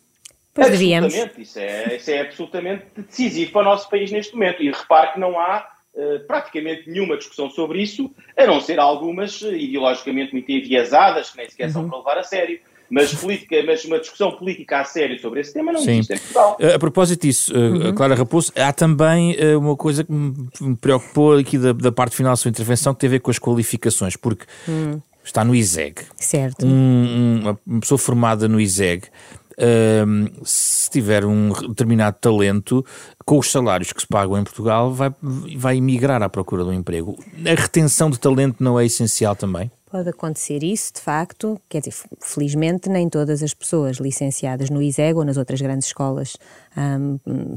Pois 0.55 0.71
devíamos. 0.71 1.15
Isso 1.39 1.59
é, 1.59 1.97
isso 1.97 2.11
é 2.11 2.21
absolutamente 2.21 2.85
decisivo 2.97 3.53
para 3.53 3.63
o 3.63 3.65
nosso 3.65 3.89
país 3.89 4.11
neste 4.11 4.35
momento. 4.35 4.63
E 4.63 4.71
repare 4.71 5.13
que 5.15 5.21
não 5.21 5.39
há 5.39 5.67
uh, 5.95 6.27
praticamente 6.27 6.91
nenhuma 6.91 7.17
discussão 7.17 7.49
sobre 7.51 7.83
isso, 7.83 8.11
a 8.37 8.47
não 8.47 8.61
ser 8.61 8.79
algumas 8.79 9.41
uh, 9.41 9.55
ideologicamente 9.55 10.33
muito 10.33 10.51
enviesadas, 10.53 11.31
que 11.31 11.39
nem 11.39 11.49
sequer 11.49 11.69
uhum. 11.69 11.73
são 11.73 11.89
para 11.89 11.99
levar 11.99 12.19
a 12.19 12.23
sério. 12.23 12.61
Mas, 12.91 13.15
política, 13.15 13.57
mas 13.65 13.83
uma 13.87 13.99
discussão 13.99 14.33
política 14.33 14.81
a 14.81 14.85
sério 14.85 15.19
sobre 15.19 15.41
esse 15.41 15.55
tema 15.55 15.73
não 15.73 15.81
Sim. 15.81 15.93
existe 15.93 16.13
em 16.13 16.19
Portugal. 16.19 16.59
A 16.75 16.79
propósito 16.79 17.23
disso, 17.23 17.57
uhum. 17.57 17.95
Clara 17.95 18.15
Raposo, 18.15 18.53
há 18.55 18.71
também 18.71 19.35
uma 19.57 19.75
coisa 19.75 20.05
que 20.05 20.13
me 20.13 20.77
preocupou 20.79 21.39
aqui 21.39 21.57
da, 21.57 21.73
da, 21.73 21.91
parte 21.91 22.15
final 22.15 22.33
da 22.33 22.37
sua 22.37 22.51
intervenção, 22.51 22.93
que 22.93 23.01
tem 23.01 23.09
a 23.09 23.13
ver 23.13 23.21
com 23.21 23.31
as 23.31 23.39
qualificações, 23.39 24.15
porque 24.15 24.45
uhum. 24.69 25.01
está 25.25 25.43
no 25.43 25.55
ISEG. 25.55 26.03
Certo. 26.17 26.67
Um, 26.67 27.57
uma 27.65 27.81
pessoa 27.81 27.97
formada 27.97 28.47
no 28.47 28.61
ISEG 28.61 29.05
se 30.45 30.91
tiver 30.91 31.25
um 31.25 31.53
determinado 31.69 32.17
talento, 32.21 32.85
com 33.25 33.39
os 33.39 33.51
salários 33.51 33.93
que 33.93 34.01
se 34.01 34.07
pagam 34.07 34.39
em 34.39 34.45
Portugal, 34.45 34.93
vai, 34.93 35.15
vai 35.57 35.77
emigrar 35.77 36.23
à 36.23 36.29
procura 36.29 36.65
do 36.65 36.73
emprego. 36.73 37.17
A 37.45 37.61
retenção 37.61 38.11
de 38.11 38.19
talento 38.19 38.63
não 38.63 38.79
é 38.79 38.85
essencial 38.85 39.37
também? 39.37 39.71
Pode 39.93 40.09
acontecer 40.09 40.63
isso, 40.63 40.95
de 40.95 41.03
facto. 41.03 41.61
Quer 41.69 41.81
dizer, 41.81 41.95
felizmente, 42.19 42.89
nem 42.89 43.11
todas 43.11 43.43
as 43.43 43.53
pessoas 43.53 43.99
licenciadas 43.99 44.71
no 44.71 44.81
ISEG 44.81 45.19
ou 45.19 45.23
nas 45.23 45.37
outras 45.37 45.61
grandes 45.61 45.89
escolas, 45.89 46.35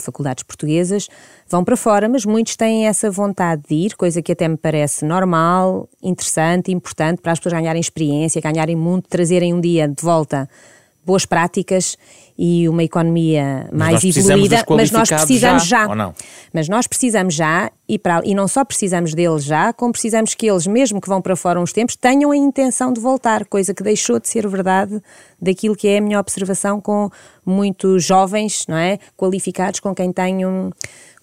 faculdades 0.02 0.44
portuguesas, 0.44 1.08
vão 1.48 1.64
para 1.64 1.78
fora, 1.78 2.10
mas 2.10 2.26
muitos 2.26 2.58
têm 2.58 2.88
essa 2.88 3.10
vontade 3.10 3.62
de 3.70 3.76
ir, 3.76 3.96
coisa 3.96 4.22
que 4.22 4.34
até 4.34 4.50
me 4.50 4.58
parece 4.58 5.06
normal, 5.06 5.88
interessante, 6.04 6.74
importante 6.74 7.22
para 7.22 7.32
as 7.32 7.40
pessoas 7.40 7.54
ganharem 7.54 7.80
experiência, 7.80 8.42
ganharem 8.42 8.76
mundo, 8.76 9.06
trazerem 9.08 9.54
um 9.54 9.62
dia 9.62 9.88
de 9.88 10.04
volta 10.04 10.50
boas 11.06 11.26
práticas 11.26 11.98
e 12.38 12.68
uma 12.68 12.84
economia 12.84 13.70
mais 13.72 14.04
mas 14.04 14.18
evoluída, 14.18 14.66
mas 14.70 14.92
nós 14.92 15.10
precisamos 15.10 15.66
já. 15.66 15.88
já 15.88 16.14
mas 16.52 16.68
nós 16.68 16.88
precisamos 16.88 17.34
já, 17.34 17.72
e, 17.88 17.98
para, 17.98 18.22
e 18.26 18.34
não 18.34 18.48
só 18.48 18.66
precisamos 18.66 19.14
deles 19.14 19.44
já, 19.44 19.72
como 19.72 19.92
precisamos 19.92 20.34
que 20.34 20.48
eles, 20.48 20.68
mesmo 20.68 21.00
que 21.00 21.08
vão 21.08 21.22
para 21.22 21.36
fora 21.36 21.60
uns 21.60 21.72
tempos, 21.72 21.96
tenham 21.96 22.32
a 22.32 22.36
intenção 22.36 22.92
de 22.92 23.00
voltar, 23.00 23.46
coisa 23.46 23.74
que 23.74 23.84
deixou 23.84 24.20
de 24.20 24.28
ser 24.28 24.48
verdade 24.48 25.02
daquilo 25.42 25.76
que 25.76 25.88
é 25.88 26.00
a 26.00 26.02
minha 26.02 26.20
observação 26.20 26.82
com 26.82 27.10
muitos 27.46 28.04
jovens, 28.04 28.66
não 28.68 28.78
é? 28.78 28.98
Qualificados 29.16 29.80
com 29.80 29.94
quem 29.94 30.12
tenho 30.12 30.72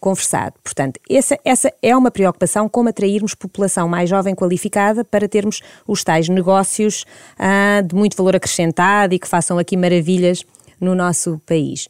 conversado. 0.03 0.57
Portanto, 0.65 0.99
essa, 1.09 1.39
essa 1.45 1.73
é 1.81 1.97
uma 1.97 2.11
preocupação, 2.11 2.69
como 2.69 2.89
atrairmos 2.89 3.37
população 3.37 3.89
mais 3.89 4.11
jovem 4.11 4.35
qualificada 4.35 5.05
para 5.05 5.29
termos 5.29 5.63
os 5.87 6.03
tais 6.03 6.29
negócios 6.29 7.07
ah, 7.39 7.81
de 7.87 7.95
muito 7.95 8.17
valor 8.17 8.35
acrescentado 8.35 9.15
e 9.15 9.19
que 9.19 9.29
façam 9.29 9.59
aqui 9.59 9.77
maravilhas 9.77 10.45
no 10.81 10.97
nosso 10.97 11.41
país. 11.47 11.87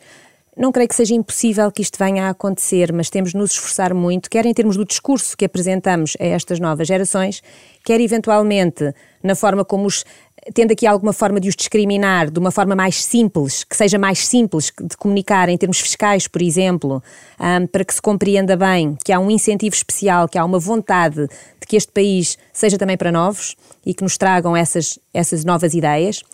Não 0.54 0.70
creio 0.70 0.86
que 0.86 0.94
seja 0.94 1.14
impossível 1.14 1.72
que 1.72 1.80
isto 1.80 1.98
venha 1.98 2.26
a 2.26 2.30
acontecer, 2.30 2.92
mas 2.92 3.08
temos 3.08 3.30
de 3.30 3.38
nos 3.38 3.52
esforçar 3.52 3.94
muito, 3.94 4.28
quer 4.28 4.44
em 4.44 4.52
termos 4.52 4.76
do 4.76 4.84
discurso 4.84 5.34
que 5.34 5.46
apresentamos 5.46 6.14
a 6.20 6.26
estas 6.26 6.60
novas 6.60 6.86
gerações, 6.86 7.42
quer 7.82 8.00
eventualmente 8.02 8.94
na 9.22 9.34
forma 9.34 9.64
como 9.64 9.86
os 9.86 10.04
tendo 10.54 10.72
aqui 10.72 10.86
alguma 10.86 11.12
forma 11.12 11.38
de 11.38 11.48
os 11.48 11.54
discriminar 11.54 12.30
de 12.30 12.38
uma 12.38 12.50
forma 12.50 12.74
mais 12.74 13.02
simples, 13.02 13.64
que 13.64 13.76
seja 13.76 13.96
mais 13.96 14.26
simples 14.26 14.72
de 14.78 14.96
comunicar 14.96 15.48
em 15.48 15.56
termos 15.56 15.78
fiscais, 15.78 16.26
por 16.26 16.42
exemplo, 16.42 17.02
um, 17.38 17.66
para 17.66 17.84
que 17.84 17.94
se 17.94 18.02
compreenda 18.02 18.56
bem 18.56 18.96
que 19.04 19.12
há 19.12 19.20
um 19.20 19.30
incentivo 19.30 19.74
especial, 19.74 20.28
que 20.28 20.36
há 20.36 20.44
uma 20.44 20.58
vontade 20.58 21.28
de 21.60 21.66
que 21.66 21.76
este 21.76 21.92
país 21.92 22.36
seja 22.52 22.76
também 22.76 22.96
para 22.96 23.12
novos 23.12 23.56
e 23.86 23.94
que 23.94 24.02
nos 24.02 24.18
tragam 24.18 24.56
essas, 24.56 24.98
essas 25.14 25.44
novas 25.44 25.74
ideias. 25.74 26.24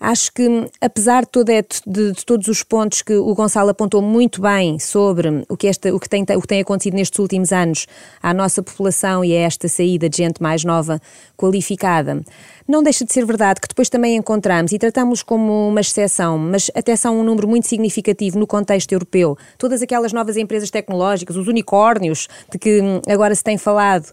Acho 0.00 0.32
que, 0.32 0.66
apesar 0.80 1.24
de, 1.24 1.44
de, 1.86 2.12
de, 2.12 2.24
todos 2.26 2.48
os 2.48 2.62
pontos 2.62 3.02
que 3.02 3.14
o 3.14 3.34
Gonçalo 3.34 3.70
apontou 3.70 4.02
muito 4.02 4.40
bem 4.40 4.78
sobre 4.78 5.44
o 5.48 5.56
que, 5.56 5.66
esta, 5.66 5.94
o, 5.94 6.00
que 6.00 6.08
tem, 6.08 6.22
o 6.22 6.40
que 6.40 6.48
tem 6.48 6.60
acontecido 6.60 6.94
nestes 6.94 7.18
últimos 7.18 7.52
anos 7.52 7.86
à 8.22 8.34
nossa 8.34 8.62
população 8.62 9.24
e 9.24 9.34
a 9.36 9.40
esta 9.40 9.68
saída 9.68 10.08
de 10.08 10.16
gente 10.16 10.42
mais 10.42 10.64
nova 10.64 11.00
qualificada, 11.36 12.22
não 12.66 12.82
deixa 12.82 13.04
de 13.04 13.12
ser 13.12 13.24
verdade 13.24 13.60
que 13.60 13.68
depois 13.68 13.88
também 13.88 14.16
encontramos 14.16 14.72
e 14.72 14.78
tratamos 14.78 15.22
como 15.22 15.68
uma 15.68 15.80
exceção, 15.80 16.38
mas 16.38 16.70
até 16.74 16.96
são 16.96 17.20
um 17.20 17.24
número 17.24 17.46
muito 17.46 17.66
significativo 17.66 18.38
no 18.38 18.46
contexto 18.46 18.92
europeu, 18.92 19.36
todas 19.58 19.82
aquelas 19.82 20.12
novas 20.12 20.36
empresas 20.36 20.70
tecnológicas, 20.70 21.36
os 21.36 21.46
unicórnios 21.46 22.28
de 22.50 22.58
que 22.58 22.80
hum, 22.80 23.00
agora 23.08 23.34
se 23.34 23.44
tem 23.44 23.58
falado 23.58 24.10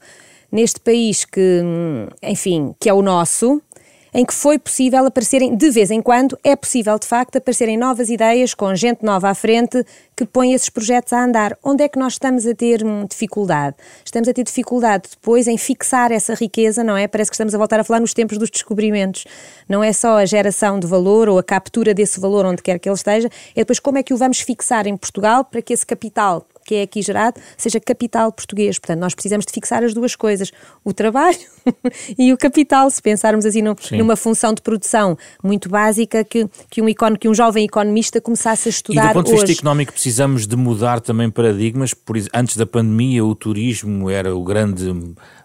neste 0.51 0.79
país 0.79 1.23
que, 1.23 1.61
hum, 1.63 2.07
enfim, 2.21 2.75
que 2.79 2.89
é 2.89 2.93
o 2.93 3.01
nosso, 3.01 3.61
em 4.13 4.25
que 4.25 4.33
foi 4.33 4.59
possível 4.59 5.05
aparecerem, 5.05 5.55
de 5.55 5.69
vez 5.69 5.89
em 5.89 6.01
quando, 6.01 6.37
é 6.43 6.55
possível 6.55 6.99
de 6.99 7.07
facto 7.07 7.37
aparecerem 7.37 7.77
novas 7.77 8.09
ideias 8.09 8.53
com 8.53 8.75
gente 8.75 9.03
nova 9.03 9.29
à 9.29 9.35
frente 9.35 9.85
que 10.15 10.25
põe 10.25 10.53
esses 10.53 10.69
projetos 10.69 11.13
a 11.13 11.23
andar. 11.23 11.57
Onde 11.63 11.83
é 11.83 11.89
que 11.89 11.97
nós 11.97 12.13
estamos 12.13 12.45
a 12.45 12.53
ter 12.53 12.83
hum, 12.83 13.05
dificuldade? 13.09 13.75
Estamos 14.03 14.27
a 14.27 14.33
ter 14.33 14.43
dificuldade 14.43 15.09
depois 15.11 15.47
em 15.47 15.57
fixar 15.57 16.11
essa 16.11 16.33
riqueza, 16.33 16.83
não 16.83 16.97
é? 16.97 17.07
Parece 17.07 17.31
que 17.31 17.35
estamos 17.35 17.55
a 17.55 17.57
voltar 17.57 17.79
a 17.79 17.83
falar 17.83 17.99
nos 17.99 18.13
tempos 18.13 18.37
dos 18.37 18.49
descobrimentos. 18.49 19.25
Não 19.67 19.83
é 19.83 19.93
só 19.93 20.17
a 20.17 20.25
geração 20.25 20.79
de 20.79 20.87
valor 20.87 21.29
ou 21.29 21.39
a 21.39 21.43
captura 21.43 21.93
desse 21.93 22.19
valor 22.19 22.45
onde 22.45 22.61
quer 22.61 22.79
que 22.79 22.89
ele 22.89 22.95
esteja, 22.95 23.29
é 23.55 23.61
depois 23.61 23.79
como 23.79 23.97
é 23.97 24.03
que 24.03 24.13
o 24.13 24.17
vamos 24.17 24.41
fixar 24.41 24.85
em 24.87 24.97
Portugal 24.97 25.45
para 25.45 25.61
que 25.61 25.73
esse 25.73 25.85
capital 25.85 26.45
que 26.65 26.75
é 26.75 26.81
aqui 26.83 27.01
gerado 27.01 27.39
seja 27.57 27.79
capital 27.79 28.31
português. 28.31 28.79
Portanto, 28.79 28.99
nós 28.99 29.13
precisamos 29.13 29.45
de 29.45 29.51
fixar 29.51 29.83
as 29.83 29.93
duas 29.93 30.15
coisas, 30.15 30.51
o 30.83 30.93
trabalho 30.93 31.37
e 32.17 32.31
o 32.33 32.37
capital, 32.37 32.89
se 32.89 33.01
pensarmos 33.01 33.45
assim 33.45 33.61
numa 33.91 34.15
função 34.15 34.53
de 34.53 34.61
produção 34.61 35.17
muito 35.43 35.69
básica 35.69 36.23
que, 36.23 36.47
que, 36.69 36.81
um, 36.81 36.89
icon, 36.89 37.15
que 37.15 37.27
um 37.27 37.33
jovem 37.33 37.65
economista 37.65 38.19
começasse 38.21 38.69
a 38.69 38.71
estudar 38.71 39.05
E 39.05 39.07
do 39.09 39.13
ponto 39.13 39.25
de 39.25 39.31
vista 39.31 39.51
económico 39.51 39.93
precisamos 39.93 40.47
de 40.47 40.55
mudar 40.55 40.99
também 41.01 41.29
paradigmas, 41.29 41.93
por, 41.93 42.17
antes 42.33 42.57
da 42.57 42.65
pandemia 42.65 43.23
o 43.23 43.35
turismo 43.35 44.09
era 44.09 44.35
o 44.35 44.43
grande 44.43 44.91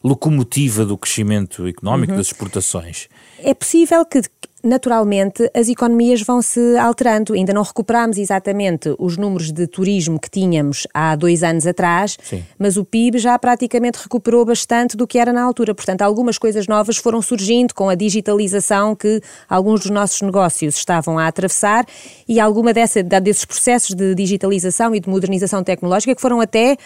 locomotiva 0.02 0.84
do 0.84 0.96
crescimento 0.96 1.66
económico, 1.66 2.12
uhum. 2.12 2.18
das 2.18 2.28
exportações. 2.28 3.08
É 3.38 3.52
possível 3.54 4.04
que 4.04 4.22
naturalmente 4.66 5.50
as 5.54 5.68
economias 5.68 6.22
vão 6.22 6.42
se 6.42 6.76
alterando. 6.76 7.34
Ainda 7.34 7.52
não 7.52 7.62
recuperamos 7.62 8.18
exatamente 8.18 8.94
os 8.98 9.16
números 9.16 9.52
de 9.52 9.66
turismo 9.66 10.18
que 10.18 10.30
tínhamos 10.30 10.86
há 10.92 11.14
dois 11.16 11.42
anos 11.42 11.66
atrás, 11.66 12.18
Sim. 12.22 12.44
mas 12.58 12.76
o 12.76 12.84
PIB 12.84 13.18
já 13.18 13.38
praticamente 13.38 13.98
recuperou 13.98 14.44
bastante 14.44 14.96
do 14.96 15.06
que 15.06 15.18
era 15.18 15.32
na 15.32 15.42
altura. 15.42 15.74
Portanto, 15.74 16.02
algumas 16.02 16.38
coisas 16.38 16.66
novas 16.66 16.96
foram 16.96 17.22
surgindo 17.22 17.74
com 17.74 17.88
a 17.88 17.94
digitalização 17.94 18.94
que 18.94 19.20
alguns 19.48 19.80
dos 19.80 19.90
nossos 19.90 20.20
negócios 20.22 20.76
estavam 20.76 21.18
a 21.18 21.26
atravessar 21.26 21.86
e 22.28 22.40
alguma 22.40 22.72
dessa, 22.72 23.02
desses 23.02 23.44
processos 23.44 23.94
de 23.94 24.14
digitalização 24.14 24.94
e 24.94 25.00
de 25.00 25.08
modernização 25.08 25.62
tecnológica 25.62 26.14
que 26.14 26.20
foram 26.20 26.40
até 26.40 26.76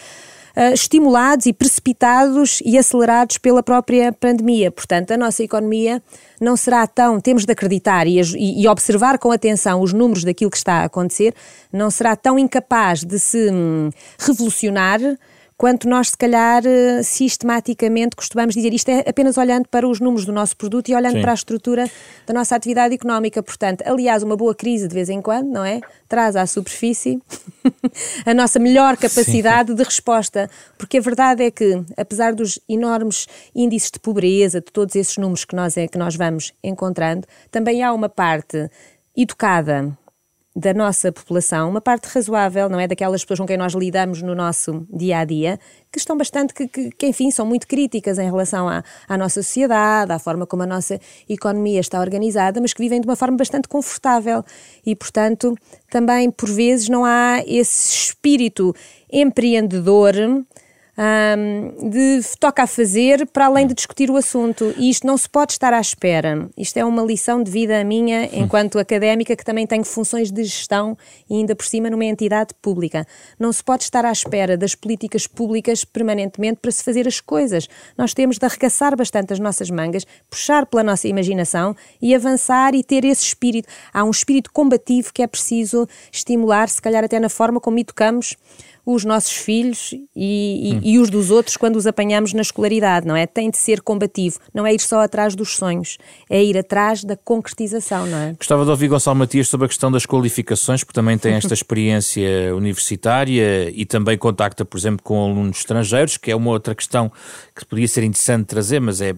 uh, 0.55 0.73
estimulados 0.73 1.45
e 1.45 1.53
precipitados 1.53 2.61
e 2.65 2.77
acelerados 2.77 3.37
pela 3.37 3.63
própria 3.63 4.11
pandemia. 4.11 4.71
Portanto, 4.71 5.11
a 5.11 5.17
nossa 5.17 5.43
economia 5.43 6.01
não 6.39 6.57
será 6.57 6.85
tão, 6.87 7.19
temos 7.19 7.45
de 7.45 7.51
acreditar 7.51 8.07
e, 8.07 8.19
e, 8.19 8.67
observar 8.67 9.19
com 9.19 9.31
atenção 9.31 9.81
os 9.81 9.93
números 9.93 10.23
daquilo 10.23 10.49
que 10.49 10.57
está 10.57 10.77
a 10.77 10.85
acontecer, 10.85 11.33
não 11.71 11.91
será 11.91 12.15
tão 12.15 12.39
incapaz 12.39 13.03
de 13.03 13.19
se 13.19 13.49
hum, 13.51 13.89
revolucionar 14.19 14.99
quanto 15.61 15.87
nós, 15.87 16.09
se 16.09 16.17
calhar, 16.17 16.63
eh, 16.65 17.03
sistematicamente 17.03 18.15
costumamos 18.15 18.55
dizer. 18.55 18.73
Isto 18.73 18.89
é 18.89 19.03
apenas 19.07 19.37
olhando 19.37 19.67
para 19.69 19.87
os 19.87 19.99
números 19.99 20.25
do 20.25 20.31
nosso 20.31 20.57
produto 20.57 20.89
e 20.89 20.95
olhando 20.95 21.17
Sim. 21.17 21.21
para 21.21 21.29
a 21.29 21.35
estrutura 21.35 21.87
da 22.25 22.33
nossa 22.33 22.55
atividade 22.55 22.95
económica. 22.95 23.43
Portanto, 23.43 23.83
aliás, 23.85 24.23
uma 24.23 24.35
boa 24.35 24.55
crise 24.55 24.87
de 24.87 24.95
vez 24.95 25.07
em 25.07 25.21
quando, 25.21 25.51
não 25.51 25.63
é? 25.63 25.79
Traz 26.09 26.35
à 26.35 26.47
superfície 26.47 27.21
a 28.25 28.33
nossa 28.33 28.57
melhor 28.57 28.97
capacidade 28.97 29.69
Sim. 29.69 29.75
de 29.75 29.83
resposta. 29.83 30.49
Porque 30.79 30.97
a 30.97 31.01
verdade 31.01 31.43
é 31.43 31.51
que, 31.51 31.79
apesar 31.95 32.33
dos 32.33 32.57
enormes 32.67 33.27
índices 33.53 33.91
de 33.91 33.99
pobreza, 33.99 34.61
de 34.61 34.71
todos 34.71 34.95
esses 34.95 35.15
números 35.17 35.45
que 35.45 35.55
nós, 35.55 35.77
é, 35.77 35.87
que 35.87 35.95
nós 35.95 36.15
vamos 36.15 36.53
encontrando, 36.63 37.27
também 37.51 37.83
há 37.83 37.93
uma 37.93 38.09
parte 38.09 38.67
educada 39.15 39.95
da 40.55 40.73
nossa 40.73 41.11
população, 41.11 41.69
uma 41.69 41.79
parte 41.79 42.05
razoável, 42.07 42.67
não 42.67 42.79
é? 42.79 42.85
Daquelas 42.85 43.23
pessoas 43.23 43.39
com 43.39 43.45
quem 43.45 43.55
nós 43.55 43.73
lidamos 43.73 44.21
no 44.21 44.35
nosso 44.35 44.85
dia 44.91 45.19
a 45.19 45.25
dia, 45.25 45.57
que 45.89 45.97
estão 45.97 46.17
bastante, 46.17 46.53
que, 46.53 46.67
que, 46.67 46.91
que 46.91 47.07
enfim, 47.07 47.31
são 47.31 47.45
muito 47.45 47.65
críticas 47.65 48.19
em 48.19 48.25
relação 48.25 48.67
à, 48.67 48.83
à, 49.07 49.17
nossa 49.17 49.41
sociedade, 49.41 50.11
à 50.11 50.19
forma 50.19 50.45
como 50.45 50.63
a 50.63 50.65
nossa 50.65 50.99
economia 51.29 51.79
está 51.79 52.01
organizada, 52.01 52.59
mas 52.59 52.73
que 52.73 52.81
vivem 52.81 52.99
de 52.99 53.07
uma 53.07 53.15
forma 53.15 53.37
bastante 53.37 53.69
confortável 53.69 54.43
e, 54.85 54.93
portanto, 54.93 55.55
também 55.89 56.29
por 56.29 56.49
vezes 56.49 56.89
não 56.89 57.05
há 57.05 57.41
esse 57.47 57.93
espírito 57.93 58.75
empreendedor 59.11 60.13
um, 61.01 61.89
de 61.89 62.21
toca 62.39 62.61
a 62.61 62.67
fazer 62.67 63.25
para 63.27 63.47
além 63.47 63.65
de 63.65 63.73
discutir 63.73 64.11
o 64.11 64.17
assunto. 64.17 64.71
E 64.77 64.89
isto 64.89 65.07
não 65.07 65.17
se 65.17 65.27
pode 65.27 65.53
estar 65.53 65.73
à 65.73 65.81
espera. 65.81 66.47
Isto 66.55 66.77
é 66.77 66.85
uma 66.85 67.01
lição 67.01 67.41
de 67.41 67.49
vida 67.49 67.83
minha 67.83 68.29
enquanto 68.31 68.77
académica 68.77 69.35
que 69.35 69.43
também 69.43 69.65
tenho 69.65 69.83
funções 69.83 70.31
de 70.31 70.43
gestão 70.43 70.95
e 71.27 71.35
ainda 71.35 71.55
por 71.55 71.65
cima 71.65 71.89
numa 71.89 72.05
entidade 72.05 72.53
pública. 72.61 73.05
Não 73.39 73.51
se 73.51 73.63
pode 73.63 73.83
estar 73.83 74.05
à 74.05 74.11
espera 74.11 74.55
das 74.55 74.75
políticas 74.75 75.25
públicas 75.25 75.83
permanentemente 75.83 76.59
para 76.61 76.71
se 76.71 76.83
fazer 76.83 77.07
as 77.07 77.19
coisas. 77.19 77.67
Nós 77.97 78.13
temos 78.13 78.37
de 78.37 78.45
arregaçar 78.45 78.95
bastante 78.95 79.33
as 79.33 79.39
nossas 79.39 79.71
mangas, 79.71 80.05
puxar 80.29 80.67
pela 80.67 80.83
nossa 80.83 81.07
imaginação 81.07 81.75
e 81.99 82.13
avançar 82.13 82.75
e 82.75 82.83
ter 82.83 83.03
esse 83.05 83.23
espírito. 83.23 83.67
Há 83.91 84.03
um 84.03 84.11
espírito 84.11 84.51
combativo 84.53 85.11
que 85.11 85.23
é 85.23 85.27
preciso 85.27 85.87
estimular, 86.11 86.69
se 86.69 86.81
calhar 86.81 87.03
até 87.03 87.19
na 87.19 87.29
forma 87.29 87.59
como 87.59 87.79
educamos 87.79 88.35
os 88.85 89.05
nossos 89.05 89.33
filhos 89.33 89.93
e, 90.15 90.73
hum. 90.75 90.79
e, 90.83 90.99
os 90.99 91.09
dos 91.09 91.29
outros 91.29 91.57
quando 91.57 91.75
os 91.75 91.85
apanhamos 91.85 92.33
na 92.33 92.41
escolaridade, 92.41 93.07
não 93.07 93.15
é? 93.15 93.25
Tem 93.25 93.49
de 93.49 93.57
ser 93.57 93.81
combativo, 93.81 94.39
não 94.53 94.65
é 94.65 94.73
ir 94.73 94.79
só 94.79 95.01
atrás 95.01 95.35
dos 95.35 95.55
sonhos, 95.55 95.97
é 96.29 96.43
ir 96.43 96.57
atrás 96.57 97.03
da 97.03 97.15
concretização, 97.15 98.07
não 98.07 98.17
é? 98.17 98.33
Gostava 98.33 98.63
de 98.63 98.69
ouvir 98.71 98.87
Gonçalo 98.87 99.17
Matias 99.17 99.47
sobre 99.47 99.65
a 99.65 99.67
questão 99.67 99.91
das 99.91 100.05
qualificações, 100.05 100.83
porque 100.83 100.95
também 100.95 101.17
tem 101.17 101.33
esta 101.33 101.53
experiência 101.55 102.55
universitária 102.55 103.69
e 103.69 103.85
também 103.85 104.17
contacta, 104.17 104.65
por 104.65 104.77
exemplo, 104.77 105.03
com 105.03 105.23
alunos 105.23 105.59
estrangeiros, 105.59 106.17
que 106.17 106.31
é 106.31 106.35
uma 106.35 106.51
outra 106.51 106.73
questão 106.73 107.11
que 107.55 107.65
podia 107.65 107.87
ser 107.87 108.03
interessante 108.03 108.45
trazer, 108.45 108.79
mas 108.79 109.01
é 109.01 109.13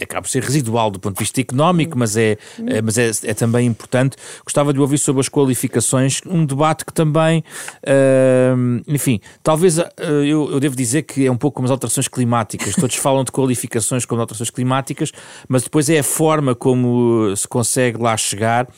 acaba 0.00 0.22
por 0.22 0.28
ser 0.28 0.42
residual 0.42 0.90
do 0.90 1.00
ponto 1.00 1.16
de 1.16 1.20
vista 1.20 1.40
económico, 1.40 1.98
mas, 1.98 2.16
é, 2.16 2.36
é 2.66 2.80
mas 2.80 2.98
é, 2.98 3.10
é, 3.24 3.34
também 3.34 3.66
importante. 3.66 4.16
Gostava 4.44 4.72
de 4.72 4.80
ouvir 4.80 4.98
sobre 4.98 5.20
as 5.20 5.28
qualificações, 5.28 6.20
um 6.26 6.44
debate 6.44 6.84
que 6.84 6.92
também, 6.92 7.42
uh, 7.84 8.82
enfim, 8.86 9.20
talvez 9.42 9.78
uh, 9.78 9.84
eu, 9.98 10.50
eu 10.52 10.60
devo 10.60 10.76
dizer 10.76 11.02
que 11.02 11.26
é 11.26 11.30
um 11.30 11.36
pouco 11.36 11.56
como 11.56 11.66
as 11.66 11.70
alterações 11.70 12.08
climáticas. 12.08 12.74
Todos 12.74 12.96
falam 12.96 13.24
de 13.24 13.32
qualificações 13.32 14.04
como 14.04 14.20
alterações 14.20 14.50
climáticas, 14.50 15.12
mas 15.48 15.62
depois 15.62 15.88
é 15.90 15.98
a 15.98 16.04
forma 16.04 16.54
como 16.54 17.34
se 17.36 17.46
consegue 17.48 17.98
lá 17.98 18.16
chegar, 18.16 18.68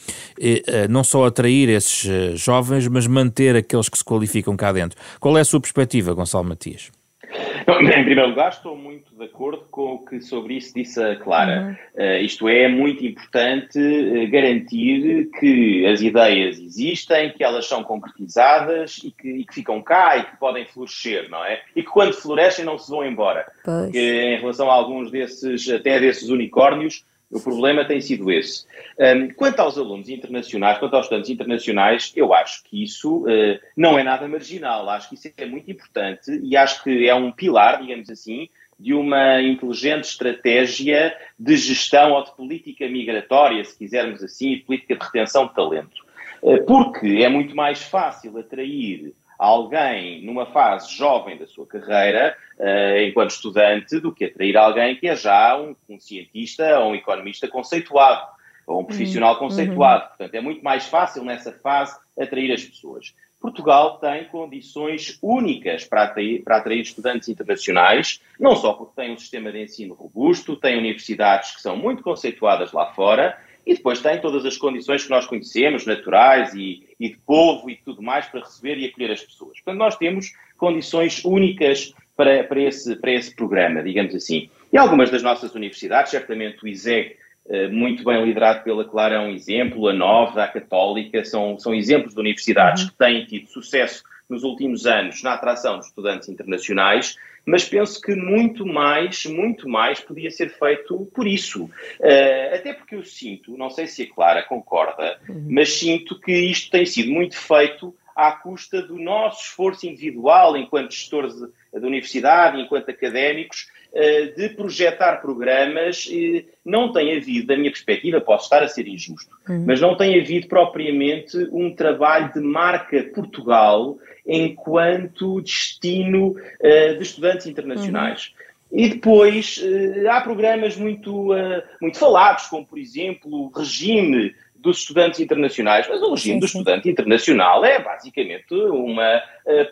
eh, 0.40 0.88
não 0.88 1.04
só 1.04 1.26
atrair 1.26 1.68
esses 1.68 2.38
jovens, 2.38 2.88
mas 2.88 3.06
manter 3.06 3.56
aqueles 3.56 3.88
que 3.88 3.98
se 3.98 4.04
qualificam 4.04 4.56
cá 4.56 4.72
dentro. 4.72 4.98
Qual 5.18 5.36
é 5.36 5.40
a 5.40 5.44
sua 5.44 5.60
perspectiva, 5.60 6.14
Gonçalo 6.14 6.44
Matias? 6.44 6.90
em 7.68 8.04
primeiro 8.04 8.28
lugar, 8.28 8.50
estou 8.50 8.76
muito 8.76 9.14
de 9.14 9.24
acordo 9.24 9.64
com 9.70 9.94
o 9.94 10.04
que 10.04 10.20
sobre 10.20 10.54
isso 10.54 10.74
disse 10.74 11.02
a 11.02 11.16
Clara. 11.16 11.78
Uhum. 11.96 12.04
Uh, 12.04 12.16
isto 12.22 12.48
é, 12.48 12.62
é 12.64 12.68
muito 12.68 13.04
importante 13.04 13.78
uh, 13.78 14.30
garantir 14.30 15.30
que 15.38 15.86
as 15.86 16.00
ideias 16.00 16.58
existem, 16.58 17.32
que 17.32 17.44
elas 17.44 17.66
são 17.66 17.84
concretizadas 17.84 18.98
e 19.04 19.10
que, 19.10 19.28
e 19.28 19.44
que, 19.44 19.54
ficam 19.54 19.80
cá 19.82 20.16
e 20.16 20.24
que 20.24 20.36
podem 20.36 20.66
florescer, 20.66 21.28
não 21.30 21.44
é? 21.44 21.60
E 21.74 21.82
que 21.82 21.90
quando 21.90 22.12
florescem 22.14 22.64
não 22.64 22.78
se 22.78 22.90
vão 22.90 23.04
embora. 23.04 23.46
Porque, 23.64 23.98
em 23.98 24.40
relação 24.40 24.70
a 24.70 24.74
alguns 24.74 25.10
desses, 25.10 25.68
até 25.70 26.00
desses 26.00 26.28
unicórnios, 26.28 27.04
o 27.30 27.40
problema 27.40 27.84
tem 27.84 28.00
sido 28.00 28.30
esse. 28.30 28.66
Um, 28.98 29.28
quanto 29.32 29.60
aos 29.60 29.78
alunos 29.78 30.08
internacionais, 30.08 30.78
quanto 30.78 30.94
aos 30.94 31.06
estudantes 31.06 31.30
internacionais, 31.30 32.12
eu 32.16 32.34
acho 32.34 32.64
que 32.64 32.82
isso 32.82 33.24
uh, 33.24 33.58
não 33.76 33.98
é 33.98 34.02
nada 34.02 34.26
marginal. 34.26 34.88
Acho 34.90 35.08
que 35.08 35.14
isso 35.14 35.32
é 35.36 35.46
muito 35.46 35.70
importante 35.70 36.30
e 36.42 36.56
acho 36.56 36.82
que 36.82 37.08
é 37.08 37.14
um 37.14 37.30
pilar, 37.30 37.80
digamos 37.80 38.10
assim, 38.10 38.48
de 38.78 38.94
uma 38.94 39.40
inteligente 39.40 40.04
estratégia 40.04 41.16
de 41.38 41.56
gestão 41.56 42.12
ou 42.12 42.24
de 42.24 42.34
política 42.34 42.88
migratória, 42.88 43.62
se 43.64 43.78
quisermos 43.78 44.24
assim, 44.24 44.56
de 44.56 44.62
política 44.62 44.96
de 44.96 45.04
retenção 45.04 45.46
de 45.46 45.54
talento. 45.54 46.04
Uh, 46.42 46.64
porque 46.64 47.20
é 47.22 47.28
muito 47.28 47.54
mais 47.54 47.82
fácil 47.82 48.36
atrair 48.38 49.14
alguém 49.40 50.22
numa 50.22 50.44
fase 50.44 50.94
jovem 50.94 51.38
da 51.38 51.46
sua 51.46 51.66
carreira, 51.66 52.36
uh, 52.58 53.00
enquanto 53.08 53.30
estudante, 53.30 53.98
do 53.98 54.12
que 54.12 54.26
atrair 54.26 54.54
alguém 54.54 54.94
que 54.96 55.08
é 55.08 55.16
já 55.16 55.58
um, 55.58 55.74
um 55.88 55.98
cientista 55.98 56.78
ou 56.78 56.90
um 56.90 56.94
economista 56.94 57.48
conceituado, 57.48 58.26
ou 58.66 58.82
um 58.82 58.84
profissional 58.84 59.32
uhum. 59.32 59.38
conceituado. 59.38 60.08
Portanto, 60.08 60.34
é 60.34 60.42
muito 60.42 60.62
mais 60.62 60.84
fácil 60.84 61.24
nessa 61.24 61.52
fase 61.52 61.96
atrair 62.18 62.52
as 62.52 62.62
pessoas. 62.62 63.14
Portugal 63.40 63.96
tem 63.96 64.26
condições 64.26 65.18
únicas 65.22 65.86
para 65.86 66.02
atrair, 66.02 66.44
para 66.44 66.58
atrair, 66.58 66.82
estudantes 66.82 67.30
internacionais, 67.30 68.20
não 68.38 68.54
só 68.54 68.74
porque 68.74 68.92
tem 68.94 69.10
um 69.10 69.16
sistema 69.16 69.50
de 69.50 69.62
ensino 69.62 69.94
robusto, 69.94 70.54
tem 70.54 70.76
universidades 70.76 71.52
que 71.52 71.62
são 71.62 71.78
muito 71.78 72.02
conceituadas 72.02 72.72
lá 72.72 72.92
fora, 72.92 73.38
e 73.66 73.74
depois 73.74 74.00
tem 74.00 74.20
todas 74.20 74.44
as 74.44 74.56
condições 74.56 75.04
que 75.04 75.10
nós 75.10 75.26
conhecemos, 75.26 75.86
naturais 75.86 76.54
e, 76.54 76.82
e 76.98 77.10
de 77.10 77.16
povo 77.18 77.68
e 77.70 77.76
tudo 77.76 78.02
mais, 78.02 78.26
para 78.26 78.40
receber 78.40 78.78
e 78.78 78.86
acolher 78.86 79.12
as 79.12 79.22
pessoas. 79.22 79.60
Portanto, 79.60 79.78
nós 79.78 79.96
temos 79.96 80.32
condições 80.56 81.24
únicas 81.24 81.94
para, 82.16 82.44
para, 82.44 82.60
esse, 82.60 82.96
para 82.96 83.12
esse 83.12 83.34
programa, 83.34 83.82
digamos 83.82 84.14
assim. 84.14 84.50
E 84.72 84.78
algumas 84.78 85.10
das 85.10 85.22
nossas 85.22 85.54
universidades, 85.54 86.10
certamente 86.10 86.64
o 86.64 86.68
ISEG, 86.68 87.16
eh, 87.48 87.68
muito 87.68 88.04
bem 88.04 88.24
liderado 88.24 88.62
pela 88.62 88.84
Clara, 88.84 89.16
é 89.16 89.18
um 89.18 89.30
exemplo, 89.30 89.88
a 89.88 89.92
Nova, 89.92 90.44
a 90.44 90.48
Católica, 90.48 91.24
são, 91.24 91.58
são 91.58 91.74
exemplos 91.74 92.14
de 92.14 92.20
universidades 92.20 92.84
uhum. 92.84 92.88
que 92.90 92.98
têm 92.98 93.24
tido 93.24 93.48
sucesso 93.48 94.02
nos 94.28 94.44
últimos 94.44 94.86
anos 94.86 95.22
na 95.22 95.34
atração 95.34 95.78
de 95.78 95.86
estudantes 95.86 96.28
internacionais 96.28 97.16
mas 97.50 97.64
penso 97.64 98.00
que 98.00 98.14
muito 98.14 98.64
mais, 98.64 99.26
muito 99.26 99.68
mais 99.68 100.00
podia 100.00 100.30
ser 100.30 100.50
feito 100.50 101.10
por 101.12 101.26
isso. 101.26 101.64
Uh, 101.64 102.54
até 102.54 102.72
porque 102.72 102.94
eu 102.94 103.02
sinto, 103.02 103.56
não 103.56 103.68
sei 103.68 103.88
se 103.88 104.04
a 104.04 104.14
Clara 104.14 104.42
concorda, 104.44 105.18
uhum. 105.28 105.48
mas 105.50 105.72
sinto 105.72 106.18
que 106.20 106.32
isto 106.32 106.70
tem 106.70 106.86
sido 106.86 107.10
muito 107.10 107.36
feito 107.36 107.92
à 108.14 108.32
custa 108.32 108.80
do 108.80 108.96
nosso 108.96 109.42
esforço 109.42 109.86
individual 109.86 110.56
enquanto 110.56 110.92
gestores 110.92 111.34
da 111.40 111.86
universidade, 111.86 112.60
enquanto 112.60 112.88
académicos, 112.88 113.66
uh, 113.92 114.36
de 114.36 114.50
projetar 114.50 115.16
programas. 115.20 116.06
Uh, 116.06 116.44
não 116.64 116.92
tem 116.92 117.16
havido, 117.16 117.48
da 117.48 117.56
minha 117.56 117.70
perspectiva, 117.70 118.20
posso 118.20 118.44
estar 118.44 118.62
a 118.62 118.68
ser 118.68 118.86
injusto, 118.86 119.34
uhum. 119.48 119.64
mas 119.66 119.80
não 119.80 119.96
tem 119.96 120.20
havido 120.20 120.46
propriamente 120.46 121.36
um 121.50 121.74
trabalho 121.74 122.32
de 122.32 122.40
marca 122.40 123.02
Portugal 123.12 123.98
enquanto 124.30 125.40
destino 125.40 126.28
uh, 126.28 126.96
de 126.96 127.02
estudantes 127.02 127.46
internacionais. 127.46 128.32
Uhum. 128.72 128.78
E 128.78 128.88
depois 128.88 129.58
uh, 129.58 130.08
há 130.08 130.20
programas 130.20 130.76
muito, 130.76 131.32
uh, 131.32 131.62
muito 131.82 131.98
falados, 131.98 132.46
como 132.46 132.64
por 132.64 132.78
exemplo 132.78 133.28
o 133.28 133.48
regime 133.50 134.32
dos 134.54 134.80
estudantes 134.80 135.18
internacionais, 135.18 135.88
mas 135.88 136.02
o 136.02 136.10
regime 136.10 136.34
sim, 136.34 136.38
do 136.38 136.46
estudante 136.46 136.88
internacional 136.88 137.64
é 137.64 137.82
basicamente 137.82 138.52
uma 138.52 139.22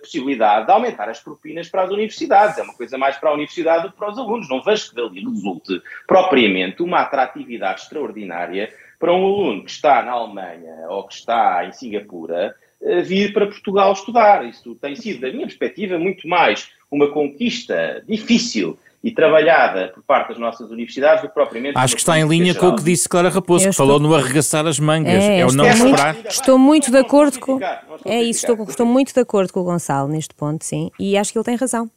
possibilidade 0.01 0.65
de 0.65 0.73
aumentar 0.73 1.11
as 1.11 1.21
propinas 1.21 1.69
para 1.69 1.83
as 1.83 1.91
universidades, 1.91 2.57
é 2.57 2.63
uma 2.63 2.73
coisa 2.73 2.97
mais 2.97 3.19
para 3.19 3.29
a 3.29 3.35
universidade 3.35 3.83
do 3.83 3.93
que 3.93 3.99
para 3.99 4.11
os 4.11 4.19
alunos. 4.19 4.49
Não 4.49 4.63
vejo 4.63 4.89
que 4.89 4.97
dali 4.97 5.23
resulte 5.23 5.83
propriamente 6.07 6.83
uma 6.83 7.01
atratividade 7.01 7.83
extraordinária 7.83 8.73
para 8.99 9.13
um 9.13 9.27
aluno 9.27 9.63
que 9.63 9.71
está 9.71 10.03
na 10.03 10.13
Alemanha 10.13 10.87
ou 10.89 11.07
que 11.07 11.13
está 11.13 11.67
em 11.67 11.73
Singapura 11.73 12.57
vir 13.05 13.33
para 13.33 13.47
Portugal 13.47 13.93
estudar. 13.93 14.45
Isso 14.45 14.75
tem 14.77 14.95
sido, 14.95 15.21
da 15.21 15.31
minha 15.31 15.47
perspectiva, 15.47 15.99
muito 15.99 16.29
mais 16.29 16.71
uma 16.91 17.09
conquista 17.09 18.03
difícil 18.09 18.79
e 19.03 19.13
trabalhada 19.13 19.93
por 19.95 20.03
parte 20.03 20.31
das 20.31 20.39
nossas 20.39 20.71
universidades 20.71 21.23
do 21.23 21.29
que 21.29 21.35
propriamente. 21.35 21.79
Acho 21.79 21.95
que 21.95 22.01
está 22.01 22.19
em 22.19 22.27
linha 22.27 22.55
com 22.55 22.69
o 22.69 22.77
que 22.77 22.83
disse 22.83 23.09
Clara 23.09 23.29
Raposo, 23.29 23.65
que 23.65 23.71
estou... 23.71 23.87
falou 23.87 24.01
no 24.01 24.15
arregaçar 24.15 24.67
as 24.67 24.79
mangas. 24.79 25.23
É, 25.23 25.41
é 25.41 25.47
o 25.47 25.53
não 25.53 25.69
esperar. 25.69 26.15
Muito, 26.15 26.29
estou 26.29 26.59
muito 26.59 26.91
de 26.91 26.99
acordo 26.99 27.39
com. 27.39 27.61
É 28.05 28.23
isso, 28.23 28.47
estou, 28.47 28.67
estou 28.69 28.87
muito 28.87 29.15
de 29.15 29.21
acordo 29.21 29.53
com 29.53 29.61
o 29.61 29.65
Gonçalo 29.65 30.09
neste 30.09 30.35
ponto, 30.35 30.65
sim, 30.65 30.91
e 30.99 31.17
acho 31.17 31.33
que 31.33 31.39
ele 31.39 31.45
tem 31.45 31.57
razão 31.57 31.91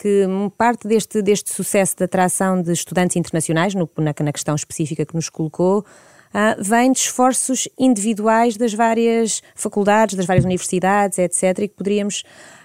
que 0.00 0.24
parte 0.56 0.86
deste, 0.86 1.20
deste 1.20 1.50
sucesso 1.50 1.96
de 1.96 2.04
atração 2.04 2.62
de 2.62 2.72
estudantes 2.72 3.16
internacionais, 3.16 3.74
no, 3.74 3.90
na, 3.98 4.14
na 4.20 4.32
questão 4.32 4.54
específica 4.54 5.04
que 5.04 5.14
nos 5.14 5.28
colocou, 5.28 5.80
uh, 5.80 5.84
vem 6.58 6.92
de 6.92 6.98
esforços 7.00 7.68
individuais 7.78 8.56
das 8.56 8.74
várias 8.74 9.42
faculdades, 9.54 10.14
das 10.14 10.26
várias 10.26 10.44
universidades, 10.44 11.18
etc., 11.18 11.58
e 11.60 11.68
que 11.68 11.74
poderíamos 11.74 12.22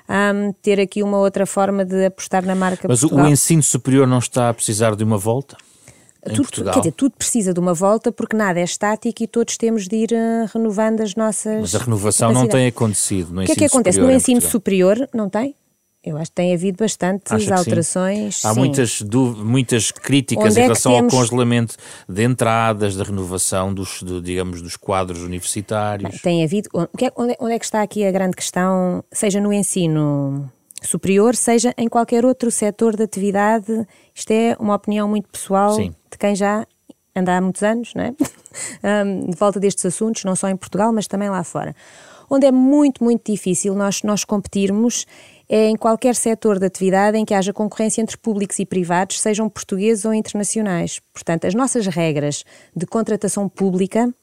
um, 0.10 0.54
ter 0.62 0.80
aqui 0.80 1.02
uma 1.02 1.18
outra 1.18 1.46
forma 1.46 1.86
de 1.86 2.06
apostar 2.06 2.46
na 2.46 2.56
marca 2.56 2.88
Mas 2.88 3.02
Portugal. 3.02 3.26
o 3.26 3.30
ensino 3.30 3.64
superior 3.64 4.08
não 4.08 4.20
está 4.20 4.50
a 4.50 4.54
precisar 4.54 4.96
de 4.96 5.04
uma 5.04 5.18
volta? 5.18 5.58
Tudo, 6.24 6.72
quer 6.72 6.80
dizer, 6.80 6.92
tudo 6.94 7.16
precisa 7.18 7.54
de 7.54 7.60
uma 7.60 7.74
volta 7.74 8.10
porque 8.10 8.36
nada 8.36 8.58
é 8.58 8.64
estático 8.64 9.24
e 9.24 9.28
todos 9.28 9.58
temos 9.58 9.90
de 9.90 9.96
ir 9.98 10.12
uh, 10.14 10.50
renovando 10.54 11.02
as 11.02 11.16
nossas. 11.16 11.60
Mas 11.60 11.76
a 11.76 11.80
renovação 11.80 12.32
não 12.32 12.48
tem 12.48 12.68
acontecido 12.68 13.34
no 13.34 13.44
ensino 13.44 13.44
superior. 13.44 13.44
O 13.44 13.46
que 13.46 13.52
é 13.52 13.56
que 13.56 13.66
acontece? 13.66 14.00
No 14.00 14.12
ensino 14.12 14.42
superior 14.42 15.10
não 15.14 15.30
tem? 15.30 15.54
Eu 16.04 16.18
acho 16.18 16.32
que 16.32 16.36
tem 16.36 16.54
havido 16.54 16.80
bastantes 16.84 17.50
alterações. 17.50 18.44
Há 18.44 18.54
sim. 18.54 18.60
muitas, 18.60 19.02
muitas 19.38 19.90
críticas 19.90 20.52
Onde 20.52 20.60
em 20.60 20.60
é 20.60 20.64
relação 20.64 20.92
temos... 20.96 21.14
ao 21.14 21.20
congelamento 21.20 21.76
de 22.10 22.24
entradas, 22.24 22.98
da 22.98 23.06
renovação 23.06 23.74
dos, 23.74 24.04
de, 24.04 24.20
digamos, 24.20 24.62
dos 24.62 24.76
quadros 24.76 25.22
universitários. 25.22 26.22
Tem 26.22 26.44
havido. 26.44 26.70
É, 26.76 27.12
onde 27.16 27.32
é, 27.32 27.38
onde 27.40 27.54
é 27.54 27.60
que 27.60 27.64
está 27.64 27.82
aqui 27.82 28.06
a 28.06 28.12
grande 28.12 28.36
questão, 28.36 29.02
seja 29.14 29.40
no 29.40 29.54
ensino 29.54 30.52
superior, 30.82 31.36
seja 31.36 31.74
em 31.78 31.88
qualquer 31.88 32.26
outro 32.26 32.52
setor 32.52 32.98
de 32.98 33.04
atividade? 33.04 33.88
Isto 34.14 34.32
é 34.32 34.58
uma 34.60 34.76
opinião 34.76 35.08
muito 35.08 35.30
pessoal 35.30 35.74
sim. 35.76 35.96
de 36.12 36.18
quem 36.18 36.36
já 36.36 36.68
anda 37.16 37.38
há 37.38 37.40
muitos 37.40 37.64
anos, 37.64 37.94
não 37.96 38.04
é? 38.04 38.12
de 39.30 39.38
volta 39.38 39.58
destes 39.58 39.86
assuntos, 39.86 40.26
não 40.26 40.36
só 40.36 40.50
em 40.50 40.58
Portugal, 40.58 40.92
mas 40.92 41.08
também 41.08 41.30
lá 41.30 41.46
fora. 41.46 41.74
Onde 42.30 42.48
é 42.48 42.52
muito, 42.52 43.04
muito 43.04 43.32
difícil 43.32 43.76
nós, 43.76 44.02
nós 44.04 44.26
competirmos 44.26 45.06
é 45.48 45.68
em 45.68 45.76
qualquer 45.76 46.16
setor 46.16 46.60
de 46.60 46.66
atividade 46.66 47.18
em 47.18 47.26
que 47.26 47.34
haja 47.34 47.54
concorrência 47.54 48.02
entre 48.02 48.18
públicos 48.18 48.60
e 48.60 48.66
privados, 48.66 49.20
sejam 49.20 49.50
portugueses 49.50 50.06
ou 50.06 50.14
internacionais. 50.14 51.00
Portanto, 51.14 51.46
as 51.46 51.54
nossas 51.54 51.86
regras 51.88 52.44
de 52.76 52.86
contratação 52.86 53.48
pública 53.50 54.14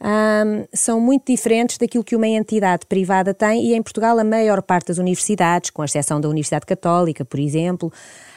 um, 0.00 0.66
são 0.74 1.00
muito 1.00 1.26
diferentes 1.32 1.78
daquilo 1.78 2.04
que 2.04 2.14
uma 2.14 2.28
entidade 2.28 2.84
privada 2.86 3.32
tem, 3.32 3.66
e 3.66 3.74
em 3.74 3.82
Portugal 3.82 4.18
a 4.18 4.24
maior 4.24 4.60
parte 4.62 4.88
das 4.88 4.98
universidades, 4.98 5.70
com 5.70 5.82
exceção 5.82 6.20
da 6.20 6.28
Universidade 6.28 6.66
Católica, 6.66 7.24
por 7.24 7.40
exemplo, 7.40 7.92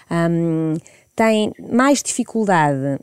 um, 0.10 0.76
tem 1.15 1.52
mais 1.72 2.02
dificuldade 2.02 3.00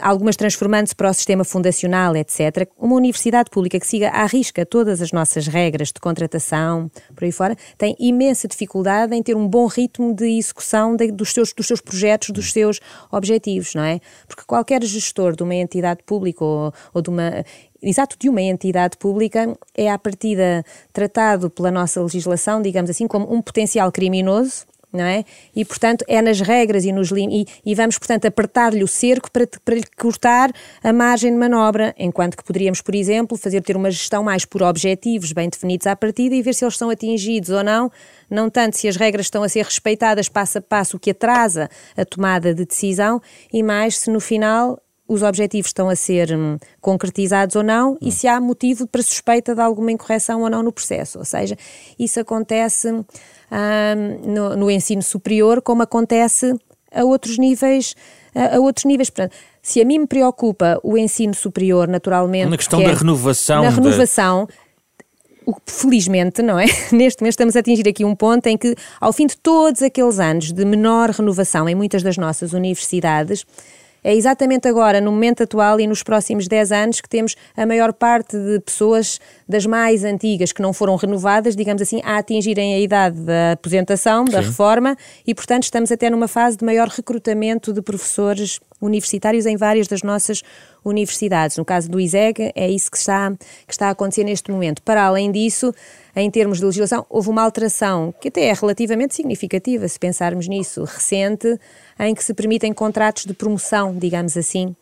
algumas 0.00 0.36
transformando-se 0.36 0.94
para 0.94 1.10
o 1.10 1.14
sistema 1.14 1.44
fundacional, 1.44 2.16
etc., 2.16 2.68
uma 2.78 2.96
universidade 2.96 3.50
pública 3.50 3.78
que 3.78 3.86
siga 3.86 4.10
à 4.10 4.26
risca 4.26 4.66
todas 4.66 5.00
as 5.00 5.12
nossas 5.12 5.46
regras 5.46 5.88
de 5.88 6.00
contratação, 6.00 6.90
por 7.14 7.24
aí 7.24 7.32
fora, 7.32 7.56
tem 7.78 7.96
imensa 7.98 8.46
dificuldade 8.48 9.14
em 9.14 9.22
ter 9.22 9.36
um 9.36 9.48
bom 9.48 9.66
ritmo 9.66 10.14
de 10.14 10.38
execução 10.38 10.96
de, 10.96 11.10
dos, 11.10 11.32
seus, 11.32 11.52
dos 11.52 11.66
seus 11.66 11.80
projetos, 11.80 12.30
dos 12.30 12.52
seus 12.52 12.80
objetivos, 13.10 13.74
não 13.74 13.84
é? 13.84 14.00
Porque 14.26 14.42
qualquer 14.46 14.82
gestor 14.82 15.34
de 15.34 15.42
uma 15.42 15.54
entidade 15.54 16.02
pública 16.04 16.44
ou, 16.44 16.72
ou 16.92 17.02
de 17.02 17.10
uma 17.10 17.44
exato 17.82 18.16
de 18.16 18.28
uma 18.28 18.40
entidade 18.40 18.96
pública 18.96 19.58
é 19.74 19.90
à 19.90 19.98
partida 19.98 20.64
tratado 20.92 21.50
pela 21.50 21.70
nossa 21.70 22.00
legislação, 22.00 22.62
digamos 22.62 22.88
assim, 22.88 23.08
como 23.08 23.32
um 23.34 23.42
potencial 23.42 23.90
criminoso 23.90 24.66
não 24.92 25.04
é? 25.04 25.24
E, 25.54 25.64
portanto, 25.64 26.04
é 26.06 26.20
nas 26.20 26.40
regras 26.40 26.84
e, 26.84 26.92
nos 26.92 27.10
e, 27.12 27.46
e 27.64 27.74
vamos, 27.74 27.98
portanto, 27.98 28.26
apertar-lhe 28.26 28.84
o 28.84 28.88
cerco 28.88 29.30
para, 29.30 29.46
para 29.64 29.74
lhe 29.74 29.84
cortar 29.96 30.52
a 30.82 30.92
margem 30.92 31.32
de 31.32 31.38
manobra, 31.38 31.94
enquanto 31.98 32.36
que 32.36 32.44
poderíamos, 32.44 32.80
por 32.80 32.94
exemplo, 32.94 33.36
fazer 33.36 33.62
ter 33.62 33.76
uma 33.76 33.90
gestão 33.90 34.22
mais 34.22 34.44
por 34.44 34.62
objetivos 34.62 35.32
bem 35.32 35.48
definidos 35.48 35.86
à 35.86 35.96
partida 35.96 36.34
e 36.34 36.42
ver 36.42 36.54
se 36.54 36.64
eles 36.64 36.76
são 36.76 36.90
atingidos 36.90 37.50
ou 37.50 37.64
não, 37.64 37.90
não 38.28 38.50
tanto 38.50 38.76
se 38.76 38.88
as 38.88 38.96
regras 38.96 39.26
estão 39.26 39.42
a 39.42 39.48
ser 39.48 39.64
respeitadas 39.64 40.28
passo 40.28 40.58
a 40.58 40.60
passo, 40.60 40.96
o 40.96 41.00
que 41.00 41.10
atrasa 41.10 41.68
a 41.96 42.04
tomada 42.04 42.54
de 42.54 42.64
decisão, 42.64 43.20
e 43.52 43.62
mais 43.62 43.98
se 43.98 44.10
no 44.10 44.20
final 44.20 44.78
os 45.12 45.22
objetivos 45.22 45.68
estão 45.68 45.88
a 45.88 45.96
ser 45.96 46.34
hum, 46.34 46.56
concretizados 46.80 47.56
ou 47.56 47.62
não 47.62 47.98
e 48.00 48.10
se 48.10 48.26
há 48.26 48.40
motivo 48.40 48.86
para 48.86 49.02
suspeita 49.02 49.54
de 49.54 49.60
alguma 49.60 49.92
incorreção 49.92 50.42
ou 50.42 50.50
não 50.50 50.62
no 50.62 50.72
processo. 50.72 51.18
Ou 51.18 51.24
seja, 51.24 51.56
isso 51.98 52.20
acontece 52.20 52.88
no, 54.24 54.56
no, 54.56 54.70
ensino 54.70 55.02
superior 55.02 55.60
como 55.60 55.82
acontece 55.82 56.54
a 56.92 57.04
outros 57.04 57.38
níveis. 57.38 57.94
A, 58.34 58.56
a 58.56 58.60
outros 58.60 58.84
níveis. 58.84 59.10
Portanto, 59.10 59.36
se 59.60 59.80
a 59.80 59.84
mim 59.84 59.98
me 60.00 60.06
preocupa 60.06 60.80
o 60.82 60.96
ensino 60.96 61.34
superior, 61.34 61.86
naturalmente. 61.86 62.48
Na 62.48 62.56
questão 62.56 62.78
que 62.80 62.86
é, 62.86 62.88
da 62.88 62.98
renovação. 62.98 63.62
Na 63.62 63.70
renovação. 63.70 64.46
De... 64.46 64.54
O, 65.44 65.56
felizmente, 65.66 66.40
não 66.40 66.58
é? 66.58 66.66
Neste 66.92 67.22
mês 67.22 67.32
estamos 67.32 67.56
a 67.56 67.60
atingir 67.60 67.88
aqui 67.88 68.04
um 68.04 68.14
ponto 68.14 68.46
em 68.46 68.56
que, 68.56 68.76
ao 69.00 69.12
fim 69.12 69.26
de 69.26 69.36
todos 69.36 69.82
aqueles 69.82 70.18
anos 70.18 70.52
de 70.52 70.64
menor 70.64 71.10
renovação 71.10 71.68
em 71.68 71.74
muitas 71.74 72.02
das 72.02 72.16
nossas 72.16 72.52
universidades, 72.52 73.44
é 74.04 74.14
exatamente 74.14 74.66
agora, 74.68 75.00
no 75.00 75.12
momento 75.12 75.42
atual 75.42 75.78
e 75.80 75.86
nos 75.86 76.02
próximos 76.02 76.48
10 76.48 76.72
anos, 76.72 77.00
que 77.00 77.08
temos 77.08 77.36
a 77.56 77.64
maior 77.64 77.92
parte 77.92 78.36
de 78.36 78.60
pessoas 78.60 79.20
das 79.48 79.64
mais 79.66 80.04
antigas 80.04 80.52
que 80.52 80.60
não 80.60 80.72
foram 80.72 80.96
renovadas, 80.96 81.54
digamos 81.54 81.82
assim, 81.82 82.00
a 82.04 82.18
atingirem 82.18 82.74
a 82.74 82.80
idade 82.80 83.20
da 83.20 83.52
aposentação, 83.52 84.24
da 84.24 84.42
Sim. 84.42 84.48
reforma, 84.48 84.96
e, 85.26 85.34
portanto, 85.34 85.64
estamos 85.64 85.92
até 85.92 86.10
numa 86.10 86.28
fase 86.28 86.56
de 86.56 86.64
maior 86.64 86.88
recrutamento 86.88 87.72
de 87.72 87.80
professores 87.80 88.58
universitários 88.82 89.46
em 89.46 89.56
várias 89.56 89.86
das 89.86 90.02
nossas 90.02 90.42
universidades. 90.84 91.56
No 91.56 91.64
caso 91.64 91.88
do 91.88 92.00
ISEG, 92.00 92.52
é 92.54 92.68
isso 92.68 92.90
que 92.90 92.96
está, 92.98 93.32
que 93.66 93.72
está 93.72 93.86
a 93.86 93.90
acontecer 93.90 94.24
neste 94.24 94.50
momento. 94.50 94.82
Para 94.82 95.04
além 95.04 95.30
disso, 95.30 95.72
em 96.14 96.30
termos 96.30 96.58
de 96.58 96.64
legislação, 96.64 97.06
houve 97.08 97.30
uma 97.30 97.42
alteração 97.42 98.12
que 98.20 98.28
até 98.28 98.46
é 98.46 98.52
relativamente 98.52 99.14
significativa, 99.14 99.86
se 99.88 99.98
pensarmos 99.98 100.48
nisso, 100.48 100.84
recente, 100.84 101.58
em 101.98 102.14
que 102.14 102.22
se 102.22 102.34
permitem 102.34 102.72
contratos 102.72 103.24
de 103.24 103.32
promoção, 103.32 103.96
digamos 103.96 104.36
assim, 104.36 104.74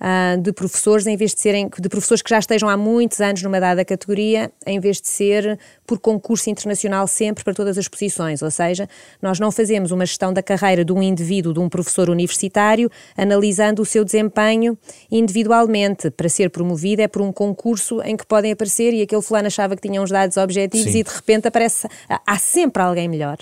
uh, 0.00 0.40
de 0.40 0.52
professores, 0.52 1.06
em 1.06 1.16
vez 1.16 1.34
de 1.34 1.40
serem 1.40 1.68
de 1.68 1.88
professores 1.88 2.22
que 2.22 2.30
já 2.30 2.38
estejam 2.38 2.68
há 2.68 2.76
muitos 2.76 3.20
anos 3.20 3.42
numa 3.42 3.60
dada 3.60 3.84
categoria, 3.84 4.50
em 4.66 4.80
vez 4.80 5.00
de 5.00 5.08
ser 5.08 5.58
por 5.88 5.98
concurso 5.98 6.50
internacional 6.50 7.08
sempre 7.08 7.42
para 7.42 7.54
todas 7.54 7.78
as 7.78 7.88
posições. 7.88 8.42
Ou 8.42 8.50
seja, 8.50 8.86
nós 9.22 9.40
não 9.40 9.50
fazemos 9.50 9.90
uma 9.90 10.04
gestão 10.04 10.34
da 10.34 10.42
carreira 10.42 10.84
de 10.84 10.92
um 10.92 11.02
indivíduo, 11.02 11.54
de 11.54 11.58
um 11.58 11.66
professor 11.66 12.10
universitário, 12.10 12.90
analisando 13.16 13.80
o 13.80 13.86
seu 13.86 14.04
desempenho 14.04 14.76
individualmente. 15.10 16.10
Para 16.10 16.28
ser 16.28 16.50
promovido 16.50 17.00
é 17.00 17.08
por 17.08 17.22
um 17.22 17.32
concurso 17.32 18.02
em 18.02 18.18
que 18.18 18.26
podem 18.26 18.52
aparecer 18.52 18.92
e 18.92 19.00
aquele 19.00 19.22
fulano 19.22 19.46
achava 19.46 19.74
que 19.74 19.80
tinha 19.80 20.02
uns 20.02 20.10
dados 20.10 20.36
objetivos 20.36 20.92
Sim. 20.92 20.98
e 20.98 21.02
de 21.02 21.10
repente 21.10 21.48
aparece. 21.48 21.88
Há 22.26 22.38
sempre 22.38 22.82
alguém 22.82 23.08
melhor, 23.08 23.38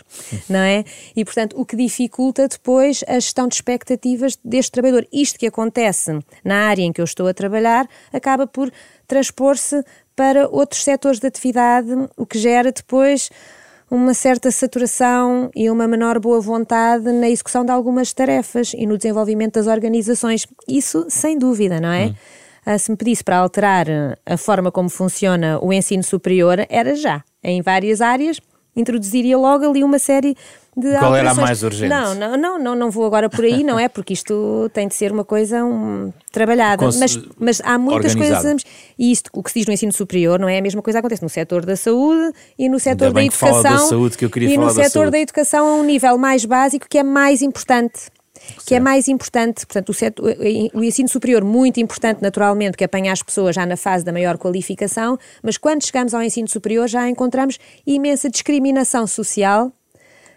não 0.48 0.60
é? 0.60 0.84
E 1.16 1.24
portanto, 1.24 1.60
o 1.60 1.66
que 1.66 1.74
dificulta 1.74 2.46
depois 2.46 3.02
a 3.08 3.14
gestão 3.14 3.48
de 3.48 3.56
expectativas 3.56 4.38
deste 4.44 4.70
trabalhador. 4.70 5.04
Isto 5.12 5.36
que 5.36 5.48
acontece 5.48 6.16
na 6.44 6.68
área 6.68 6.84
em 6.84 6.92
que 6.92 7.00
eu 7.00 7.04
estou 7.04 7.26
a 7.26 7.34
trabalhar, 7.34 7.88
acaba 8.12 8.46
por 8.46 8.70
transpor-se 9.06 9.84
para 10.16 10.48
outros 10.48 10.82
setores 10.82 11.20
de 11.20 11.26
atividade, 11.26 11.90
o 12.16 12.26
que 12.26 12.38
gera 12.38 12.72
depois 12.72 13.30
uma 13.88 14.14
certa 14.14 14.50
saturação 14.50 15.50
e 15.54 15.70
uma 15.70 15.86
menor 15.86 16.18
boa 16.18 16.40
vontade 16.40 17.12
na 17.12 17.28
execução 17.28 17.64
de 17.64 17.70
algumas 17.70 18.12
tarefas 18.12 18.72
e 18.74 18.86
no 18.86 18.96
desenvolvimento 18.96 19.54
das 19.54 19.66
organizações. 19.68 20.46
Isso 20.66 21.06
sem 21.08 21.38
dúvida, 21.38 21.80
não 21.80 21.92
é? 21.92 22.06
Hum. 22.06 22.14
Ah, 22.64 22.78
se 22.78 22.90
me 22.90 22.96
pedisse 22.96 23.22
para 23.22 23.36
alterar 23.36 23.86
a 24.26 24.36
forma 24.36 24.72
como 24.72 24.88
funciona 24.88 25.60
o 25.62 25.72
ensino 25.72 26.02
superior, 26.02 26.66
era 26.68 26.96
já. 26.96 27.22
Em 27.40 27.62
várias 27.62 28.00
áreas, 28.00 28.40
introduziria 28.76 29.36
logo 29.38 29.68
ali 29.68 29.82
uma 29.82 29.98
série 29.98 30.36
de 30.76 30.92
Qual 30.98 31.16
era 31.16 31.30
a 31.30 31.34
mais 31.34 31.62
urgente? 31.62 31.88
Não, 31.88 32.14
não, 32.14 32.36
não, 32.36 32.58
não, 32.58 32.74
não 32.74 32.90
vou 32.90 33.06
agora 33.06 33.30
por 33.30 33.42
aí, 33.44 33.64
não 33.64 33.78
é? 33.78 33.88
Porque 33.88 34.12
isto 34.12 34.70
tem 34.74 34.86
de 34.86 34.94
ser 34.94 35.10
uma 35.10 35.24
coisa 35.24 35.64
um, 35.64 36.12
trabalhada. 36.30 36.76
Cons 36.84 36.98
mas, 36.98 37.18
mas 37.38 37.62
há 37.64 37.78
muitas 37.78 38.14
coisas. 38.14 38.62
E 38.98 39.10
isto, 39.10 39.30
o 39.32 39.42
que 39.42 39.50
se 39.50 39.60
diz 39.60 39.66
no 39.66 39.72
ensino 39.72 39.92
superior, 39.92 40.38
não 40.38 40.48
é 40.48 40.58
a 40.58 40.62
mesma 40.62 40.82
coisa 40.82 40.98
que 40.98 41.00
acontece 41.00 41.22
no 41.22 41.30
setor 41.30 41.64
da 41.64 41.76
saúde 41.76 42.30
e 42.58 42.68
no 42.68 42.78
setor 42.78 43.10
da 43.10 43.24
educação. 43.24 43.62
Da 43.62 43.78
saúde, 43.78 44.16
e 44.42 44.58
no 44.58 44.70
setor 44.70 45.10
da 45.10 45.18
educação 45.18 45.66
a 45.66 45.74
um 45.76 45.84
nível 45.84 46.18
mais 46.18 46.44
básico 46.44 46.86
que 46.88 46.98
é 46.98 47.02
mais 47.02 47.40
importante 47.40 48.10
que 48.66 48.74
é 48.74 48.80
mais 48.80 49.08
importante, 49.08 49.66
portanto, 49.66 49.88
o, 49.90 49.94
setor, 49.94 50.36
o, 50.74 50.84
ensino 50.84 51.08
superior, 51.08 51.44
muito 51.44 51.80
importante 51.80 52.22
naturalmente, 52.22 52.76
que 52.76 52.84
apanha 52.84 53.12
as 53.12 53.22
pessoas 53.22 53.54
já 53.54 53.64
na 53.66 53.76
fase 53.76 54.04
da 54.04 54.12
maior 54.12 54.38
qualificação, 54.38 55.18
mas 55.42 55.56
quando 55.56 55.84
chegamos 55.84 56.14
ao 56.14 56.22
ensino 56.22 56.48
superior 56.48 56.88
já 56.88 57.08
encontramos 57.08 57.58
imensa 57.86 58.28
discriminação 58.30 59.06
social 59.06 59.72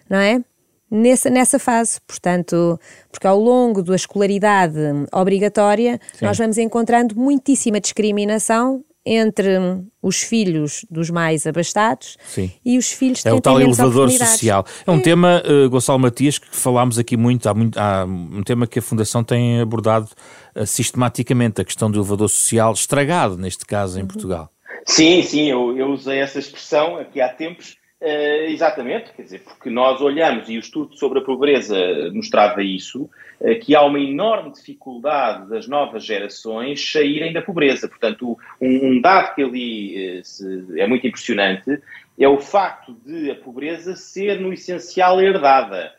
não 0.10 0.18
é? 0.18 0.44
Nessa, 0.92 1.30
nessa 1.30 1.60
fase, 1.60 2.02
portanto, 2.02 2.80
porque 3.12 3.28
ao 3.28 3.40
longo 3.40 3.84
da 3.84 3.96
escolaridade 3.96 4.76
obrigatória 5.14 6.02
Sim. 6.14 6.26
nós 6.26 6.36
vamos 6.36 6.58
encontrando 6.58 7.16
muitíssima 7.16 7.80
discriminação 7.80 8.84
entre 9.12 9.58
os 10.02 10.22
filhos 10.22 10.86
dos 10.90 11.10
mais 11.10 11.48
abastados 11.48 12.16
Sim. 12.28 12.52
e 12.64 12.78
os 12.78 12.92
filhos 12.92 13.24
que 13.24 13.28
É 13.28 13.34
o 13.34 13.42
tal 13.42 13.60
elevador 13.60 14.12
social. 14.12 14.64
É 14.86 14.92
um 14.92 15.00
é. 15.00 15.02
tema, 15.02 15.42
uh, 15.44 15.68
Gonçalo 15.68 15.98
Matias, 15.98 16.38
que 16.38 16.48
falámos 16.56 17.00
aqui 17.00 17.18
muito, 17.18 17.50
há, 17.50 17.54
muito, 17.54 17.78
há 17.78 18.06
um 18.06 18.44
tema 18.44 18.68
que 18.68 18.78
a 18.78 18.82
Fundação 18.82 19.24
tem 19.24 19.60
abordado 19.62 20.08
uh, 20.56 20.66
sistematicamente, 20.66 21.60
a 21.60 21.66
questão 21.66 21.90
do 21.90 21.98
elevador 21.98 22.30
social 22.30 22.72
estragado, 22.74 23.36
neste 23.36 23.66
caso, 23.66 23.98
em 23.98 24.04
uhum. 24.04 24.08
Portugal. 24.08 24.52
Sim, 24.86 25.24
sim, 25.24 25.50
eu, 25.50 25.76
eu 25.76 25.88
usei 25.88 26.20
essa 26.20 26.38
expressão 26.38 26.98
aqui 26.98 27.20
há 27.20 27.30
tempos 27.30 27.79
Uh, 28.02 28.48
exatamente, 28.48 29.12
quer 29.12 29.24
dizer, 29.24 29.42
porque 29.42 29.70
nós 29.70 30.00
olhamos 30.00 30.48
e 30.48 30.56
o 30.56 30.62
estudo 30.62 30.96
sobre 30.96 31.20
a 31.20 31.22
pobreza 31.22 31.76
mostrava 32.14 32.64
isso, 32.64 33.10
uh, 33.42 33.60
que 33.60 33.76
há 33.76 33.84
uma 33.84 34.00
enorme 34.00 34.54
dificuldade 34.54 35.50
das 35.50 35.68
novas 35.68 36.06
gerações 36.06 36.94
saírem 36.94 37.34
da 37.34 37.42
pobreza. 37.42 37.90
Portanto, 37.90 38.38
um, 38.62 38.92
um 38.92 39.02
dado 39.02 39.36
que 39.36 39.44
ali 39.44 40.20
uh, 40.20 40.24
se, 40.24 40.80
é 40.80 40.88
muito 40.88 41.06
impressionante 41.06 41.78
é 42.18 42.28
o 42.28 42.40
facto 42.40 42.96
de 43.06 43.32
a 43.32 43.36
pobreza 43.36 43.98
ser, 43.98 44.40
no 44.40 44.54
essencial, 44.54 45.22
herdada. 45.22 45.94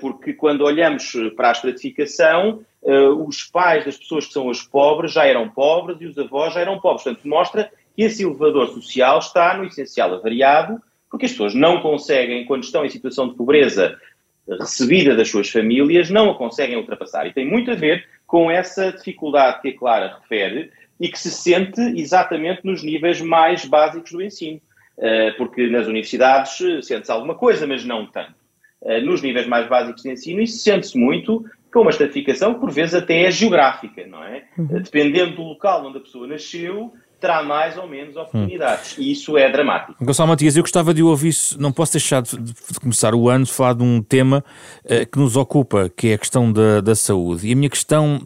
porque 0.00 0.32
quando 0.32 0.62
olhamos 0.62 1.12
para 1.36 1.50
a 1.50 1.52
estratificação, 1.52 2.64
os 3.26 3.44
pais 3.44 3.84
das 3.84 3.98
pessoas 3.98 4.26
que 4.26 4.32
são 4.32 4.48
os 4.48 4.62
pobres 4.62 5.12
já 5.12 5.26
eram 5.26 5.50
pobres 5.50 5.98
e 6.00 6.06
os 6.06 6.18
avós 6.18 6.54
já 6.54 6.60
eram 6.60 6.80
pobres. 6.80 7.04
Portanto, 7.04 7.28
mostra 7.28 7.70
que 7.94 8.02
esse 8.02 8.24
elevador 8.24 8.68
social 8.68 9.18
está, 9.18 9.54
no 9.54 9.66
essencial, 9.66 10.14
avariado 10.14 10.80
porque 11.12 11.26
as 11.26 11.32
pessoas 11.32 11.54
não 11.54 11.82
conseguem, 11.82 12.46
quando 12.46 12.64
estão 12.64 12.86
em 12.86 12.88
situação 12.88 13.28
de 13.28 13.34
pobreza 13.34 13.98
recebida 14.58 15.14
das 15.14 15.28
suas 15.28 15.50
famílias, 15.50 16.08
não 16.08 16.30
a 16.30 16.34
conseguem 16.34 16.78
ultrapassar. 16.78 17.26
E 17.26 17.34
tem 17.34 17.46
muito 17.46 17.70
a 17.70 17.74
ver 17.74 18.08
com 18.26 18.50
essa 18.50 18.90
dificuldade 18.90 19.60
que 19.60 19.68
a 19.68 19.78
Clara 19.78 20.16
refere 20.20 20.72
e 20.98 21.08
que 21.10 21.18
se 21.18 21.30
sente 21.30 21.80
exatamente 22.00 22.62
nos 22.64 22.82
níveis 22.82 23.20
mais 23.20 23.66
básicos 23.66 24.10
do 24.10 24.22
ensino. 24.22 24.58
Eh, 24.98 25.32
porque 25.32 25.68
nas 25.68 25.86
universidades 25.86 26.58
eh, 26.62 26.80
sente-se 26.80 27.12
alguma 27.12 27.34
coisa, 27.34 27.66
mas 27.66 27.84
não 27.84 28.06
tanto. 28.06 28.34
Eh, 28.82 29.02
nos 29.02 29.20
níveis 29.20 29.46
mais 29.46 29.68
básicos 29.68 30.02
de 30.02 30.10
ensino, 30.12 30.40
isso 30.40 30.60
sente-se 30.60 30.96
muito 30.96 31.44
com 31.70 31.80
uma 31.80 31.90
estratificação 31.90 32.54
que 32.54 32.60
por 32.60 32.70
vezes 32.70 32.94
até 32.94 33.24
é 33.24 33.30
geográfica, 33.30 34.06
não 34.06 34.24
é? 34.24 34.44
Uhum. 34.56 34.80
Dependendo 34.80 35.36
do 35.36 35.42
local 35.42 35.86
onde 35.86 35.98
a 35.98 36.00
pessoa 36.00 36.26
nasceu, 36.26 36.92
terá 37.22 37.42
mais 37.42 37.78
ou 37.78 37.88
menos 37.88 38.16
oportunidades. 38.16 38.98
Hum. 38.98 39.02
E 39.02 39.12
isso 39.12 39.38
é 39.38 39.50
dramático. 39.50 40.04
Gonçalo 40.04 40.28
Matias, 40.28 40.56
eu 40.56 40.62
gostava 40.62 40.92
de 40.92 41.02
ouvir, 41.02 41.34
não 41.58 41.72
posso 41.72 41.92
deixar 41.92 42.20
de, 42.20 42.36
de 42.36 42.80
começar 42.80 43.14
o 43.14 43.28
ano 43.28 43.44
de 43.44 43.52
falar 43.52 43.74
de 43.74 43.82
um 43.84 44.02
tema 44.02 44.44
uh, 44.84 45.06
que 45.10 45.18
nos 45.18 45.36
ocupa, 45.36 45.88
que 45.96 46.08
é 46.08 46.14
a 46.14 46.18
questão 46.18 46.52
da, 46.52 46.80
da 46.80 46.96
saúde. 46.96 47.48
E 47.48 47.52
a 47.52 47.56
minha 47.56 47.70
questão, 47.70 48.20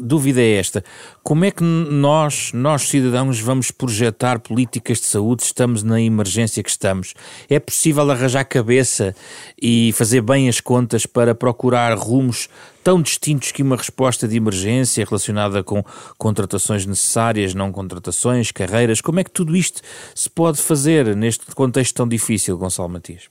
dúvida 0.00 0.40
é 0.40 0.54
esta: 0.54 0.84
como 1.22 1.44
é 1.44 1.50
que 1.50 1.62
nós, 1.62 2.52
nós 2.52 2.82
cidadãos, 2.82 3.40
vamos 3.40 3.70
projetar 3.70 4.38
políticas 4.38 4.98
de 4.98 5.06
saúde 5.06 5.42
se 5.42 5.48
estamos 5.48 5.82
na 5.82 6.00
emergência 6.00 6.62
que 6.62 6.70
estamos? 6.70 7.14
É 7.48 7.58
possível 7.58 8.10
arranjar 8.10 8.44
cabeça 8.44 9.14
e 9.60 9.92
fazer 9.94 10.20
bem 10.20 10.48
as 10.48 10.60
contas 10.60 11.06
para 11.06 11.34
procurar 11.34 11.96
rumos 11.96 12.48
tão 12.82 13.00
distintos 13.00 13.52
que 13.52 13.62
uma 13.62 13.76
resposta 13.76 14.26
de 14.26 14.36
emergência 14.36 15.04
relacionada 15.04 15.62
com 15.62 15.84
contratações 16.18 16.84
necessárias, 16.84 17.54
não 17.54 17.70
contratações, 17.70 18.50
carreiras? 18.50 19.00
Como 19.00 19.20
é 19.20 19.24
que 19.24 19.30
tudo 19.30 19.56
isto 19.56 19.80
se 20.14 20.28
pode 20.28 20.58
fazer 20.60 21.14
neste 21.16 21.46
contexto 21.54 21.94
tão 21.94 22.08
difícil, 22.08 22.56
Gonçalo 22.58 22.88
Matias? 22.88 23.28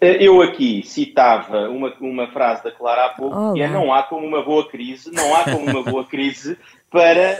Eu 0.00 0.42
aqui 0.42 0.82
citava 0.84 1.68
uma, 1.68 1.92
uma 2.00 2.28
frase 2.28 2.64
da 2.64 2.70
Clara 2.70 3.06
há 3.06 3.08
pouco, 3.10 3.36
Olá. 3.36 3.54
que 3.54 3.62
é 3.62 3.68
não 3.68 3.92
há 3.92 4.02
como 4.02 4.26
uma 4.26 4.42
boa 4.42 4.68
crise, 4.68 5.10
não 5.12 5.34
há 5.34 5.44
como 5.44 5.70
uma 5.70 5.82
boa 5.82 6.04
crise 6.04 6.56
para, 6.90 7.38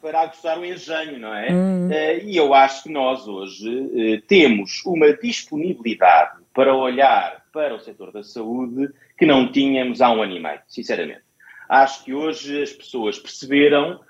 para 0.00 0.20
aguçar 0.22 0.58
o 0.58 0.64
engenho, 0.64 1.18
não 1.18 1.34
é? 1.34 1.52
Hum. 1.52 1.88
E 2.24 2.36
eu 2.36 2.52
acho 2.54 2.84
que 2.84 2.92
nós 2.92 3.26
hoje 3.26 4.22
temos 4.26 4.82
uma 4.84 5.12
disponibilidade 5.12 6.38
para 6.52 6.74
olhar 6.74 7.42
para 7.52 7.74
o 7.74 7.80
setor 7.80 8.12
da 8.12 8.22
saúde 8.22 8.92
que 9.18 9.26
não 9.26 9.50
tínhamos 9.50 10.00
há 10.00 10.10
um 10.10 10.22
ano 10.22 10.36
e 10.36 10.40
meio, 10.40 10.60
sinceramente. 10.68 11.22
Acho 11.68 12.04
que 12.04 12.12
hoje 12.12 12.62
as 12.62 12.72
pessoas 12.72 13.18
perceberam 13.18 14.00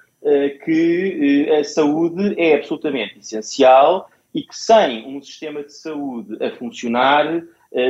que 0.65 1.49
a 1.59 1.63
saúde 1.65 2.35
é 2.39 2.55
absolutamente 2.55 3.19
essencial 3.19 4.11
e 4.35 4.43
que 4.43 4.57
sem 4.57 5.07
um 5.07 5.23
sistema 5.23 5.63
de 5.63 5.73
saúde 5.73 6.43
a 6.45 6.51
funcionar, 6.57 7.27
eh, 7.37 7.43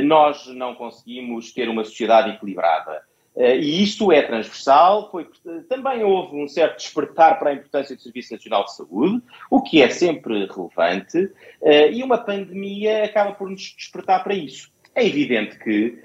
nós 0.03 0.47
não 0.49 0.75
conseguimos 0.75 1.53
ter 1.53 1.69
uma 1.69 1.85
sociedade 1.85 2.31
equilibrada. 2.31 3.03
Eh, 3.37 3.59
e 3.59 3.83
isso 3.83 4.13
é 4.13 4.23
transversal, 4.23 5.11
foi, 5.11 5.27
também 5.69 6.05
houve 6.05 6.37
um 6.37 6.47
certo 6.47 6.77
despertar 6.77 7.39
para 7.39 7.51
a 7.51 7.55
importância 7.55 7.97
do 7.97 8.03
Serviço 8.03 8.33
Nacional 8.33 8.65
de 8.65 8.77
Saúde, 8.77 9.23
o 9.51 9.61
que 9.61 9.83
é 9.83 9.89
sempre 9.89 10.47
relevante, 10.47 11.31
eh, 11.63 11.91
e 11.93 12.03
uma 12.03 12.19
pandemia 12.19 13.05
acaba 13.05 13.33
por 13.33 13.51
nos 13.51 13.75
despertar 13.77 14.23
para 14.23 14.35
isso. 14.35 14.73
É 14.95 15.05
evidente 15.05 15.59
que 15.59 15.99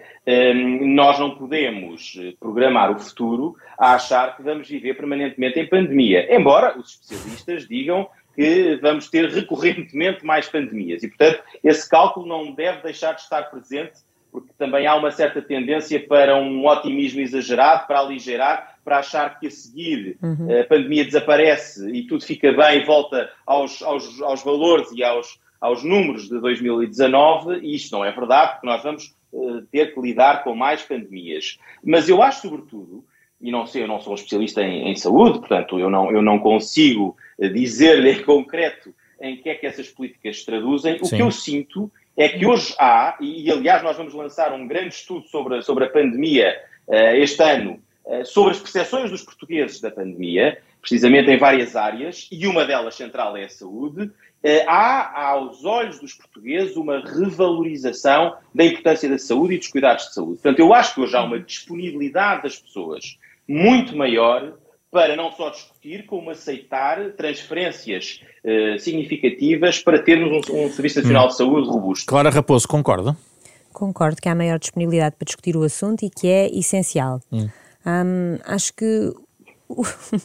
nós 0.82 1.19
não 1.19 1.36
podemos 1.36 2.19
programar 2.39 2.91
o 2.91 2.99
futuro 2.99 3.55
a 3.77 3.93
achar 3.93 4.36
que 4.36 4.43
vamos 4.43 4.67
viver 4.67 4.95
permanentemente 4.95 5.59
em 5.59 5.67
pandemia, 5.67 6.36
embora 6.36 6.77
os 6.77 6.91
especialistas 6.91 7.67
digam 7.67 8.07
que 8.39 8.77
vamos 8.77 9.09
ter 9.09 9.29
recorrentemente 9.29 10.25
mais 10.25 10.47
pandemias. 10.47 11.03
E, 11.03 11.09
portanto, 11.09 11.43
esse 11.61 11.89
cálculo 11.89 12.25
não 12.25 12.53
deve 12.53 12.81
deixar 12.83 13.11
de 13.11 13.19
estar 13.19 13.43
presente, 13.49 13.99
porque 14.31 14.53
também 14.57 14.87
há 14.87 14.95
uma 14.95 15.11
certa 15.11 15.41
tendência 15.41 15.99
para 16.07 16.37
um 16.37 16.65
otimismo 16.65 17.19
exagerado, 17.19 17.85
para 17.85 17.99
aligerar, 17.99 18.77
para 18.81 18.99
achar 18.99 19.37
que 19.37 19.47
a 19.47 19.51
seguir 19.51 20.17
uhum. 20.23 20.57
a 20.57 20.63
pandemia 20.63 21.03
desaparece 21.03 21.91
e 21.91 22.07
tudo 22.07 22.23
fica 22.23 22.53
bem 22.53 22.85
volta 22.85 23.29
aos, 23.45 23.81
aos, 23.83 24.21
aos 24.21 24.41
valores 24.41 24.89
e 24.93 25.03
aos, 25.03 25.37
aos 25.59 25.83
números 25.83 26.29
de 26.29 26.39
2019, 26.39 27.59
e 27.59 27.75
isto 27.75 27.91
não 27.91 28.05
é 28.05 28.11
verdade, 28.13 28.53
porque 28.53 28.67
nós 28.67 28.81
vamos 28.81 29.13
uh, 29.33 29.61
ter 29.63 29.93
que 29.93 29.99
lidar 29.99 30.45
com 30.45 30.55
mais 30.55 30.81
pandemias. 30.81 31.59
Mas 31.83 32.07
eu 32.07 32.23
acho, 32.23 32.43
sobretudo, 32.43 33.03
e 33.41 33.51
não 33.51 33.65
sei, 33.65 33.83
eu 33.83 33.87
não 33.87 33.99
sou 33.99 34.13
um 34.13 34.15
especialista 34.15 34.61
em, 34.61 34.89
em 34.89 34.95
saúde, 34.95 35.39
portanto, 35.39 35.77
eu 35.77 35.89
não, 35.89 36.09
eu 36.09 36.21
não 36.21 36.39
consigo 36.39 37.17
eh, 37.17 37.28
dizer-lhe 37.47 38.11
em 38.11 38.23
concreto 38.23 38.93
em 39.21 39.37
que 39.37 39.49
é 39.49 39.55
que 39.55 39.65
essas 39.65 39.87
políticas 39.87 40.39
se 40.39 40.45
traduzem. 40.45 40.97
O 41.01 41.05
Sim. 41.05 41.17
que 41.17 41.21
eu 41.21 41.31
sinto 41.31 41.91
é 42.15 42.27
que 42.27 42.45
hoje 42.45 42.75
há, 42.77 43.17
e, 43.21 43.49
aliás 43.49 43.81
nós 43.81 43.95
vamos 43.95 44.13
lançar 44.13 44.53
um 44.53 44.67
grande 44.67 44.93
estudo 44.93 45.25
sobre, 45.27 45.61
sobre 45.61 45.85
a 45.85 45.89
pandemia 45.89 46.53
uh, 46.87 47.15
este 47.15 47.41
ano, 47.41 47.81
uh, 48.05 48.25
sobre 48.25 48.51
as 48.51 48.59
percepções 48.59 49.09
dos 49.09 49.23
portugueses 49.23 49.79
da 49.79 49.89
pandemia, 49.89 50.57
precisamente 50.81 51.29
em 51.31 51.37
várias 51.37 51.75
áreas, 51.75 52.27
e 52.29 52.45
uma 52.45 52.65
delas 52.65 52.95
central 52.95 53.37
é 53.37 53.45
a 53.45 53.49
saúde, 53.49 54.03
uh, 54.03 54.11
há, 54.67 55.29
aos 55.29 55.63
olhos 55.63 55.97
dos 55.99 56.13
portugueses, 56.13 56.75
uma 56.75 56.99
revalorização 56.99 58.35
da 58.53 58.65
importância 58.65 59.07
da 59.07 59.17
saúde 59.17 59.55
e 59.55 59.57
dos 59.57 59.67
cuidados 59.67 60.07
de 60.07 60.13
saúde. 60.13 60.41
Portanto, 60.41 60.59
eu 60.59 60.73
acho 60.73 60.95
que 60.95 61.01
hoje 61.01 61.15
há 61.15 61.23
uma 61.23 61.39
disponibilidade 61.39 62.43
das 62.43 62.59
pessoas 62.59 63.17
muito 63.47 63.95
maior 63.95 64.59
para 64.91 65.15
não 65.15 65.31
só 65.31 65.49
discutir, 65.49 66.05
como 66.05 66.31
aceitar 66.31 67.11
transferências 67.11 68.21
uh, 68.43 68.79
significativas 68.79 69.79
para 69.79 70.01
termos 70.01 70.49
um, 70.49 70.65
um 70.65 70.71
Serviço 70.71 71.01
Nacional 71.01 71.25
hum. 71.25 71.29
de 71.29 71.37
Saúde 71.37 71.69
robusto. 71.69 72.05
Clara 72.05 72.29
Raposo, 72.29 72.67
concorda? 72.67 73.15
Concordo 73.71 74.19
que 74.19 74.27
há 74.27 74.35
maior 74.35 74.57
disponibilidade 74.57 75.15
para 75.15 75.25
discutir 75.25 75.55
o 75.55 75.63
assunto 75.63 76.03
e 76.03 76.09
que 76.09 76.27
é 76.27 76.47
essencial. 76.47 77.21
Hum. 77.31 77.47
Um, 77.85 78.37
acho 78.45 78.73
que. 78.73 79.13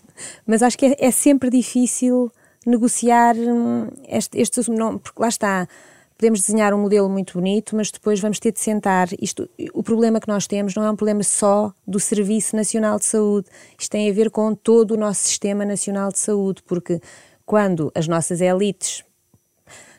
mas 0.47 0.63
acho 0.63 0.79
que 0.79 0.87
é, 0.87 0.97
é 0.99 1.11
sempre 1.11 1.51
difícil 1.51 2.33
negociar 2.67 3.37
hum, 3.37 3.91
este, 4.09 4.41
este 4.41 4.61
assunto, 4.61 4.99
porque 5.01 5.21
lá 5.21 5.29
está 5.29 5.69
podemos 6.17 6.41
desenhar 6.41 6.73
um 6.73 6.79
modelo 6.79 7.09
muito 7.09 7.35
bonito, 7.35 7.75
mas 7.77 7.91
depois 7.91 8.21
vamos 8.21 8.39
ter 8.39 8.53
de 8.53 8.61
sentar. 8.61 9.09
Isto, 9.21 9.49
o 9.73 9.83
problema 9.83 10.21
que 10.21 10.29
nós 10.29 10.47
temos 10.47 10.75
não 10.75 10.85
é 10.85 10.91
um 10.91 10.97
problema 10.97 11.23
só 11.23 11.73
do 11.87 11.99
Serviço 11.99 12.57
Nacional 12.57 12.99
de 12.99 13.05
Saúde. 13.05 13.49
Isto 13.79 13.91
tem 13.91 14.11
a 14.11 14.13
ver 14.13 14.31
com 14.31 14.55
todo 14.55 14.93
o 14.93 14.97
nosso 14.97 15.23
Sistema 15.27 15.65
Nacional 15.65 16.11
de 16.11 16.19
Saúde, 16.19 16.63
porque 16.65 17.01
quando 17.45 17.91
as 17.95 18.09
nossas 18.09 18.41
elites 18.41 19.05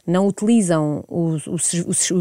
não 0.05 0.28
utilizam 0.28 1.03
o, 1.07 1.36
o, 1.36 1.55
o, 1.55 2.20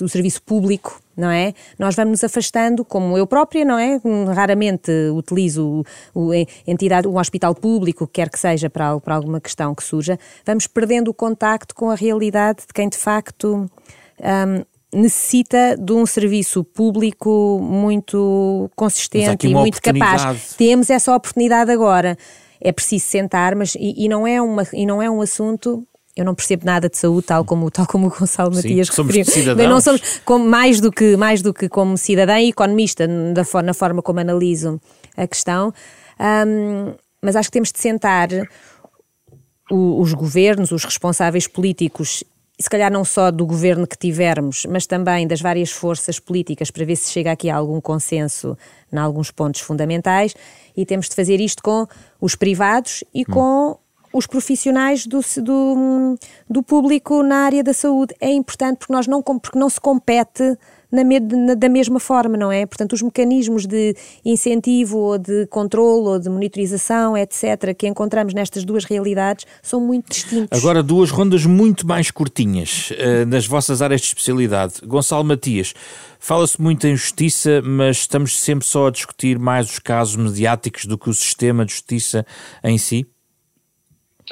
o, 0.00 0.08
serviço 0.08 0.42
público, 0.42 1.00
não 1.16 1.30
é? 1.30 1.54
Nós 1.78 1.94
vamos 1.94 2.12
nos 2.12 2.24
afastando, 2.24 2.84
como 2.84 3.16
eu 3.16 3.26
própria, 3.26 3.64
não 3.64 3.78
é? 3.78 4.00
Raramente 4.34 4.90
utilizo 5.12 5.82
o, 6.14 6.30
entidade, 6.66 7.08
o 7.08 7.16
hospital 7.18 7.54
público, 7.54 8.06
quer 8.06 8.28
que 8.28 8.38
seja 8.38 8.68
para, 8.68 8.98
para 9.00 9.14
alguma 9.14 9.40
questão 9.40 9.74
que 9.74 9.82
surja, 9.82 10.18
vamos 10.44 10.66
perdendo 10.66 11.08
o 11.08 11.14
contacto 11.14 11.74
com 11.74 11.90
a 11.90 11.94
realidade 11.94 12.60
de 12.66 12.72
quem 12.74 12.88
de 12.88 12.96
facto 12.96 13.66
um, 14.20 14.64
necessita 14.92 15.76
de 15.78 15.92
um 15.92 16.06
serviço 16.06 16.64
público 16.64 17.60
muito 17.62 18.70
consistente 18.74 19.46
e 19.46 19.54
muito 19.54 19.80
capaz. 19.80 20.54
Temos 20.56 20.90
essa 20.90 21.14
oportunidade 21.14 21.70
agora. 21.70 22.16
É 22.60 22.72
preciso 22.72 23.04
sentar, 23.06 23.54
mas 23.54 23.74
e, 23.74 24.04
e, 24.04 24.08
não 24.08 24.26
é 24.26 24.40
uma 24.40 24.66
e 24.72 24.86
não 24.86 25.02
é 25.02 25.10
um 25.10 25.20
assunto 25.20 25.86
eu 26.16 26.24
não 26.24 26.34
percebo 26.34 26.64
nada 26.64 26.88
de 26.88 26.96
saúde, 26.96 27.26
tal 27.26 27.44
como, 27.44 27.70
tal 27.70 27.86
como 27.86 28.06
o 28.06 28.10
Gonçalo 28.10 28.54
Sim, 28.54 28.68
Matias 28.68 28.88
referiu. 28.88 29.24
Cidadãos. 29.26 29.68
Não 29.68 29.80
somos 29.82 30.20
como, 30.24 30.48
mais, 30.48 30.80
do 30.80 30.90
que, 30.90 31.14
mais 31.16 31.42
do 31.42 31.52
que 31.52 31.68
como 31.68 31.98
cidadã 31.98 32.40
e 32.40 32.48
economista, 32.48 33.06
da, 33.06 33.62
na 33.62 33.74
forma 33.74 34.00
como 34.00 34.18
analiso 34.18 34.80
a 35.14 35.26
questão. 35.26 35.74
Um, 36.18 36.94
mas 37.20 37.36
acho 37.36 37.50
que 37.50 37.52
temos 37.52 37.70
de 37.70 37.78
sentar 37.78 38.28
o, 39.70 40.00
os 40.00 40.14
governos, 40.14 40.72
os 40.72 40.84
responsáveis 40.84 41.46
políticos, 41.46 42.24
e 42.58 42.62
se 42.62 42.70
calhar 42.70 42.90
não 42.90 43.04
só 43.04 43.30
do 43.30 43.44
governo 43.44 43.86
que 43.86 43.98
tivermos, 43.98 44.64
mas 44.64 44.86
também 44.86 45.26
das 45.26 45.42
várias 45.42 45.70
forças 45.70 46.18
políticas, 46.18 46.70
para 46.70 46.86
ver 46.86 46.96
se 46.96 47.12
chega 47.12 47.30
aqui 47.30 47.50
a 47.50 47.56
algum 47.56 47.78
consenso 47.78 48.56
em 48.90 48.96
alguns 48.96 49.30
pontos 49.30 49.60
fundamentais. 49.60 50.34
E 50.74 50.86
temos 50.86 51.10
de 51.10 51.14
fazer 51.14 51.38
isto 51.40 51.62
com 51.62 51.86
os 52.18 52.34
privados 52.34 53.04
e 53.12 53.22
hum. 53.22 53.24
com 53.34 53.78
os 54.16 54.26
profissionais 54.26 55.06
do, 55.06 55.20
do, 55.42 56.18
do, 56.48 56.62
público 56.62 57.22
na 57.22 57.44
área 57.44 57.62
da 57.62 57.74
saúde. 57.74 58.14
É 58.20 58.32
importante 58.32 58.78
porque, 58.78 58.92
nós 58.92 59.06
não, 59.06 59.22
porque 59.22 59.58
não 59.58 59.68
se 59.68 59.78
compete 59.80 60.56
na, 60.90 61.02
na, 61.04 61.54
da 61.54 61.68
mesma 61.68 62.00
forma, 62.00 62.36
não 62.36 62.50
é? 62.50 62.64
Portanto, 62.64 62.94
os 62.94 63.02
mecanismos 63.02 63.66
de 63.66 63.94
incentivo 64.24 64.98
ou 64.98 65.18
de 65.18 65.46
controle 65.48 66.08
ou 66.08 66.18
de 66.18 66.30
monitorização, 66.30 67.16
etc., 67.16 67.74
que 67.76 67.86
encontramos 67.86 68.32
nestas 68.32 68.64
duas 68.64 68.84
realidades 68.84 69.44
são 69.62 69.80
muito 69.80 70.10
distintos. 70.10 70.58
Agora, 70.58 70.82
duas 70.82 71.10
rondas 71.10 71.44
muito 71.44 71.86
mais 71.86 72.10
curtinhas 72.10 72.90
uh, 72.92 73.26
nas 73.26 73.46
vossas 73.46 73.82
áreas 73.82 74.00
de 74.00 74.06
especialidade. 74.06 74.74
Gonçalo 74.84 75.24
Matias, 75.24 75.74
fala-se 76.18 76.60
muito 76.60 76.86
em 76.86 76.96
justiça, 76.96 77.60
mas 77.62 77.98
estamos 77.98 78.40
sempre 78.40 78.66
só 78.66 78.86
a 78.86 78.90
discutir 78.90 79.38
mais 79.38 79.68
os 79.68 79.78
casos 79.78 80.16
mediáticos 80.16 80.86
do 80.86 80.96
que 80.96 81.10
o 81.10 81.14
sistema 81.14 81.66
de 81.66 81.72
justiça 81.72 82.24
em 82.64 82.78
si? 82.78 83.06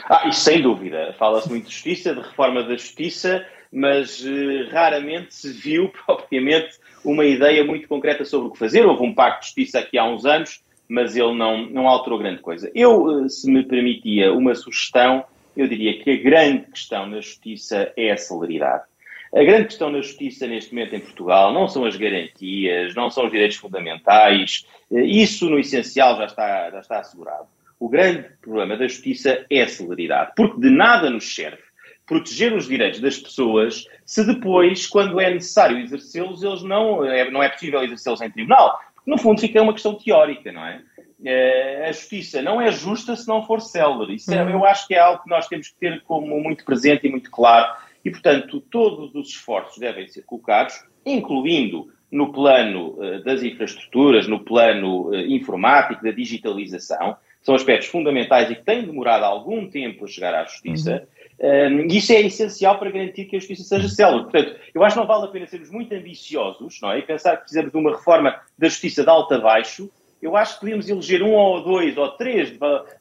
Ah, 0.02 0.28
isso 0.28 0.40
sem 0.40 0.60
dúvida. 0.60 1.14
Fala-se 1.18 1.48
muito 1.48 1.66
de 1.66 1.72
justiça, 1.72 2.14
de 2.14 2.20
reforma 2.20 2.62
da 2.62 2.74
justiça, 2.74 3.46
mas 3.72 4.20
uh, 4.20 4.68
raramente 4.70 5.34
se 5.34 5.52
viu 5.52 5.88
propriamente 6.06 6.78
uma 7.04 7.24
ideia 7.24 7.64
muito 7.64 7.86
concreta 7.86 8.24
sobre 8.24 8.48
o 8.48 8.50
que 8.50 8.58
fazer. 8.58 8.84
Houve 8.84 9.04
um 9.04 9.14
pacto 9.14 9.40
de 9.40 9.46
justiça 9.46 9.78
aqui 9.78 9.98
há 9.98 10.04
uns 10.04 10.24
anos, 10.24 10.62
mas 10.88 11.16
ele 11.16 11.34
não, 11.34 11.66
não 11.66 11.88
alterou 11.88 12.18
grande 12.18 12.40
coisa. 12.40 12.70
Eu, 12.74 13.04
uh, 13.04 13.28
se 13.28 13.50
me 13.50 13.62
permitia 13.62 14.32
uma 14.32 14.54
sugestão, 14.54 15.24
eu 15.56 15.68
diria 15.68 16.02
que 16.02 16.10
a 16.10 16.16
grande 16.16 16.66
questão 16.66 17.06
na 17.06 17.20
justiça 17.20 17.92
é 17.96 18.10
a 18.10 18.16
celeridade. 18.16 18.84
A 19.32 19.42
grande 19.42 19.64
questão 19.64 19.90
na 19.90 20.00
justiça 20.00 20.46
neste 20.46 20.72
momento 20.72 20.94
em 20.94 21.00
Portugal 21.00 21.52
não 21.52 21.66
são 21.66 21.84
as 21.84 21.96
garantias, 21.96 22.94
não 22.94 23.10
são 23.10 23.24
os 23.24 23.32
direitos 23.32 23.56
fundamentais, 23.56 24.66
uh, 24.90 24.98
isso 24.98 25.48
no 25.48 25.58
essencial 25.58 26.16
já 26.16 26.24
está, 26.24 26.70
já 26.70 26.80
está 26.80 26.98
assegurado. 26.98 27.53
O 27.78 27.88
grande 27.88 28.24
problema 28.40 28.76
da 28.76 28.86
justiça 28.86 29.44
é 29.50 29.62
a 29.62 29.68
celeridade, 29.68 30.32
porque 30.36 30.60
de 30.60 30.70
nada 30.70 31.10
nos 31.10 31.34
serve 31.34 31.62
proteger 32.06 32.52
os 32.52 32.68
direitos 32.68 33.00
das 33.00 33.18
pessoas 33.18 33.86
se 34.04 34.24
depois, 34.26 34.86
quando 34.86 35.20
é 35.20 35.32
necessário 35.32 35.78
exercê-los, 35.78 36.42
eles 36.42 36.62
não 36.62 37.04
é, 37.04 37.30
não 37.30 37.42
é 37.42 37.48
possível 37.48 37.82
exercê-los 37.82 38.20
em 38.20 38.30
tribunal. 38.30 38.78
Porque, 38.94 39.10
no 39.10 39.18
fundo, 39.18 39.40
fica 39.40 39.62
uma 39.62 39.72
questão 39.72 39.94
teórica, 39.94 40.52
não 40.52 40.64
é? 40.64 40.82
é 41.24 41.88
a 41.88 41.92
justiça 41.92 42.42
não 42.42 42.60
é 42.60 42.70
justa 42.70 43.16
se 43.16 43.26
não 43.26 43.44
for 43.44 43.60
célere. 43.60 44.14
Isso 44.14 44.32
é, 44.32 44.42
uhum. 44.42 44.50
eu 44.50 44.64
acho 44.64 44.86
que 44.86 44.94
é 44.94 44.98
algo 44.98 45.22
que 45.22 45.30
nós 45.30 45.48
temos 45.48 45.68
que 45.68 45.76
ter 45.76 46.02
como 46.02 46.38
muito 46.40 46.64
presente 46.64 47.06
e 47.06 47.10
muito 47.10 47.30
claro. 47.30 47.74
E, 48.04 48.10
portanto, 48.10 48.60
todos 48.60 49.14
os 49.14 49.30
esforços 49.30 49.78
devem 49.78 50.06
ser 50.06 50.22
colocados, 50.22 50.84
incluindo 51.06 51.90
no 52.12 52.32
plano 52.32 52.98
uh, 52.98 53.24
das 53.24 53.42
infraestruturas, 53.42 54.28
no 54.28 54.44
plano 54.44 55.08
uh, 55.08 55.16
informático, 55.16 56.04
da 56.04 56.10
digitalização, 56.10 57.16
são 57.44 57.54
aspectos 57.54 57.88
fundamentais 57.88 58.50
e 58.50 58.54
que 58.56 58.64
têm 58.64 58.82
demorado 58.82 59.24
algum 59.24 59.68
tempo 59.68 60.06
a 60.06 60.08
chegar 60.08 60.34
à 60.34 60.44
justiça. 60.44 61.06
Uhum. 61.38 61.84
Um, 61.84 61.90
e 61.90 61.98
isso 61.98 62.12
é 62.12 62.20
essencial 62.22 62.78
para 62.78 62.90
garantir 62.90 63.26
que 63.26 63.36
a 63.36 63.38
justiça 63.38 63.64
seja 63.64 63.88
célere. 63.88 64.22
Portanto, 64.22 64.56
eu 64.74 64.82
acho 64.82 64.94
que 64.94 65.00
não 65.00 65.06
vale 65.06 65.24
a 65.24 65.28
pena 65.28 65.46
sermos 65.46 65.70
muito 65.70 65.94
ambiciosos 65.94 66.80
não 66.80 66.92
é? 66.92 67.00
e 67.00 67.02
pensar 67.02 67.36
que 67.36 67.42
precisamos 67.42 67.70
de 67.70 67.76
uma 67.76 67.90
reforma 67.90 68.40
da 68.58 68.68
justiça 68.68 69.02
de 69.02 69.10
alto 69.10 69.34
a 69.34 69.38
baixo. 69.38 69.90
Eu 70.22 70.36
acho 70.36 70.54
que 70.54 70.60
podíamos 70.60 70.88
eleger 70.88 71.22
um 71.22 71.34
ou 71.34 71.62
dois 71.62 71.98
ou 71.98 72.08
três 72.12 72.56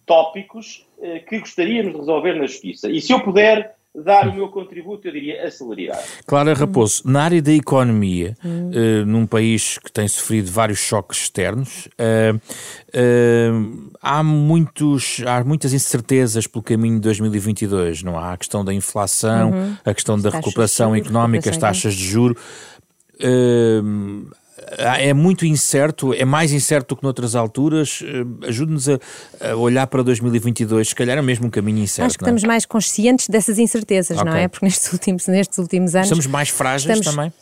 tópicos 0.06 0.86
uh, 0.98 1.26
que 1.26 1.40
gostaríamos 1.40 1.94
de 1.94 2.00
resolver 2.00 2.34
na 2.34 2.46
justiça. 2.46 2.90
E 2.90 3.00
se 3.00 3.14
eu 3.14 3.22
puder 3.22 3.78
dar 3.96 4.28
o 4.28 4.34
meu 4.34 4.50
contributo, 4.50 5.08
eu 5.08 5.12
diria, 5.12 5.46
a 5.46 5.52
celeridade. 5.52 6.04
Clara 6.26 6.54
Raposo, 6.54 7.04
na 7.06 7.24
área 7.24 7.42
da 7.42 7.52
economia, 7.52 8.36
hum. 8.44 8.72
uh, 8.72 9.06
num 9.06 9.28
país 9.28 9.78
que 9.78 9.92
tem 9.92 10.08
sofrido 10.08 10.50
vários 10.50 10.80
choques 10.80 11.20
externos, 11.20 11.88
uh, 12.00 12.36
uh, 12.36 13.92
há, 14.02 14.24
muitos, 14.24 15.22
há 15.28 15.44
muitas 15.44 15.74
incertezas 15.74 16.48
pelo 16.48 16.64
caminho 16.64 16.96
de 16.96 17.02
2022, 17.02 18.02
não 18.02 18.18
há? 18.18 18.34
A 18.34 18.38
questão 18.38 18.66
da 18.66 18.74
inflação, 18.74 19.52
uhum. 19.52 19.78
a 19.86 19.94
questão 19.94 20.20
da 20.20 20.30
recuperação 20.32 20.96
económica, 20.96 21.50
as 21.50 21.58
taxas 21.58 21.94
de 21.94 22.04
juro. 22.04 22.36
Ah, 23.22 24.43
é 24.78 25.14
muito 25.14 25.46
incerto, 25.46 26.14
é 26.14 26.26
mais 26.26 26.52
incerto 26.52 26.90
do 26.90 26.98
que 26.98 27.04
noutras 27.04 27.36
alturas. 27.36 28.04
Ah, 28.04 28.48
ajude-nos 28.48 28.88
a, 28.90 29.00
a, 29.42 29.56
olhar 29.56 29.88
para 29.88 30.04
2022, 30.04 30.90
se 30.90 30.96
calhar 30.96 31.18
é 31.18 31.22
mesmo 31.22 31.48
um 31.48 31.50
caminho 31.50 31.80
incerto. 31.80 32.08
Acho 32.08 32.18
que 32.18 32.24
é? 32.24 32.26
estamos 32.26 32.44
mais 32.44 32.66
conscientes 32.66 33.28
dessas 33.28 33.58
incertezas, 33.58 34.18
okay. 34.18 34.30
não 34.30 34.38
é? 34.38 34.48
Porque 34.48 34.66
nestes 34.66 34.92
últimos, 34.92 35.28
nestes 35.28 35.58
últimos 35.58 35.96
anos. 35.96 36.08
Estamos 36.08 36.28
mais 36.28 36.50
frágeis 36.50 36.98
estamos, 36.98 37.16
também? 37.16 37.34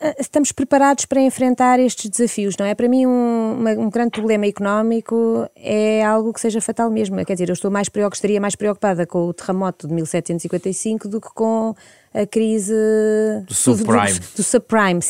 Ah, 0.00 0.14
estamos 0.18 0.52
preparados 0.52 1.04
para 1.04 1.20
enfrentar 1.20 1.80
estes 1.80 2.08
desafios, 2.08 2.56
não 2.56 2.66
é? 2.66 2.74
Para 2.74 2.88
mim, 2.88 3.06
um, 3.06 3.56
uma, 3.58 3.70
um 3.72 3.90
grande 3.90 4.10
problema 4.10 4.46
económico 4.46 5.48
é 5.56 6.04
algo 6.04 6.32
que 6.32 6.40
seja 6.40 6.60
fatal 6.60 6.90
mesmo. 6.90 7.16
Quer 7.24 7.34
dizer, 7.34 7.48
eu 7.48 7.54
estou 7.54 7.70
mais 7.70 7.88
preocupada, 7.88 8.16
estaria 8.16 8.40
mais 8.40 8.54
preocupada 8.54 9.06
com 9.06 9.26
o 9.26 9.32
terremoto 9.32 9.88
de 9.88 9.94
1755 9.94 11.08
do 11.08 11.20
que 11.20 11.28
com 11.34 11.74
a 12.12 12.26
crise 12.26 12.74
do 13.46 13.54
subprime. 13.54 14.18
Do, 14.18 14.36
do 14.36 14.42
subprime. 14.42 15.00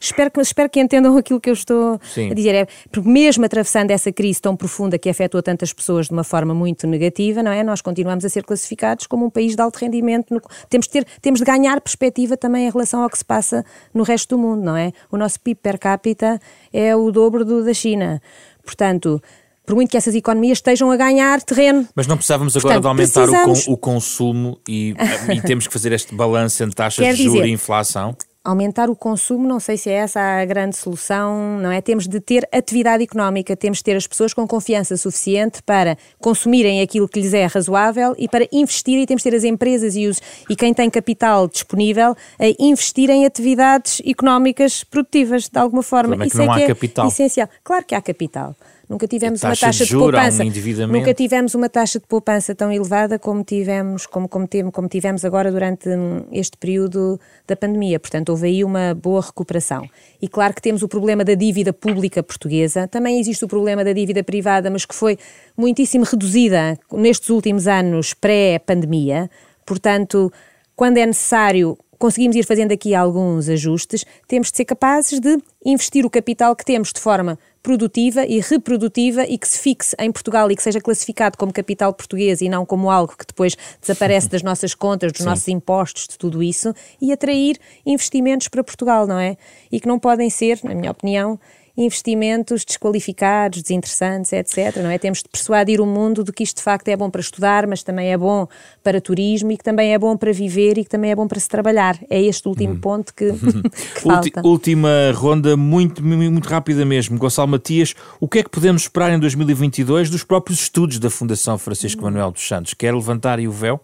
Espero 0.00 0.30
que, 0.30 0.40
espero 0.40 0.70
que 0.70 0.80
entendam 0.80 1.16
aquilo 1.16 1.40
que 1.40 1.50
eu 1.50 1.54
estou 1.54 2.00
Sim. 2.02 2.30
a 2.30 2.34
dizer. 2.34 2.54
É, 2.54 2.66
porque 2.90 3.08
mesmo 3.08 3.44
atravessando 3.44 3.90
essa 3.90 4.12
crise 4.12 4.40
tão 4.40 4.56
profunda 4.56 4.98
que 4.98 5.08
afetou 5.08 5.42
tantas 5.42 5.72
pessoas 5.72 6.06
de 6.06 6.12
uma 6.12 6.24
forma 6.24 6.54
muito 6.54 6.86
negativa, 6.86 7.42
não 7.42 7.50
é? 7.50 7.64
Nós 7.64 7.80
continuamos 7.80 8.24
a 8.24 8.28
ser 8.28 8.44
classificados 8.44 9.06
como 9.06 9.26
um 9.26 9.30
país 9.30 9.56
de 9.56 9.62
alto 9.62 9.78
rendimento. 9.78 10.32
No, 10.32 10.40
temos, 10.68 10.86
de 10.86 10.92
ter, 10.92 11.06
temos 11.20 11.40
de 11.40 11.46
ganhar 11.46 11.80
perspectiva 11.80 12.36
também 12.36 12.66
em 12.66 12.70
relação 12.70 13.02
ao 13.02 13.10
que 13.10 13.18
se 13.18 13.24
passa 13.24 13.64
no 13.92 14.04
resto 14.04 14.36
do 14.36 14.42
mundo, 14.42 14.62
não 14.62 14.76
é? 14.76 14.92
O 15.10 15.16
nosso 15.16 15.40
PIB 15.40 15.60
per 15.60 15.78
capita 15.78 16.40
é 16.72 16.94
o 16.94 17.10
dobro 17.10 17.44
do 17.44 17.64
da 17.64 17.74
China. 17.74 18.20
Portanto, 18.64 19.20
por 19.66 19.74
muito 19.74 19.90
que 19.90 19.96
essas 19.96 20.14
economias 20.14 20.58
estejam 20.58 20.90
a 20.90 20.96
ganhar 20.96 21.42
terreno. 21.42 21.86
Mas 21.94 22.06
não 22.06 22.16
precisávamos 22.16 22.56
agora 22.56 22.80
Portanto, 22.80 22.96
de 22.96 23.20
aumentar 23.20 23.48
o, 23.48 23.72
o, 23.72 23.76
consumo 23.76 24.58
e, 24.66 24.94
e, 25.34 25.40
temos 25.44 25.66
que 25.66 25.72
fazer 25.72 25.92
este 25.92 26.14
balanço 26.14 26.62
entre 26.62 26.76
taxas 26.76 27.04
Quer 27.04 27.14
de 27.14 27.24
juros 27.24 27.46
e 27.46 27.50
inflação? 27.50 28.16
aumentar 28.46 28.88
o 28.88 28.94
consumo, 28.94 29.46
não 29.46 29.58
sei 29.58 29.76
se 29.76 29.90
é 29.90 29.94
essa 29.94 30.20
a 30.20 30.44
grande 30.44 30.76
solução, 30.76 31.58
não 31.58 31.70
é? 31.70 31.80
Temos 31.80 32.06
de 32.06 32.20
ter 32.20 32.48
atividade 32.52 33.02
económica, 33.02 33.56
temos 33.56 33.78
de 33.78 33.84
ter 33.84 33.96
as 33.96 34.06
pessoas 34.06 34.32
com 34.32 34.46
confiança 34.46 34.96
suficiente 34.96 35.60
para 35.62 35.98
consumirem 36.20 36.80
aquilo 36.80 37.08
que 37.08 37.20
lhes 37.20 37.34
é 37.34 37.44
razoável 37.46 38.14
e 38.16 38.28
para 38.28 38.46
investir, 38.52 38.98
e 39.00 39.06
temos 39.06 39.22
de 39.22 39.30
ter 39.30 39.36
as 39.36 39.44
empresas 39.44 39.96
e, 39.96 40.06
os, 40.06 40.20
e 40.48 40.54
quem 40.54 40.72
tem 40.72 40.88
capital 40.88 41.48
disponível 41.48 42.16
a 42.38 42.62
investir 42.62 43.10
em 43.10 43.26
atividades 43.26 44.00
económicas 44.06 44.84
produtivas, 44.84 45.48
de 45.48 45.58
alguma 45.58 45.82
forma. 45.82 46.22
É 46.22 46.26
Isso 46.28 46.40
é 46.40 46.46
que 46.46 46.62
é 46.62 46.66
capital. 46.68 47.08
essencial. 47.08 47.48
Claro 47.64 47.84
que 47.84 47.94
há 47.94 48.00
capital. 48.00 48.54
Nunca 48.88 49.08
tivemos 49.08 49.40
taxa 49.40 49.66
uma 49.66 49.72
taxa 49.72 49.84
de, 49.84 49.90
de 49.90 49.96
poupança. 49.96 50.44
Um 50.44 50.86
nunca 50.86 51.12
tivemos 51.12 51.54
uma 51.54 51.68
taxa 51.68 51.98
de 51.98 52.06
poupança 52.06 52.54
tão 52.54 52.72
elevada 52.72 53.18
como 53.18 53.42
tivemos, 53.42 54.06
como, 54.06 54.28
como, 54.28 54.48
como 54.72 54.88
tivemos 54.88 55.24
agora 55.24 55.50
durante 55.50 55.88
este 56.30 56.56
período 56.56 57.18
da 57.46 57.56
pandemia. 57.56 57.98
Portanto, 57.98 58.28
houve 58.28 58.46
aí 58.46 58.64
uma 58.64 58.94
boa 58.94 59.20
recuperação. 59.20 59.88
E 60.22 60.28
claro 60.28 60.54
que 60.54 60.62
temos 60.62 60.82
o 60.82 60.88
problema 60.88 61.24
da 61.24 61.34
dívida 61.34 61.72
pública 61.72 62.22
portuguesa, 62.22 62.86
também 62.86 63.18
existe 63.18 63.44
o 63.44 63.48
problema 63.48 63.84
da 63.84 63.92
dívida 63.92 64.22
privada, 64.22 64.70
mas 64.70 64.84
que 64.84 64.94
foi 64.94 65.18
muitíssimo 65.56 66.04
reduzida 66.04 66.78
nestes 66.92 67.28
últimos 67.30 67.66
anos 67.66 68.14
pré-pandemia. 68.14 69.28
Portanto, 69.64 70.32
quando 70.76 70.98
é 70.98 71.06
necessário 71.06 71.76
conseguimos 71.98 72.36
ir 72.36 72.44
fazendo 72.44 72.72
aqui 72.72 72.94
alguns 72.94 73.48
ajustes, 73.48 74.04
temos 74.28 74.50
de 74.50 74.56
ser 74.56 74.64
capazes 74.64 75.18
de 75.18 75.38
investir 75.64 76.04
o 76.04 76.10
capital 76.10 76.54
que 76.54 76.64
temos 76.64 76.92
de 76.92 77.00
forma 77.00 77.38
produtiva 77.66 78.24
e 78.24 78.38
reprodutiva 78.38 79.24
e 79.24 79.36
que 79.36 79.48
se 79.48 79.58
fixe 79.58 79.96
em 79.98 80.12
Portugal 80.12 80.48
e 80.52 80.54
que 80.54 80.62
seja 80.62 80.80
classificado 80.80 81.36
como 81.36 81.52
capital 81.52 81.92
português 81.92 82.40
e 82.40 82.48
não 82.48 82.64
como 82.64 82.88
algo 82.88 83.16
que 83.18 83.26
depois 83.26 83.56
desaparece 83.80 84.28
das 84.28 84.40
nossas 84.40 84.72
contas, 84.72 85.10
dos 85.10 85.22
Sim. 85.22 85.28
nossos 85.28 85.48
impostos, 85.48 86.06
de 86.06 86.16
tudo 86.16 86.44
isso, 86.44 86.72
e 87.02 87.12
atrair 87.12 87.58
investimentos 87.84 88.46
para 88.46 88.62
Portugal, 88.62 89.04
não 89.04 89.18
é? 89.18 89.36
E 89.72 89.80
que 89.80 89.88
não 89.88 89.98
podem 89.98 90.30
ser, 90.30 90.60
na 90.62 90.76
minha 90.76 90.92
opinião, 90.92 91.40
investimentos 91.76 92.64
desqualificados, 92.64 93.62
desinteressantes, 93.62 94.32
etc. 94.32 94.76
Não 94.82 94.90
é? 94.90 94.98
Temos 94.98 95.22
de 95.22 95.28
persuadir 95.28 95.80
o 95.80 95.86
mundo 95.86 96.24
de 96.24 96.32
que 96.32 96.42
isto 96.42 96.56
de 96.56 96.62
facto 96.62 96.88
é 96.88 96.96
bom 96.96 97.10
para 97.10 97.20
estudar, 97.20 97.66
mas 97.66 97.82
também 97.82 98.12
é 98.12 98.16
bom 98.16 98.48
para 98.82 99.00
turismo 99.00 99.52
e 99.52 99.56
que 99.56 99.64
também 99.64 99.92
é 99.92 99.98
bom 99.98 100.16
para 100.16 100.32
viver 100.32 100.78
e 100.78 100.84
que 100.84 100.90
também 100.90 101.10
é 101.10 101.14
bom 101.14 101.28
para 101.28 101.38
se 101.38 101.48
trabalhar. 101.48 101.98
É 102.08 102.20
este 102.20 102.48
último 102.48 102.74
hum. 102.74 102.80
ponto 102.80 103.14
que, 103.14 103.30
que 103.94 104.00
falta. 104.00 104.40
Última 104.42 105.12
ronda, 105.14 105.56
muito, 105.56 106.02
muito 106.02 106.48
rápida 106.48 106.84
mesmo. 106.84 107.18
Gonçalo 107.18 107.48
Matias, 107.48 107.94
o 108.20 108.28
que 108.28 108.38
é 108.38 108.42
que 108.42 108.50
podemos 108.50 108.82
esperar 108.82 109.12
em 109.12 109.18
2022 109.18 110.08
dos 110.08 110.24
próprios 110.24 110.60
estudos 110.60 110.98
da 110.98 111.10
Fundação 111.10 111.58
Francisco 111.58 112.00
hum. 112.00 112.04
Manuel 112.04 112.30
dos 112.30 112.46
Santos? 112.46 112.74
Quer 112.74 112.94
levantar 112.94 113.38
aí 113.38 113.46
o 113.46 113.52
véu? 113.52 113.80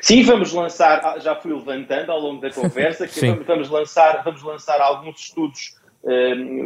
Sim, 0.00 0.22
vamos 0.22 0.52
lançar, 0.52 1.18
já 1.20 1.34
fui 1.34 1.52
levantando 1.52 2.12
ao 2.12 2.20
longo 2.20 2.40
da 2.40 2.50
conversa, 2.52 3.08
que 3.08 3.20
vamos, 3.20 3.46
vamos, 3.46 3.70
lançar, 3.70 4.22
vamos 4.22 4.42
lançar 4.42 4.80
alguns 4.80 5.18
estudos 5.18 5.74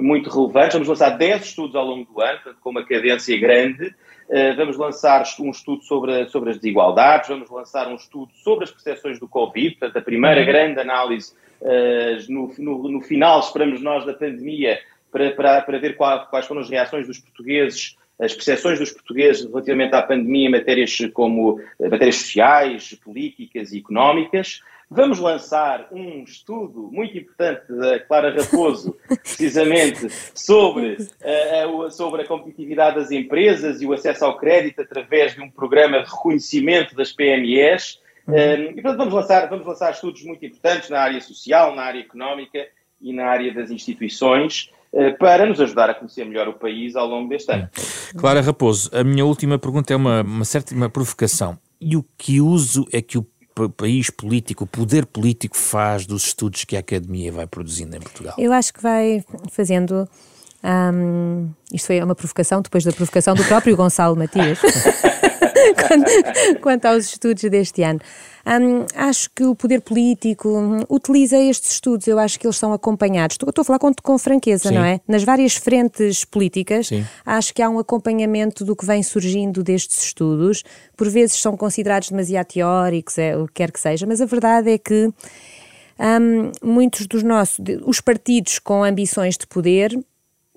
muito 0.02 0.30
relevantes. 0.30 0.74
Vamos 0.74 0.88
lançar 0.88 1.10
10 1.10 1.44
estudos 1.44 1.76
ao 1.76 1.84
longo 1.84 2.12
do 2.12 2.20
ano, 2.20 2.40
com 2.60 2.70
uma 2.70 2.84
cadência 2.84 3.38
grande. 3.38 3.94
Eh, 4.30 4.52
vamos 4.54 4.76
lançar 4.76 5.24
um 5.40 5.50
estudo 5.50 5.82
sobre, 5.82 6.26
sobre 6.26 6.50
as 6.50 6.56
desigualdades, 6.58 7.30
vamos 7.30 7.48
lançar 7.48 7.88
um 7.88 7.94
estudo 7.94 8.30
sobre 8.34 8.64
as 8.64 8.70
percepções 8.70 9.18
do 9.18 9.26
Covid, 9.26 9.76
portanto, 9.76 9.96
a 9.96 10.02
primeira 10.02 10.40
uhum. 10.40 10.46
grande 10.46 10.80
análise 10.80 11.32
eh, 11.62 12.18
no, 12.28 12.52
no, 12.58 12.88
no, 12.90 13.00
final, 13.00 13.40
esperamos 13.40 13.80
nós, 13.80 14.04
da 14.04 14.12
pandemia, 14.12 14.78
para, 15.10 15.30
para, 15.30 15.62
para 15.62 15.78
ver 15.78 15.96
qual, 15.96 16.26
quais 16.26 16.46
foram 16.46 16.60
as 16.60 16.68
reações 16.68 17.06
dos 17.06 17.18
portugueses 17.18 17.96
as 18.20 18.34
percepções 18.34 18.80
dos 18.80 18.90
portugueses 18.90 19.48
relativamente 19.48 19.94
à 19.94 20.02
pandemia 20.02 20.48
em 20.48 20.50
matérias 20.50 20.98
como 21.12 21.60
matérias 21.78 22.16
sociais, 22.16 22.92
políticas 22.94 23.70
e 23.70 23.78
económicas. 23.78 24.60
Vamos 24.90 25.18
lançar 25.18 25.86
um 25.92 26.24
estudo 26.24 26.88
muito 26.90 27.16
importante 27.18 27.70
da 27.70 28.00
Clara 28.00 28.34
Raposo, 28.34 28.96
precisamente 29.06 30.08
sobre, 30.34 30.94
uh, 30.94 31.90
sobre 31.90 32.22
a 32.22 32.26
competitividade 32.26 32.96
das 32.96 33.10
empresas 33.10 33.82
e 33.82 33.86
o 33.86 33.92
acesso 33.92 34.24
ao 34.24 34.38
crédito 34.38 34.80
através 34.80 35.34
de 35.34 35.42
um 35.42 35.50
programa 35.50 36.02
de 36.02 36.08
reconhecimento 36.08 36.96
das 36.96 37.12
PMEs. 37.12 38.00
Uhum. 38.26 38.34
Uh, 38.34 38.70
e, 38.70 38.74
portanto, 38.74 38.96
vamos 38.96 39.14
lançar, 39.14 39.48
vamos 39.50 39.66
lançar 39.66 39.92
estudos 39.92 40.24
muito 40.24 40.46
importantes 40.46 40.88
na 40.88 41.00
área 41.00 41.20
social, 41.20 41.76
na 41.76 41.82
área 41.82 42.00
económica 42.00 42.66
e 42.98 43.12
na 43.12 43.26
área 43.26 43.52
das 43.52 43.70
instituições 43.70 44.70
para 45.18 45.44
nos 45.44 45.60
ajudar 45.60 45.90
a 45.90 45.94
conhecer 45.94 46.24
melhor 46.24 46.48
o 46.48 46.54
país 46.54 46.96
ao 46.96 47.06
longo 47.06 47.28
deste 47.28 47.52
ano. 47.52 47.68
Clara 48.16 48.40
Raposo, 48.40 48.90
a 48.94 49.04
minha 49.04 49.22
última 49.22 49.58
pergunta 49.58 49.92
é 49.92 49.96
uma, 49.96 50.22
uma 50.22 50.46
certa 50.46 50.74
uma 50.74 50.88
provocação. 50.88 51.58
E 51.78 51.94
o 51.94 52.02
que 52.16 52.40
uso 52.40 52.86
é 52.90 53.02
que 53.02 53.18
o 53.18 53.26
país 53.68 54.10
político, 54.10 54.64
o 54.64 54.66
poder 54.66 55.06
político 55.06 55.56
faz 55.56 56.06
dos 56.06 56.26
estudos 56.26 56.64
que 56.64 56.76
a 56.76 56.80
Academia 56.80 57.32
vai 57.32 57.46
produzindo 57.46 57.96
em 57.96 58.00
Portugal? 58.00 58.34
Eu 58.38 58.52
acho 58.52 58.72
que 58.72 58.82
vai 58.82 59.24
fazendo. 59.50 60.08
Um, 60.62 61.48
isto 61.72 61.86
foi 61.86 62.02
uma 62.02 62.14
provocação 62.14 62.60
depois 62.60 62.84
da 62.84 62.92
provocação 62.92 63.34
do 63.34 63.44
próprio 63.44 63.76
Gonçalo 63.76 64.16
Matias. 64.16 64.58
quanto, 65.80 66.60
quanto 66.60 66.84
aos 66.86 67.06
estudos 67.06 67.42
deste 67.44 67.82
ano. 67.82 68.00
Um, 68.46 68.86
acho 68.94 69.28
que 69.34 69.44
o 69.44 69.54
poder 69.54 69.82
político 69.82 70.48
hum, 70.48 70.80
utiliza 70.88 71.36
estes 71.36 71.72
estudos, 71.72 72.06
eu 72.06 72.18
acho 72.18 72.40
que 72.40 72.46
eles 72.46 72.56
são 72.56 72.72
acompanhados. 72.72 73.34
Estou, 73.34 73.50
estou 73.50 73.62
a 73.62 73.64
falar 73.64 73.78
com, 73.78 73.92
com 74.02 74.18
franqueza, 74.18 74.70
Sim. 74.70 74.76
não 74.76 74.84
é? 74.84 75.00
Nas 75.06 75.22
várias 75.22 75.54
frentes 75.54 76.24
políticas, 76.24 76.86
Sim. 76.88 77.04
acho 77.26 77.52
que 77.52 77.60
há 77.60 77.68
um 77.68 77.78
acompanhamento 77.78 78.64
do 78.64 78.74
que 78.74 78.86
vem 78.86 79.02
surgindo 79.02 79.62
destes 79.62 80.02
estudos. 80.02 80.64
Por 80.96 81.10
vezes 81.10 81.36
são 81.40 81.56
considerados 81.56 82.08
demasiado 82.08 82.46
teóricos, 82.46 83.18
é, 83.18 83.36
o 83.36 83.46
que 83.46 83.54
quer 83.54 83.70
que 83.70 83.80
seja, 83.80 84.06
mas 84.06 84.20
a 84.20 84.24
verdade 84.24 84.70
é 84.70 84.78
que 84.78 85.12
um, 85.98 86.52
muitos 86.62 87.06
dos 87.06 87.22
nossos, 87.22 87.58
os 87.84 88.00
partidos 88.00 88.58
com 88.58 88.84
ambições 88.84 89.36
de 89.36 89.46
poder, 89.46 89.98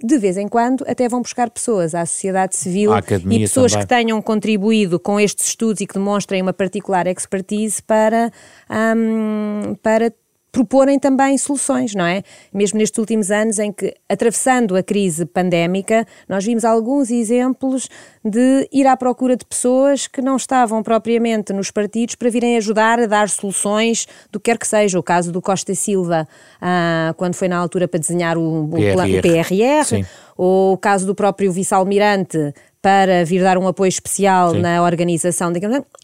de 0.03 0.17
vez 0.17 0.37
em 0.37 0.47
quando 0.47 0.83
até 0.87 1.07
vão 1.07 1.21
buscar 1.21 1.49
pessoas 1.49 1.93
à 1.93 2.05
sociedade 2.05 2.55
civil 2.55 2.91
e 3.29 3.39
pessoas 3.39 3.71
também. 3.71 3.85
que 3.85 3.89
tenham 3.89 4.21
contribuído 4.21 4.99
com 4.99 5.19
estes 5.19 5.47
estudos 5.47 5.81
e 5.81 5.87
que 5.87 5.93
demonstrem 5.93 6.41
uma 6.41 6.53
particular 6.53 7.07
expertise 7.07 7.81
para, 7.81 8.31
um, 8.69 9.75
para 9.81 10.11
proporem 10.51 10.99
também 10.99 11.37
soluções, 11.37 11.95
não 11.95 12.05
é? 12.05 12.23
Mesmo 12.53 12.77
nestes 12.77 12.97
últimos 12.97 13.31
anos 13.31 13.57
em 13.57 13.71
que, 13.71 13.93
atravessando 14.07 14.75
a 14.75 14.83
crise 14.83 15.25
pandémica, 15.25 16.05
nós 16.27 16.43
vimos 16.43 16.65
alguns 16.65 17.09
exemplos 17.09 17.89
de 18.23 18.67
ir 18.71 18.85
à 18.85 18.95
procura 18.95 19.35
de 19.35 19.45
pessoas 19.45 20.07
que 20.07 20.21
não 20.21 20.35
estavam 20.35 20.83
propriamente 20.83 21.53
nos 21.53 21.71
partidos 21.71 22.15
para 22.15 22.29
virem 22.29 22.57
ajudar 22.57 22.99
a 22.99 23.05
dar 23.05 23.29
soluções 23.29 24.07
do 24.31 24.39
que 24.39 24.51
quer 24.51 24.57
que 24.57 24.67
seja. 24.67 24.99
O 24.99 25.03
caso 25.03 25.31
do 25.31 25.41
Costa 25.41 25.73
Silva, 25.73 26.27
ah, 26.61 27.13
quando 27.17 27.35
foi 27.35 27.47
na 27.47 27.57
altura 27.57 27.87
para 27.87 27.99
desenhar 27.99 28.37
o, 28.37 28.65
o, 28.65 28.69
PRR, 28.69 29.17
o 29.17 29.21
PRR 29.21 30.07
ou 30.37 30.73
o 30.73 30.77
caso 30.77 31.05
do 31.05 31.15
próprio 31.15 31.51
vice-almirante 31.51 32.53
para 32.81 33.23
vir 33.23 33.43
dar 33.43 33.57
um 33.57 33.67
apoio 33.67 33.89
especial 33.89 34.51
Sim. 34.51 34.61
na 34.61 34.83
organização, 34.83 35.51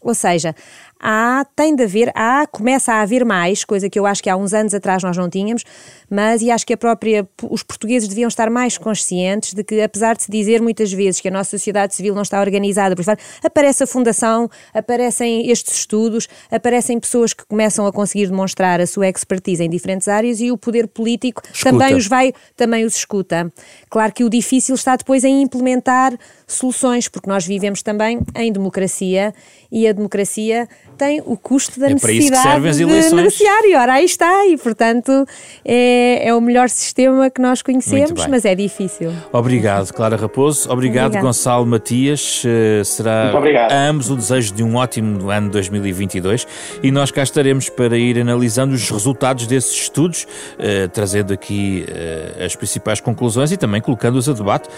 ou 0.02 0.14
seja, 0.14 0.54
há, 1.00 1.44
tem 1.54 1.74
de 1.74 1.84
haver, 1.84 2.10
há, 2.14 2.46
começa 2.46 2.92
a 2.92 3.00
haver 3.00 3.24
mais, 3.24 3.64
coisa 3.64 3.88
que 3.88 3.98
eu 3.98 4.06
acho 4.06 4.22
que 4.22 4.28
há 4.30 4.36
uns 4.36 4.52
anos 4.52 4.74
atrás 4.74 5.02
nós 5.02 5.16
não 5.16 5.28
tínhamos, 5.28 5.64
mas 6.10 6.42
e 6.42 6.50
acho 6.50 6.66
que 6.66 6.72
a 6.72 6.76
própria, 6.76 7.28
os 7.48 7.62
portugueses 7.62 8.08
deviam 8.08 8.28
estar 8.28 8.50
mais 8.50 8.76
conscientes 8.76 9.54
de 9.54 9.62
que, 9.62 9.80
apesar 9.80 10.16
de 10.16 10.24
se 10.24 10.30
dizer 10.30 10.60
muitas 10.60 10.92
vezes 10.92 11.20
que 11.20 11.28
a 11.28 11.30
nossa 11.30 11.50
sociedade 11.50 11.94
civil 11.94 12.14
não 12.14 12.22
está 12.22 12.40
organizada, 12.40 12.94
por 12.94 13.04
aparece 13.42 13.84
a 13.84 13.86
fundação, 13.86 14.50
aparecem 14.74 15.50
estes 15.50 15.78
estudos, 15.78 16.28
aparecem 16.50 16.98
pessoas 16.98 17.32
que 17.32 17.44
começam 17.46 17.86
a 17.86 17.92
conseguir 17.92 18.26
demonstrar 18.26 18.80
a 18.80 18.86
sua 18.86 19.08
expertise 19.08 19.62
em 19.62 19.70
diferentes 19.70 20.08
áreas 20.08 20.40
e 20.40 20.50
o 20.50 20.58
poder 20.58 20.86
político 20.88 21.42
também 21.62 21.94
os 21.94 22.06
vai, 22.06 22.32
também 22.56 22.84
os 22.84 22.96
escuta. 22.96 23.52
Claro 23.88 24.12
que 24.12 24.24
o 24.24 24.30
difícil 24.30 24.74
está 24.74 24.96
depois 24.96 25.24
em 25.24 25.42
implementar 25.42 26.16
soluções, 26.46 26.67
porque 27.08 27.28
nós 27.28 27.46
vivemos 27.46 27.82
também 27.82 28.20
em 28.36 28.52
democracia 28.52 29.32
e 29.70 29.86
a 29.86 29.92
democracia 29.92 30.68
tem 30.96 31.22
o 31.24 31.36
custo 31.36 31.78
da 31.78 31.86
é 31.86 31.94
necessidade 31.94 32.76
de 32.76 32.84
negociar 32.84 33.60
e 33.64 33.74
ora 33.76 33.94
aí 33.94 34.04
está 34.04 34.46
e 34.46 34.56
portanto 34.56 35.26
é, 35.64 36.28
é 36.28 36.34
o 36.34 36.40
melhor 36.40 36.68
sistema 36.68 37.30
que 37.30 37.40
nós 37.40 37.62
conhecemos, 37.62 38.26
mas 38.26 38.44
é 38.44 38.54
difícil. 38.54 39.12
Obrigado 39.32 39.92
Clara 39.92 40.16
Raposo, 40.16 40.70
obrigado, 40.70 41.06
obrigado. 41.06 41.22
Gonçalo 41.22 41.66
Matias, 41.66 42.42
eh, 42.44 42.82
será 42.84 43.30
a 43.70 43.88
ambos 43.88 44.10
o 44.10 44.16
desejo 44.16 44.54
de 44.54 44.62
um 44.62 44.76
ótimo 44.76 45.30
ano 45.30 45.50
2022 45.50 46.46
e 46.82 46.90
nós 46.90 47.10
cá 47.10 47.22
estaremos 47.22 47.68
para 47.68 47.96
ir 47.96 48.18
analisando 48.18 48.74
os 48.74 48.90
resultados 48.90 49.46
desses 49.46 49.72
estudos, 49.72 50.26
eh, 50.58 50.88
trazendo 50.88 51.32
aqui 51.32 51.84
eh, 51.88 52.44
as 52.44 52.56
principais 52.56 53.00
conclusões 53.00 53.52
e 53.52 53.56
também 53.56 53.80
colocando-os 53.80 54.28
a 54.28 54.32
debate, 54.32 54.68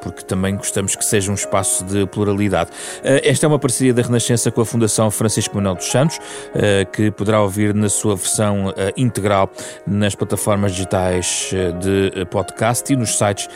porque 0.00 0.22
também 0.22 0.56
gostamos 0.56 0.94
que 0.96 1.04
seja 1.12 1.30
um 1.30 1.34
espaço 1.34 1.84
de 1.84 2.06
pluralidade. 2.06 2.70
esta 3.02 3.44
é 3.44 3.48
uma 3.48 3.58
parceria 3.58 3.92
da 3.92 4.00
Renascença 4.00 4.50
com 4.50 4.62
a 4.62 4.64
Fundação 4.64 5.10
Francisco 5.10 5.54
Manuel 5.54 5.74
dos 5.74 5.84
Santos, 5.84 6.18
eh, 6.54 6.86
que 6.86 7.10
poderá 7.10 7.42
ouvir 7.42 7.74
na 7.74 7.90
sua 7.90 8.16
versão 8.16 8.72
eh, 8.74 8.94
integral 8.96 9.50
nas 9.86 10.14
plataformas 10.14 10.72
digitais 10.72 11.50
eh, 11.52 11.72
de 11.72 12.24
podcast 12.26 12.90
e 12.90 12.96
nos 12.96 13.18
sites 13.18 13.46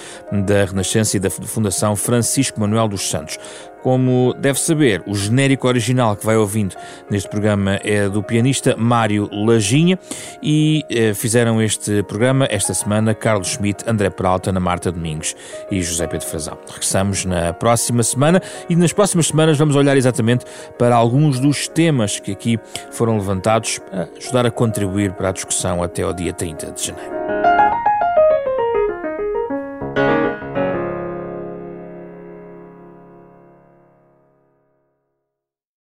da 0.44 0.66
Renascença 0.66 1.16
e 1.16 1.20
da 1.20 1.30
Fundação 1.30 1.96
Francisco 1.96 2.60
Manuel 2.60 2.88
dos 2.88 3.08
Santos. 3.08 3.38
Como 3.86 4.34
deve 4.34 4.58
saber, 4.58 5.00
o 5.06 5.14
genérico 5.14 5.68
original 5.68 6.16
que 6.16 6.26
vai 6.26 6.36
ouvindo 6.36 6.74
neste 7.08 7.28
programa 7.28 7.78
é 7.84 8.08
do 8.08 8.20
pianista 8.20 8.74
Mário 8.76 9.28
Lajinha 9.30 9.96
e 10.42 10.84
eh, 10.90 11.14
fizeram 11.14 11.62
este 11.62 12.02
programa 12.02 12.48
esta 12.50 12.74
semana 12.74 13.14
Carlos 13.14 13.46
Schmidt, 13.46 13.88
André 13.88 14.10
Peralta, 14.10 14.50
Ana 14.50 14.58
Marta 14.58 14.90
Domingos 14.90 15.36
e 15.70 15.80
José 15.80 16.08
Pedro 16.08 16.26
Frazão. 16.26 16.58
Regressamos 16.66 17.24
na 17.24 17.52
próxima 17.52 18.02
semana 18.02 18.42
e 18.68 18.74
nas 18.74 18.92
próximas 18.92 19.28
semanas 19.28 19.56
vamos 19.56 19.76
olhar 19.76 19.96
exatamente 19.96 20.44
para 20.76 20.96
alguns 20.96 21.38
dos 21.38 21.68
temas 21.68 22.18
que 22.18 22.32
aqui 22.32 22.58
foram 22.90 23.16
levantados 23.16 23.78
para 23.78 24.08
ajudar 24.18 24.46
a 24.46 24.50
contribuir 24.50 25.12
para 25.12 25.28
a 25.28 25.32
discussão 25.32 25.80
até 25.80 26.02
ao 26.02 26.12
dia 26.12 26.32
30 26.32 26.72
de 26.72 26.86
janeiro. 26.86 27.35